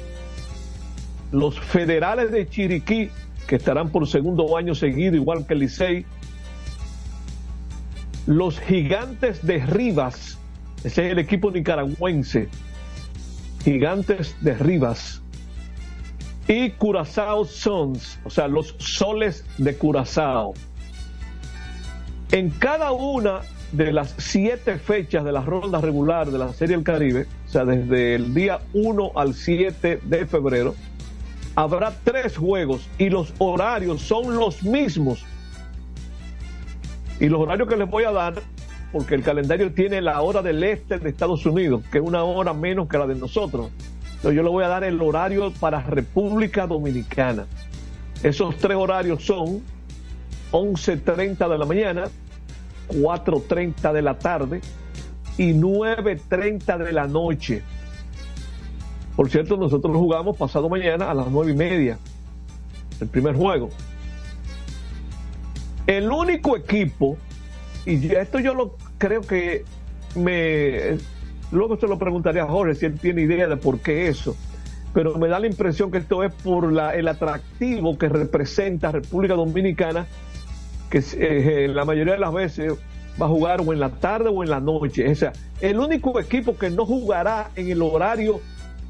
los 1.31 1.59
Federales 1.59 2.31
de 2.31 2.47
Chiriquí, 2.47 3.09
que 3.47 3.55
estarán 3.55 3.89
por 3.89 4.07
segundo 4.07 4.57
año 4.57 4.75
seguido, 4.75 5.15
igual 5.15 5.45
que 5.45 5.55
Licey, 5.55 6.05
los 8.25 8.59
Gigantes 8.59 9.45
de 9.45 9.65
Rivas, 9.65 10.37
ese 10.83 11.07
es 11.07 11.11
el 11.11 11.19
equipo 11.19 11.51
nicaragüense, 11.51 12.49
Gigantes 13.63 14.35
de 14.41 14.55
Rivas, 14.55 15.21
y 16.47 16.71
Curazao 16.71 17.45
Sons, 17.45 18.19
o 18.23 18.29
sea, 18.29 18.47
los 18.47 18.75
Soles 18.77 19.45
de 19.57 19.77
Curazao. 19.77 20.53
En 22.31 22.49
cada 22.49 22.91
una 22.91 23.41
de 23.71 23.93
las 23.93 24.15
siete 24.17 24.77
fechas 24.77 25.23
de 25.23 25.31
la 25.31 25.41
ronda 25.41 25.79
regular 25.79 26.29
de 26.29 26.37
la 26.37 26.53
Serie 26.53 26.75
del 26.75 26.83
Caribe, 26.83 27.27
o 27.47 27.49
sea, 27.49 27.65
desde 27.65 28.15
el 28.15 28.33
día 28.33 28.59
1 28.73 29.11
al 29.15 29.33
7 29.33 30.01
de 30.03 30.25
febrero, 30.25 30.75
habrá 31.55 31.93
tres 32.03 32.37
juegos 32.37 32.87
y 32.97 33.09
los 33.09 33.33
horarios 33.37 34.01
son 34.01 34.35
los 34.35 34.63
mismos. 34.63 35.23
Y 37.19 37.29
los 37.29 37.39
horarios 37.39 37.67
que 37.67 37.77
les 37.77 37.89
voy 37.89 38.03
a 38.03 38.11
dar, 38.11 38.35
porque 38.91 39.15
el 39.15 39.23
calendario 39.23 39.71
tiene 39.71 40.01
la 40.01 40.21
hora 40.21 40.41
del 40.41 40.63
este 40.63 40.97
de 40.97 41.09
Estados 41.09 41.45
Unidos, 41.45 41.83
que 41.91 41.99
es 41.99 42.03
una 42.03 42.23
hora 42.23 42.53
menos 42.53 42.89
que 42.89 42.97
la 42.97 43.07
de 43.07 43.15
nosotros. 43.15 43.69
Entonces 44.15 44.35
yo 44.35 44.43
le 44.43 44.49
voy 44.49 44.63
a 44.63 44.67
dar 44.67 44.83
el 44.83 45.01
horario 45.01 45.51
para 45.59 45.81
República 45.81 46.67
Dominicana. 46.67 47.45
Esos 48.23 48.57
tres 48.57 48.77
horarios 48.77 49.23
son 49.23 49.61
11.30 50.51 51.49
de 51.49 51.57
la 51.57 51.65
mañana, 51.65 52.03
4.30 52.91 53.93
de 53.93 54.01
la 54.01 54.17
tarde 54.19 54.61
y 55.37 55.53
9.30 55.53 56.77
de 56.77 56.91
la 56.91 57.07
noche. 57.07 57.63
Por 59.15 59.29
cierto, 59.29 59.57
nosotros 59.57 59.95
jugamos 59.95 60.37
pasado 60.37 60.69
mañana 60.69 61.09
a 61.09 61.13
las 61.13 61.29
9 61.29 61.51
y 61.51 61.55
media, 61.55 61.97
el 62.99 63.07
primer 63.07 63.35
juego. 63.35 63.69
El 65.87 66.09
único 66.09 66.55
equipo, 66.55 67.17
y 67.85 68.13
esto 68.13 68.39
yo 68.39 68.53
lo 68.53 68.77
creo 68.97 69.21
que 69.21 69.65
me. 70.15 70.97
Luego 71.51 71.77
se 71.77 71.87
lo 71.87 71.97
preguntaría 71.97 72.43
a 72.43 72.47
Jorge 72.47 72.75
si 72.75 72.85
él 72.85 72.99
tiene 72.99 73.23
idea 73.23 73.47
de 73.47 73.57
por 73.57 73.79
qué 73.79 74.07
eso. 74.07 74.35
Pero 74.93 75.17
me 75.17 75.27
da 75.27 75.39
la 75.39 75.47
impresión 75.47 75.89
que 75.89 75.99
esto 75.99 76.23
es 76.23 76.33
por 76.33 76.65
el 76.65 77.07
atractivo 77.07 77.97
que 77.97 78.09
representa 78.09 78.91
República 78.91 79.35
Dominicana, 79.35 80.05
que 80.91 81.01
eh, 81.13 81.69
la 81.69 81.85
mayoría 81.85 82.13
de 82.13 82.19
las 82.19 82.33
veces 82.33 82.73
va 83.19 83.25
a 83.25 83.29
jugar 83.29 83.61
o 83.65 83.73
en 83.73 83.79
la 83.79 83.89
tarde 83.89 84.29
o 84.29 84.43
en 84.43 84.49
la 84.49 84.59
noche. 84.59 85.09
O 85.09 85.15
sea, 85.15 85.31
el 85.61 85.79
único 85.79 86.19
equipo 86.19 86.57
que 86.57 86.69
no 86.69 86.85
jugará 86.85 87.49
en 87.55 87.71
el 87.71 87.81
horario 87.81 88.41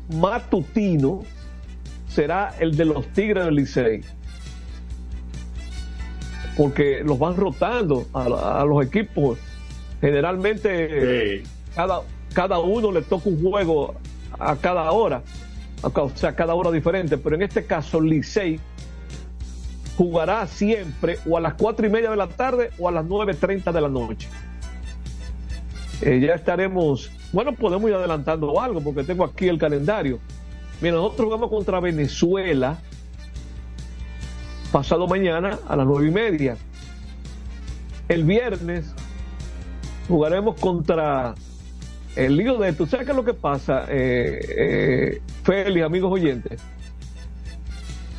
matutino 0.10 1.24
será 2.10 2.54
el 2.60 2.76
de 2.76 2.86
los 2.86 3.08
Tigres 3.10 3.46
del 3.46 3.56
Licey. 3.56 4.02
Porque 6.58 7.02
los 7.06 7.18
van 7.20 7.38
rotando 7.38 8.08
a, 8.14 8.62
a 8.62 8.66
los 8.66 8.86
equipos. 8.86 9.38
Generalmente 10.02 11.44
cada, 11.76 12.02
cada 12.34 12.60
uno 12.60 12.92
le 12.92 13.04
toca 13.04 13.30
un 13.30 13.42
juego 13.42 13.96
a 14.40 14.56
cada 14.56 14.92
hora. 14.92 15.22
O 15.84 16.12
sea, 16.16 16.36
cada 16.36 16.56
hora 16.56 16.72
diferente. 16.72 17.18
Pero 17.18 17.36
en 17.36 17.44
este 17.44 17.66
caso, 17.66 18.02
Licey 18.02 18.60
jugará 20.02 20.48
siempre 20.48 21.20
o 21.30 21.38
a 21.38 21.40
las 21.40 21.54
cuatro 21.54 21.86
y 21.86 21.90
media 21.92 22.10
de 22.10 22.16
la 22.16 22.28
tarde 22.28 22.72
o 22.80 22.90
a 22.90 22.92
las 22.92 23.06
9.30 23.06 23.72
de 23.72 23.82
la 23.82 23.88
noche. 23.88 24.28
Eh, 26.02 26.20
ya 26.20 26.34
estaremos, 26.34 27.12
bueno, 27.32 27.54
podemos 27.54 27.88
ir 27.88 27.96
adelantando 27.96 28.60
algo 28.60 28.82
porque 28.82 29.04
tengo 29.04 29.24
aquí 29.24 29.48
el 29.48 29.60
calendario. 29.60 30.18
Mira, 30.82 30.96
nosotros 30.96 31.26
jugamos 31.26 31.52
contra 31.52 31.80
Venezuela 31.80 32.80
pasado 34.72 35.08
mañana 35.08 35.60
a 35.68 35.76
las 35.76 35.86
nueve 35.86 36.08
y 36.08 36.12
media. 36.12 36.58
El 38.10 38.24
viernes 38.24 38.96
jugaremos 40.08 40.60
contra 40.60 41.36
el 42.16 42.38
lío 42.38 42.58
de 42.58 42.70
esto. 42.70 42.88
¿Sabes 42.88 43.06
qué 43.06 43.12
es 43.12 43.18
lo 43.18 43.24
que 43.24 43.36
pasa, 43.36 43.86
eh, 43.88 44.40
eh, 44.58 45.22
Félix, 45.44 45.86
amigos 45.86 46.12
oyentes? 46.12 46.60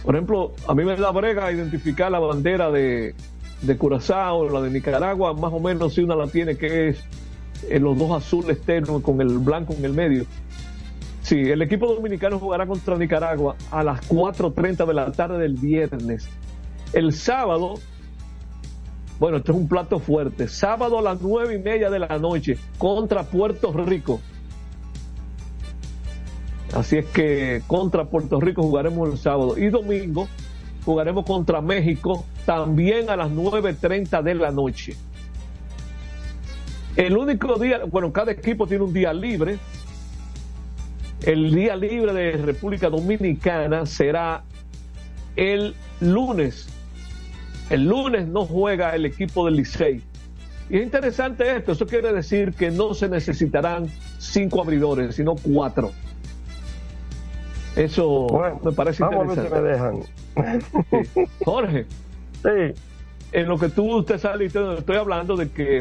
Por 0.05 0.15
ejemplo, 0.15 0.53
a 0.67 0.75
mí 0.75 0.85
me 0.85 0.97
da 0.97 1.11
brega 1.11 1.53
identificar 1.53 2.11
la 2.11 2.19
bandera 2.19 2.71
de, 2.71 3.15
de 3.63 3.77
Curazao, 3.77 4.49
la 4.49 4.61
de 4.61 4.71
Nicaragua, 4.71 5.35
más 5.35 5.53
o 5.53 5.61
menos 5.61 5.95
si 5.95 6.03
una 6.03 6.17
la 6.17 6.27
tiene 6.27 6.57
que 6.57 6.89
es 6.89 7.05
en 7.69 7.85
los 7.85 7.97
dos 7.97 8.11
azules 8.11 8.61
tenues 8.61 9.03
con 9.03 9.21
el 9.21 9.39
blanco 9.39 9.75
en 9.75 9.85
el 9.85 9.93
medio. 9.93 10.27
Sí, 11.23 11.39
el 11.39 11.63
equipo 11.63 11.87
dominicano 11.87 12.39
jugará 12.39 12.67
contra 12.67 12.97
Nicaragua 12.97 13.55
a 13.71 13.85
las 13.85 14.09
4.30 14.09 14.87
de 14.87 14.95
la 14.95 15.13
tarde 15.13 15.39
del 15.39 15.55
viernes. 15.55 16.29
El 16.93 17.13
sábado, 17.13 17.75
bueno, 19.21 19.37
esto 19.37 19.53
es 19.53 19.59
un 19.59 19.69
plato 19.69 20.01
fuerte, 20.01 20.49
sábado 20.49 20.99
a 20.99 21.03
las 21.03 21.21
9 21.21 21.55
y 21.55 21.59
media 21.59 21.91
de 21.91 22.01
la 22.01 22.19
noche 22.19 22.59
contra 22.77 23.23
Puerto 23.23 23.73
Rico. 23.73 24.21
Así 26.75 26.99
es 26.99 27.07
que 27.07 27.63
contra 27.67 28.07
Puerto 28.07 28.41
Rico 28.41 28.63
jugaremos 28.63 29.11
el 29.11 29.19
sábado 29.19 29.59
y 29.59 29.69
domingo 29.69 30.29
jugaremos 30.85 31.25
contra 31.25 31.61
México 31.61 32.25
también 32.45 33.11
a 33.11 33.17
las 33.17 33.31
9.30 33.31 34.23
de 34.23 34.35
la 34.35 34.51
noche. 34.51 34.97
El 36.97 37.17
único 37.17 37.59
día, 37.59 37.85
bueno, 37.85 38.13
cada 38.13 38.33
equipo 38.33 38.67
tiene 38.67 38.85
un 38.85 38.93
día 38.93 39.13
libre. 39.13 39.59
El 41.23 41.55
día 41.55 41.77
libre 41.77 42.13
de 42.13 42.33
República 42.33 42.91
Dominicana 42.91 43.87
será 43.87 44.43
el 45.37 45.75
lunes. 46.01 46.69
El 47.71 47.85
lunes 47.85 48.27
no 48.27 48.45
juega 48.45 48.95
el 48.95 49.07
equipo 49.07 49.47
del 49.47 49.57
Licey. 49.57 50.03
Y 50.69 50.77
es 50.77 50.83
interesante 50.83 51.57
esto, 51.57 51.73
eso 51.73 51.87
quiere 51.87 52.13
decir 52.13 52.53
que 52.55 52.71
no 52.71 52.95
se 52.95 53.09
necesitarán 53.09 53.89
cinco 54.19 54.61
abridores, 54.61 55.15
sino 55.15 55.37
cuatro. 55.37 55.93
Eso 57.77 58.27
Bueno, 58.29 58.61
me 58.65 58.73
parece 58.73 59.03
vamos 59.03 59.39
a 59.39 59.43
ver 59.43 59.47
interesante. 59.47 60.03
si 60.35 60.41
me 60.41 60.47
dejan. 60.47 61.13
Sí. 61.15 61.25
Jorge, 61.45 61.87
Sí, 62.43 62.81
en 63.33 63.49
lo 63.49 63.57
que 63.59 63.69
tú 63.69 63.97
usted 63.99 64.19
sale, 64.19 64.47
estoy 64.47 64.97
hablando 64.97 65.37
de 65.37 65.49
que 65.51 65.79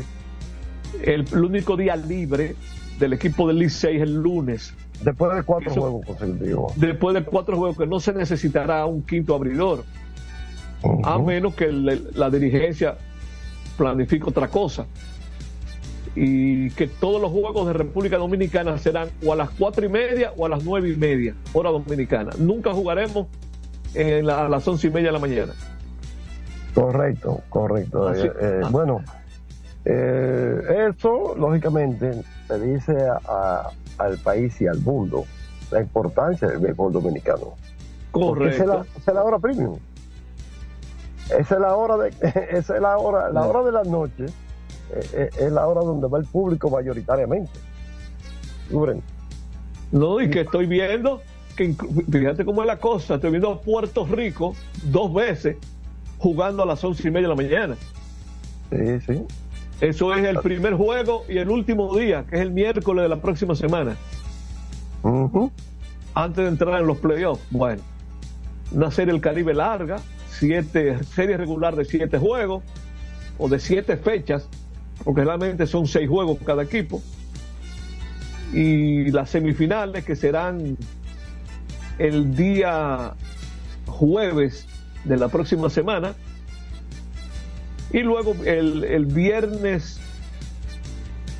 el, 1.04 1.26
el 1.34 1.44
único 1.44 1.76
día 1.76 1.96
libre 1.96 2.56
del 3.00 3.14
equipo 3.14 3.48
del 3.48 3.58
Licey 3.58 3.96
es 3.98 4.04
el 4.04 4.14
lunes. 4.14 4.74
después 5.04 5.36
de 5.36 5.44
cuatro 5.44 5.72
Eso- 5.72 5.82
juegos 5.82 6.06
consecutivos. 6.06 6.74
Después 6.80 7.16
de 7.16 7.24
cuatro 7.24 7.58
juegos 7.58 7.78
que 7.78 7.88
no 7.88 8.00
se 8.00 8.14
necesitará 8.14 8.86
un 8.86 9.02
quinto 9.02 9.34
abridor, 9.36 9.84
a 11.04 11.18
menos 11.18 11.56
que 11.56 11.72
la 11.72 12.30
dirigencia 12.30 12.96
planifique 13.78 14.26
otra 14.30 14.48
cosa. 14.48 14.86
Y 16.16 16.70
que 16.72 16.88
todos 16.88 17.22
los 17.22 17.32
juegos 17.32 17.68
de 17.68 17.74
República 17.74 18.18
Dominicana 18.18 18.78
serán 18.78 19.10
o 19.26 19.32
a 19.32 19.36
las 19.36 19.50
cuatro 19.52 19.86
y 19.86 19.90
media 19.90 20.34
o 20.36 20.46
a 20.46 20.50
las 20.50 20.64
nueve 20.64 20.90
y 20.90 20.96
media, 20.98 21.36
hora 21.54 21.70
dominicana. 21.70 22.32
Nunca 22.38 22.74
jugaremos 22.74 23.28
en 23.94 24.26
la- 24.26 24.46
a 24.46 24.50
las 24.50 24.68
once 24.68 24.88
y 24.88 24.90
media 24.92 25.08
de 25.08 25.14
la 25.14 25.20
mañana. 25.20 25.54
Correcto, 26.74 27.42
correcto. 27.50 28.08
Ah. 28.08 28.14
Eh, 28.18 28.32
eh, 28.42 28.62
Ah. 28.64 28.70
Bueno, 28.72 29.02
eh, 29.86 30.90
eso 30.90 31.36
lógicamente 31.38 32.24
te 32.48 32.60
dice 32.60 32.96
a- 33.28 33.70
al 33.98 34.18
país 34.18 34.60
y 34.62 34.68
al 34.68 34.80
mundo 34.82 35.26
la 35.72 35.82
importancia 35.82 36.48
del 36.48 36.60
béisbol 36.60 36.92
dominicano. 36.94 37.54
Esa 37.56 38.08
es, 38.08 38.12
Correcto. 38.12 38.86
esa 38.98 39.12
es 39.12 39.16
la 39.16 39.24
hora 39.24 39.40
premium. 39.40 39.78
Esa 41.40 41.56
es 41.56 41.62
la 41.62 41.76
hora 41.76 41.98
de, 41.98 42.10
esa 42.52 42.76
es 42.76 42.82
la 42.82 42.98
hora, 42.98 43.30
la 43.32 43.46
hora 43.48 43.64
de 43.64 43.72
la 43.72 43.84
noche, 43.84 44.26
eh, 44.94 45.08
eh, 45.14 45.30
es 45.40 45.52
la 45.52 45.68
hora 45.68 45.82
donde 45.82 46.08
va 46.08 46.20
el 46.20 46.26
público 46.26 46.70
mayoritariamente. 46.70 47.52
No, 49.92 50.22
y 50.22 50.30
que 50.30 50.42
estoy 50.42 50.66
viendo 50.66 51.22
que 51.56 51.76
fíjate 52.10 52.46
cómo 52.46 52.62
es 52.62 52.68
la 52.68 52.78
cosa, 52.78 53.16
estoy 53.16 53.32
viendo 53.32 53.52
a 53.52 53.62
Puerto 53.62 54.06
Rico 54.06 54.56
dos 54.84 55.14
veces 55.14 55.58
jugando 56.18 56.64
a 56.64 56.66
las 56.66 56.84
once 56.84 57.08
y 57.08 57.12
media 57.12 57.28
de 57.28 57.36
la 57.36 57.42
mañana. 57.42 57.76
Sí, 58.70 59.00
sí. 59.06 59.26
Eso 59.82 60.14
es 60.14 60.24
el 60.24 60.40
primer 60.40 60.76
juego 60.76 61.24
y 61.28 61.40
el 61.40 61.50
último 61.50 61.98
día, 61.98 62.24
que 62.30 62.36
es 62.36 62.42
el 62.44 62.52
miércoles 62.52 63.04
de 63.04 63.10
la 63.10 63.20
próxima 63.20 63.56
semana. 63.56 63.98
Antes 66.14 66.44
de 66.44 66.50
entrar 66.50 66.80
en 66.80 66.88
los 66.88 67.00
playoffs. 67.00 67.44
Bueno, 67.50 67.82
una 68.72 68.92
serie 68.92 69.12
del 69.12 69.22
Caribe 69.22 69.56
larga, 69.56 69.98
siete, 70.30 71.04
serie 71.04 71.36
regular 71.36 71.76
de 71.76 71.86
siete 71.86 72.20
juegos 72.20 72.64
o 73.40 73.50
de 73.50 73.60
siete 73.60 73.98
fechas, 73.98 74.48
porque 75.04 75.24
realmente 75.24 75.68
son 75.68 75.88
seis 75.88 76.10
juegos 76.10 76.38
cada 76.46 76.64
equipo. 76.64 77.02
Y 78.54 79.12
las 79.12 79.30
semifinales 79.30 80.04
que 80.04 80.16
serán 80.16 80.78
el 81.98 82.36
día 82.36 83.14
jueves 83.86 84.68
de 85.06 85.18
la 85.18 85.30
próxima 85.30 85.70
semana 85.70 86.14
y 87.92 88.00
luego 88.00 88.36
el, 88.46 88.84
el 88.84 89.06
viernes 89.06 90.00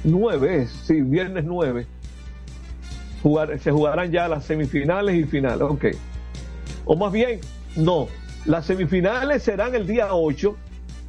9, 0.04 0.68
sí, 0.68 1.02
viernes 1.02 1.46
9, 1.46 1.86
jugar, 3.22 3.60
se 3.60 3.72
jugarán 3.72 4.12
ya 4.12 4.28
las 4.28 4.46
semifinales 4.46 5.16
y 5.16 5.24
finales. 5.24 5.62
Ok. 5.62 5.86
O 6.86 6.96
más 6.96 7.12
bien, 7.12 7.40
no. 7.76 8.08
Las 8.46 8.66
semifinales 8.66 9.44
serán 9.44 9.76
el 9.76 9.86
día 9.86 10.14
8 10.14 10.56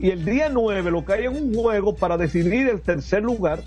y 0.02 0.10
el 0.10 0.24
día 0.24 0.48
9 0.50 0.90
lo 0.90 1.04
que 1.04 1.12
hay 1.12 1.24
es 1.26 1.30
un 1.30 1.54
juego 1.54 1.94
para 1.94 2.18
decidir 2.18 2.68
el 2.68 2.80
tercer 2.80 3.22
lugar 3.22 3.60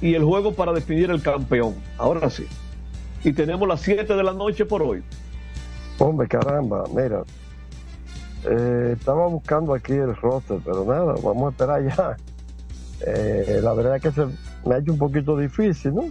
y 0.00 0.14
el 0.14 0.24
juego 0.24 0.54
para 0.54 0.72
definir 0.72 1.10
el 1.10 1.20
campeón. 1.20 1.74
Ahora 1.98 2.30
sí. 2.30 2.46
Y 3.22 3.34
tenemos 3.34 3.68
las 3.68 3.82
7 3.82 4.14
de 4.14 4.22
la 4.22 4.32
noche 4.32 4.64
por 4.64 4.82
hoy. 4.82 5.02
Hombre, 5.98 6.26
caramba, 6.26 6.84
mira, 6.88 7.22
eh, 8.48 8.94
estaba 8.98 9.26
buscando 9.26 9.74
aquí 9.74 9.92
el 9.92 10.16
roster, 10.16 10.58
pero 10.64 10.86
nada, 10.86 11.14
vamos 11.22 11.48
a 11.48 11.50
esperar 11.50 11.82
ya. 11.84 12.16
Eh, 13.06 13.60
la 13.62 13.74
verdad 13.74 13.96
es 13.96 14.02
que 14.02 14.10
se 14.12 14.26
me 14.64 14.74
ha 14.74 14.78
hecho 14.78 14.92
un 14.92 14.98
poquito 14.98 15.36
difícil, 15.36 15.94
¿no? 15.94 16.04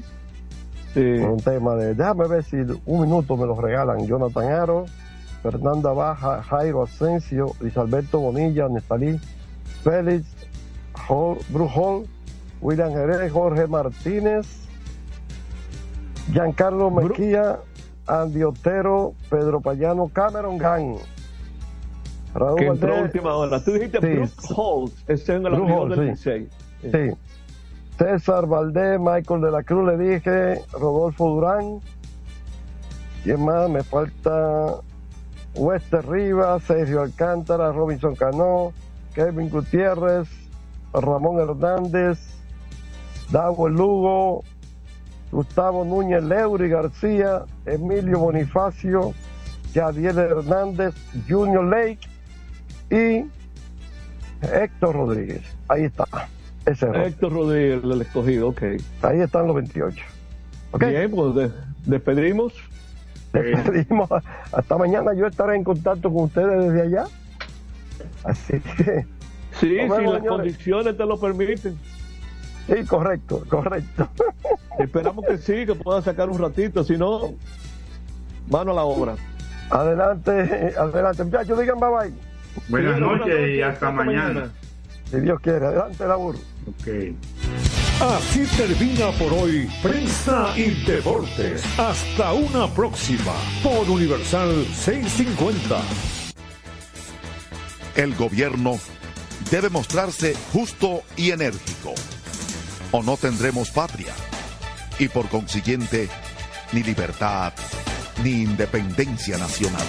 Sí. 0.93 1.01
un 1.01 1.37
tema 1.37 1.75
de, 1.75 1.93
déjame 1.95 2.27
ver 2.27 2.43
si 2.43 2.57
un 2.85 3.01
minuto 3.01 3.37
me 3.37 3.45
lo 3.45 3.59
regalan 3.59 4.07
Jonathan 4.07 4.51
Aro, 4.51 4.85
Fernanda 5.41 5.91
Baja, 5.93 6.41
Jairo 6.43 6.83
Asensio, 6.83 7.53
Luis 7.59 7.77
Alberto 7.77 8.19
Bonilla, 8.19 8.67
Nestalí 8.67 9.19
Félix, 9.83 10.25
Hall, 11.07 11.37
Hall, 11.53 12.05
William 12.61 12.91
Jerez, 12.91 13.31
Jorge 13.31 13.67
Martínez, 13.67 14.67
Giancarlo 16.31 16.89
Mejía, 16.89 17.59
Andy 18.07 18.43
Otero, 18.43 19.13
Pedro 19.29 19.61
Payano, 19.61 20.09
Cameron 20.09 20.57
Gang. 20.57 20.97
Raúl 22.33 22.59
que 22.59 22.65
entró 22.65 22.95
a 22.95 23.01
última 23.01 23.35
hora. 23.35 23.63
Tú 23.63 23.71
dijiste 23.73 23.99
sí. 23.99 24.07
Brooke 24.07 24.33
Holt, 24.55 24.93
ese 25.07 25.13
es 25.13 25.29
en 25.29 25.45
el 25.45 25.55
avión 25.55 25.89
del 25.89 26.05
16. 26.07 26.49
Sí. 26.81 26.91
sí. 26.91 27.11
César 27.97 28.45
Valdés, 28.45 28.99
Michael 28.99 29.41
de 29.41 29.51
la 29.51 29.63
Cruz, 29.63 29.87
le 29.87 29.97
dije, 29.97 30.61
Rodolfo 30.73 31.29
Durán. 31.29 31.79
¿Quién 33.23 33.43
más? 33.43 33.69
Me 33.69 33.81
falta 33.83 34.75
Wester 35.57 36.07
Rivas, 36.07 36.63
Sergio 36.63 37.01
Alcántara, 37.01 37.71
Robinson 37.71 38.15
Cano, 38.15 38.73
Kevin 39.13 39.49
Gutiérrez, 39.49 40.27
Ramón 40.93 41.39
Hernández, 41.39 42.19
Davo 43.31 43.67
Lugo, 43.67 44.43
Gustavo 45.31 45.83
Núñez 45.83 46.23
Leury 46.23 46.69
García, 46.69 47.43
Emilio 47.65 48.19
Bonifacio, 48.19 49.13
Yadiel 49.73 50.17
Hernández, 50.17 50.95
Junior 51.27 51.65
Lake 51.65 51.99
y 52.89 53.25
Héctor 54.41 54.95
Rodríguez. 54.95 55.41
Ahí 55.67 55.83
está. 55.83 56.05
Ese 56.65 56.87
Héctor 56.87 57.33
Rodríguez, 57.33 57.83
el 57.83 58.01
escogido, 58.01 58.49
ok. 58.49 58.61
Ahí 59.01 59.21
están 59.21 59.47
los 59.47 59.55
28. 59.55 60.03
Okay. 60.71 60.91
Bien, 60.91 61.11
pues 61.11 61.51
de, 61.85 61.99
Hasta 64.51 64.77
mañana 64.77 65.13
yo 65.13 65.27
estaré 65.27 65.55
en 65.55 65.63
contacto 65.63 66.11
con 66.11 66.25
ustedes 66.25 66.71
desde 66.71 66.81
allá. 66.83 67.05
Así 68.23 68.59
que. 68.59 69.05
Sí, 69.59 69.69
si 69.69 69.77
las 69.77 69.97
señores. 69.97 70.27
condiciones 70.27 70.97
te 70.97 71.05
lo 71.05 71.19
permiten. 71.19 71.77
Sí, 72.67 72.85
correcto, 72.85 73.43
correcto. 73.49 74.09
Esperamos 74.79 75.25
que 75.25 75.37
sí, 75.37 75.65
que 75.65 75.73
puedan 75.73 76.03
sacar 76.03 76.29
un 76.29 76.37
ratito, 76.37 76.83
si 76.83 76.97
no, 76.97 77.33
mano 78.49 78.71
a 78.71 78.75
la 78.75 78.83
obra. 78.83 79.15
Adelante, 79.69 80.75
adelante, 80.77 81.23
muchachos, 81.23 81.59
digan 81.59 81.79
bye 81.79 81.89
bye. 81.89 82.13
Buenas 82.69 82.99
noches 82.99 83.49
y 83.49 83.61
hasta, 83.61 83.87
hasta 83.87 83.91
mañana. 83.91 84.27
mañana. 84.27 84.51
Si 85.05 85.19
Dios 85.21 85.39
quiere, 85.39 85.65
adelante, 85.65 86.05
Labur. 86.05 86.35
Ok. 86.67 86.87
Así 87.99 88.45
termina 88.55 89.09
por 89.13 89.33
hoy 89.33 89.67
Prensa 89.81 90.53
y 90.55 90.69
Deportes. 90.85 91.63
Hasta 91.79 92.31
una 92.31 92.67
próxima 92.67 93.33
por 93.63 93.89
Universal 93.89 94.67
650. 94.71 95.81
El 97.95 98.13
gobierno 98.13 98.77
debe 99.49 99.69
mostrarse 99.71 100.35
justo 100.53 101.01
y 101.15 101.31
enérgico. 101.31 101.95
O 102.91 103.01
no 103.01 103.17
tendremos 103.17 103.71
patria. 103.71 104.13
Y 104.99 105.07
por 105.07 105.27
consiguiente, 105.29 106.07
ni 106.73 106.83
libertad, 106.83 107.51
ni 108.23 108.43
independencia 108.43 109.39
nacional. 109.39 109.87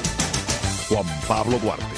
Juan 0.89 1.07
Pablo 1.29 1.59
Duarte. 1.59 1.98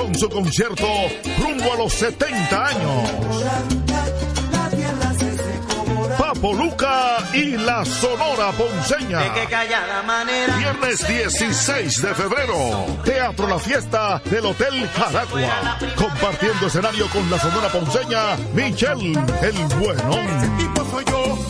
con 0.00 0.14
su 0.14 0.28
concierto 0.30 0.86
rumbo 1.38 1.72
a 1.74 1.76
los 1.76 1.92
70 1.92 2.66
años. 2.66 3.10
Papo 6.16 6.54
Luca 6.54 7.18
y 7.34 7.56
la 7.56 7.84
Sonora 7.84 8.50
Ponceña. 8.52 9.20
Viernes 10.58 11.06
16 11.06 12.02
de 12.02 12.14
febrero. 12.14 12.86
Teatro 13.04 13.46
La 13.46 13.58
Fiesta 13.58 14.22
del 14.24 14.46
Hotel 14.46 14.88
Jaragua. 14.88 15.78
Compartiendo 15.96 16.66
escenario 16.66 17.06
con 17.08 17.28
la 17.30 17.38
Sonora 17.38 17.68
Ponceña, 17.68 18.36
Michelle 18.54 19.12
el 19.42 19.56
Buenón 19.78 21.49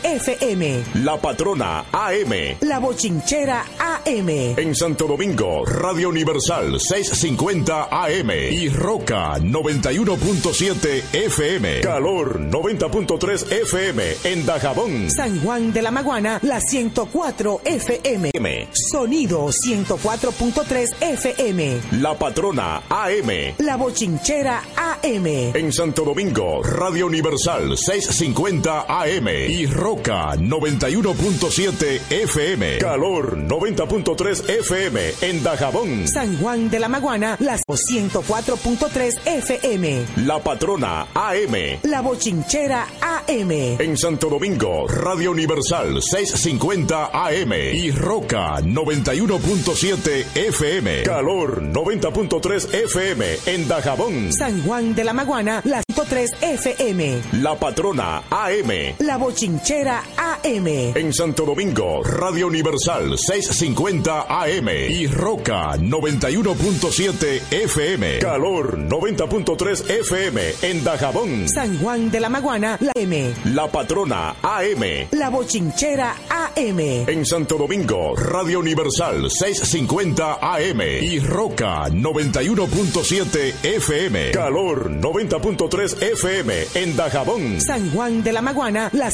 FM. 0.03 0.83
La 1.03 1.17
patrona 1.21 1.85
AM. 1.91 2.57
La 2.61 2.79
bochinchera 2.79 3.63
AM. 3.77 4.29
En 4.57 4.75
Santo 4.75 5.05
Domingo, 5.05 5.63
Radio 5.65 6.09
Universal 6.09 6.79
650 6.79 7.87
AM. 7.91 8.31
Y 8.51 8.69
Roca 8.69 9.37
91.7 9.37 11.03
FM. 11.13 11.81
Calor 11.81 12.39
90.3 12.39 13.51
FM. 13.51 14.03
En 14.23 14.45
Dajabón. 14.45 15.09
San 15.11 15.39
Juan 15.43 15.71
de 15.71 15.81
la 15.81 15.91
Maguana, 15.91 16.39
la 16.41 16.59
104 16.59 17.61
FM. 17.63 18.31
Sonido 18.73 19.47
104.3 19.49 20.95
FM. 21.01 21.79
La 21.99 22.17
patrona 22.17 22.81
AM. 22.89 23.55
La 23.59 23.77
bochinchera 23.77 24.63
AM. 24.75 25.27
En 25.27 25.71
Santo 25.71 26.03
Domingo, 26.03 26.63
Radio 26.63 27.05
Universal 27.05 27.77
650 27.77 28.85
AM. 28.87 29.27
Y 29.47 29.67
Roca 29.67 29.90
91.7 29.97 32.01
FM. 32.09 32.77
Calor 32.79 33.37
90.3 33.37 34.49
FM. 34.49 35.13
En 35.21 35.43
Dajabón. 35.43 36.07
San 36.07 36.37
Juan 36.39 36.69
de 36.69 36.79
la 36.79 36.87
Maguana, 36.87 37.35
la 37.39 37.57
104.3 37.57 39.19
FM. 39.25 40.05
La 40.25 40.39
patrona 40.39 41.07
AM. 41.13 41.79
La 41.83 42.01
bochinchera 42.01 42.87
AM. 43.01 43.51
En 43.51 43.97
Santo 43.97 44.29
Domingo, 44.29 44.87
Radio 44.87 45.31
Universal 45.31 46.01
650 46.01 47.09
AM. 47.13 47.51
Y 47.73 47.91
Roca 47.91 48.59
91.7 48.61 50.25
FM. 50.35 51.03
Calor 51.03 51.61
90.3 51.63 52.73
FM. 52.73 53.25
En 53.45 53.67
Dajabón. 53.67 54.31
San 54.33 54.63
Juan 54.63 54.95
de 54.95 55.03
la 55.03 55.13
Maguana, 55.13 55.61
la 55.65 55.83
103 55.83 56.31
FM. 56.41 57.21
La 57.41 57.55
patrona 57.55 58.23
AM. 58.29 58.95
La 58.99 59.17
bochinchera 59.17 59.80
AM. 59.89 60.67
En 60.95 61.11
Santo 61.11 61.43
Domingo, 61.43 62.03
Radio 62.03 62.47
Universal 62.47 63.17
650 63.17 64.25
AM. 64.29 64.69
Y 64.69 65.07
Roca 65.07 65.75
91.7 65.77 67.41
FM. 67.51 68.19
Calor 68.19 68.77
90.3 68.77 69.89
FM. 69.89 70.41
En 70.61 70.83
Dajabón. 70.83 71.49
San 71.49 71.79
Juan 71.79 72.11
de 72.11 72.19
la 72.19 72.29
Maguana, 72.29 72.77
la 72.79 72.91
M. 72.95 73.33
La 73.45 73.71
patrona 73.71 74.35
AM. 74.43 75.07
La 75.11 75.29
bochinchera 75.29 76.15
AM. 76.29 76.79
En 76.79 77.25
Santo 77.25 77.57
Domingo, 77.57 78.15
Radio 78.15 78.59
Universal 78.59 79.31
650 79.31 80.37
AM. 80.41 80.81
Y 81.01 81.19
Roca 81.19 81.87
91.7 81.87 83.53
FM. 83.63 84.31
Calor 84.31 84.91
90.3 84.91 86.01
FM. 86.03 86.53
En 86.75 86.95
Dajabón. 86.95 87.59
San 87.59 87.91
Juan 87.91 88.23
de 88.23 88.31
la 88.31 88.41
Maguana, 88.41 88.89
la 88.93 89.09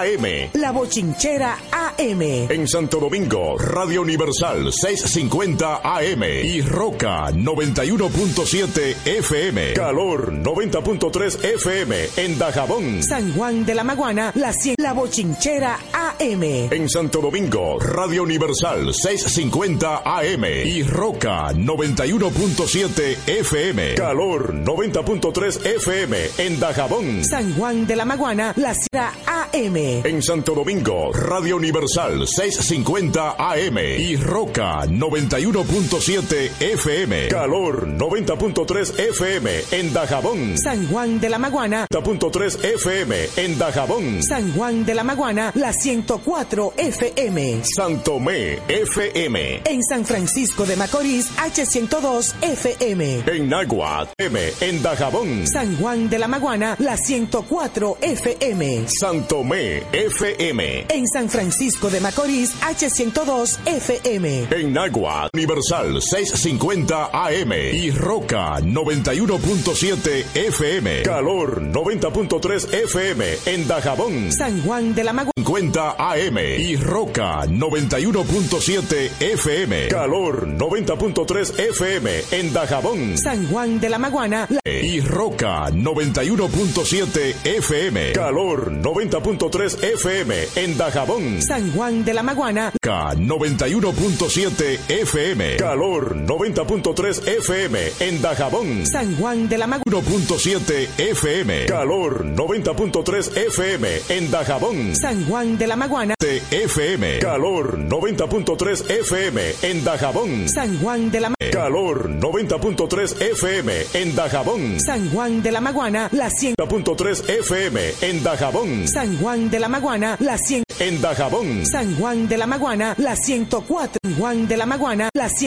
AM. 0.00 0.50
La 0.54 0.72
bochinchera 0.72 1.56
AM. 1.98 2.22
En 2.50 2.68
Santo 2.68 3.00
Domingo, 3.00 3.56
Radio 3.58 4.02
Universal 4.02 4.70
650 4.72 5.80
AM. 5.82 6.22
Y 6.44 6.60
Roca 6.60 7.30
91.7 7.30 8.96
FM. 9.06 9.72
Calor 9.72 10.32
90.3 10.32 11.44
FM. 11.54 11.96
En 12.16 12.38
Dajabón. 12.38 13.02
San 13.02 13.32
Juan 13.34 13.64
de 13.64 13.74
la 13.74 13.84
Maguana, 13.84 14.32
la 14.34 14.52
La 14.78 14.92
bochinchera 14.92 15.78
AM. 15.92 16.42
En 16.42 16.88
Santo 16.88 17.20
Domingo, 17.20 17.78
Radio 17.78 18.22
Universal 18.24 18.92
650 18.92 20.02
AM. 20.04 20.44
Y 20.66 20.82
Roca 20.82 21.52
91.7 21.52 23.16
FM. 23.26 23.94
Calor 23.94 24.54
90.3 24.54 25.66
FM. 25.76 26.16
En 26.38 26.60
Dajabón. 26.60 27.24
San 27.24 27.54
Juan 27.54 27.86
de 27.86 27.96
la 27.96 28.04
Maguana, 28.04 28.52
la 28.56 28.74
Sierra 28.74 29.12
AM. 29.26 29.76
En 29.76 30.22
Santo 30.22 30.54
Domingo, 30.54 31.12
Radio 31.12 31.56
Universal 31.56 31.85
650 31.88 33.36
AM. 33.38 33.78
Y 33.78 34.16
Roca 34.16 34.84
91.7 34.86 36.50
FM. 36.60 37.28
Calor 37.28 37.88
90.3 37.88 38.98
FM. 38.98 39.50
En 39.72 39.92
Dajabón. 39.92 40.58
San 40.58 40.86
Juan 40.88 41.20
de 41.20 41.28
la 41.30 41.38
Maguana. 41.38 41.86
90.3 41.90 42.64
FM. 42.74 43.16
En 43.36 43.58
Dajabón. 43.58 44.22
San 44.22 44.52
Juan 44.52 44.84
de 44.84 44.94
la 44.94 45.04
Maguana, 45.04 45.52
la 45.54 45.72
104 45.72 46.74
FM. 46.76 47.62
Santomé 47.64 48.58
FM. 48.68 49.62
En 49.64 49.82
San 49.82 50.04
Francisco 50.04 50.64
de 50.66 50.76
Macorís, 50.76 51.30
H102 51.36 52.34
FM. 52.42 53.22
En 53.26 53.48
Nagua 53.48 54.08
M. 54.18 54.40
En 54.60 54.82
Dajabón. 54.82 55.46
San 55.46 55.76
Juan 55.76 56.08
de 56.08 56.18
la 56.18 56.28
Maguana, 56.28 56.76
la 56.78 56.96
104 56.96 57.98
FM. 58.00 58.86
Santomé 58.88 59.82
FM. 59.92 60.86
En 60.88 61.06
San 61.06 61.28
Francisco 61.28 61.75
de 61.80 62.00
Macorís, 62.00 62.52
H102 62.60 63.58
FM. 63.66 64.46
En 64.50 64.72
Nagua 64.72 65.28
Universal 65.34 66.00
650 66.00 67.10
AM. 67.12 67.52
Y 67.52 67.90
Roca 67.90 68.58
91.7 68.60 70.24
FM. 70.34 71.02
Calor 71.02 71.60
90.3 71.62 72.72
FM. 72.72 73.24
En 73.46 73.68
Dajabón. 73.68 74.32
San 74.32 74.62
Juan 74.62 74.94
de 74.94 75.04
la 75.04 75.12
Maguana. 75.12 75.32
50 75.36 75.96
AM. 75.98 76.38
Y 76.58 76.76
Roca 76.76 77.44
91.7 77.46 79.10
FM. 79.20 79.88
Calor 79.88 80.48
90.3 80.48 81.60
FM. 81.60 82.10
En 82.32 82.52
Dajabón. 82.52 83.18
San 83.18 83.46
Juan 83.48 83.78
de 83.78 83.90
la 83.90 83.98
Maguana. 83.98 84.48
La... 84.48 84.60
Y 84.72 85.00
Roca 85.00 85.68
91.7 85.70 87.34
FM. 87.44 88.12
Calor 88.12 88.72
90.3 88.72 89.84
FM. 89.84 90.34
En 90.56 90.76
Dajabón. 90.78 91.42
San 91.42 91.65
Juan 91.72 92.04
de 92.04 92.14
la 92.14 92.22
Maguana. 92.22 92.72
K 92.80 93.14
91.7 93.14 94.78
FM. 94.88 95.56
Calor 95.56 96.16
90.3 96.16 97.26
FM. 97.38 97.78
En 98.00 98.22
Dajabón. 98.22 98.86
San 98.86 99.16
Juan 99.16 99.48
de 99.48 99.58
la 99.58 99.66
Maguana. 99.66 99.84
1.7 99.86 100.88
FM. 100.98 101.66
Calor 101.66 102.24
90.3 102.24 103.36
FM. 103.36 103.88
En 104.08 104.30
Dajabón. 104.30 104.94
San 104.96 105.26
Juan 105.26 105.58
de 105.58 105.66
la 105.66 105.76
Maguana. 105.76 106.14
FM. 106.20 107.18
Calor 107.20 107.78
90.3 107.78 108.90
FM. 108.90 109.42
En 109.62 109.84
Dajabón. 109.84 110.48
San 110.48 110.78
Juan 110.80 111.10
de 111.10 111.20
la 111.20 111.30
Maguana. 111.30 111.52
Calor 111.52 112.10
90.3 112.10 113.20
FM. 113.30 113.72
En 113.94 114.16
Dajabón. 114.16 114.80
San 114.80 115.10
Juan 115.10 115.42
de 115.42 115.52
la 115.52 115.60
Maguana. 115.60 116.08
La 116.12 116.28
100.3 116.30 117.28
FM. 117.28 117.80
En 118.02 118.22
Dajabón. 118.22 118.88
San 118.88 119.16
Juan 119.18 119.50
de 119.50 119.60
la 119.60 119.68
Maguana. 119.68 120.16
La 120.20 120.36
100. 120.38 120.65
En 120.78 121.00
Dajabón. 121.00 121.64
San 121.64 121.96
Juan 121.96 122.28
de 122.28 122.36
la 122.36 122.46
Maguana. 122.46 122.94
La 122.98 123.16
104. 123.16 123.98
Juan 124.18 124.46
de 124.46 124.56
la 124.58 124.66
Maguana. 124.66 125.08
La 125.14 125.28
100. 125.28 125.34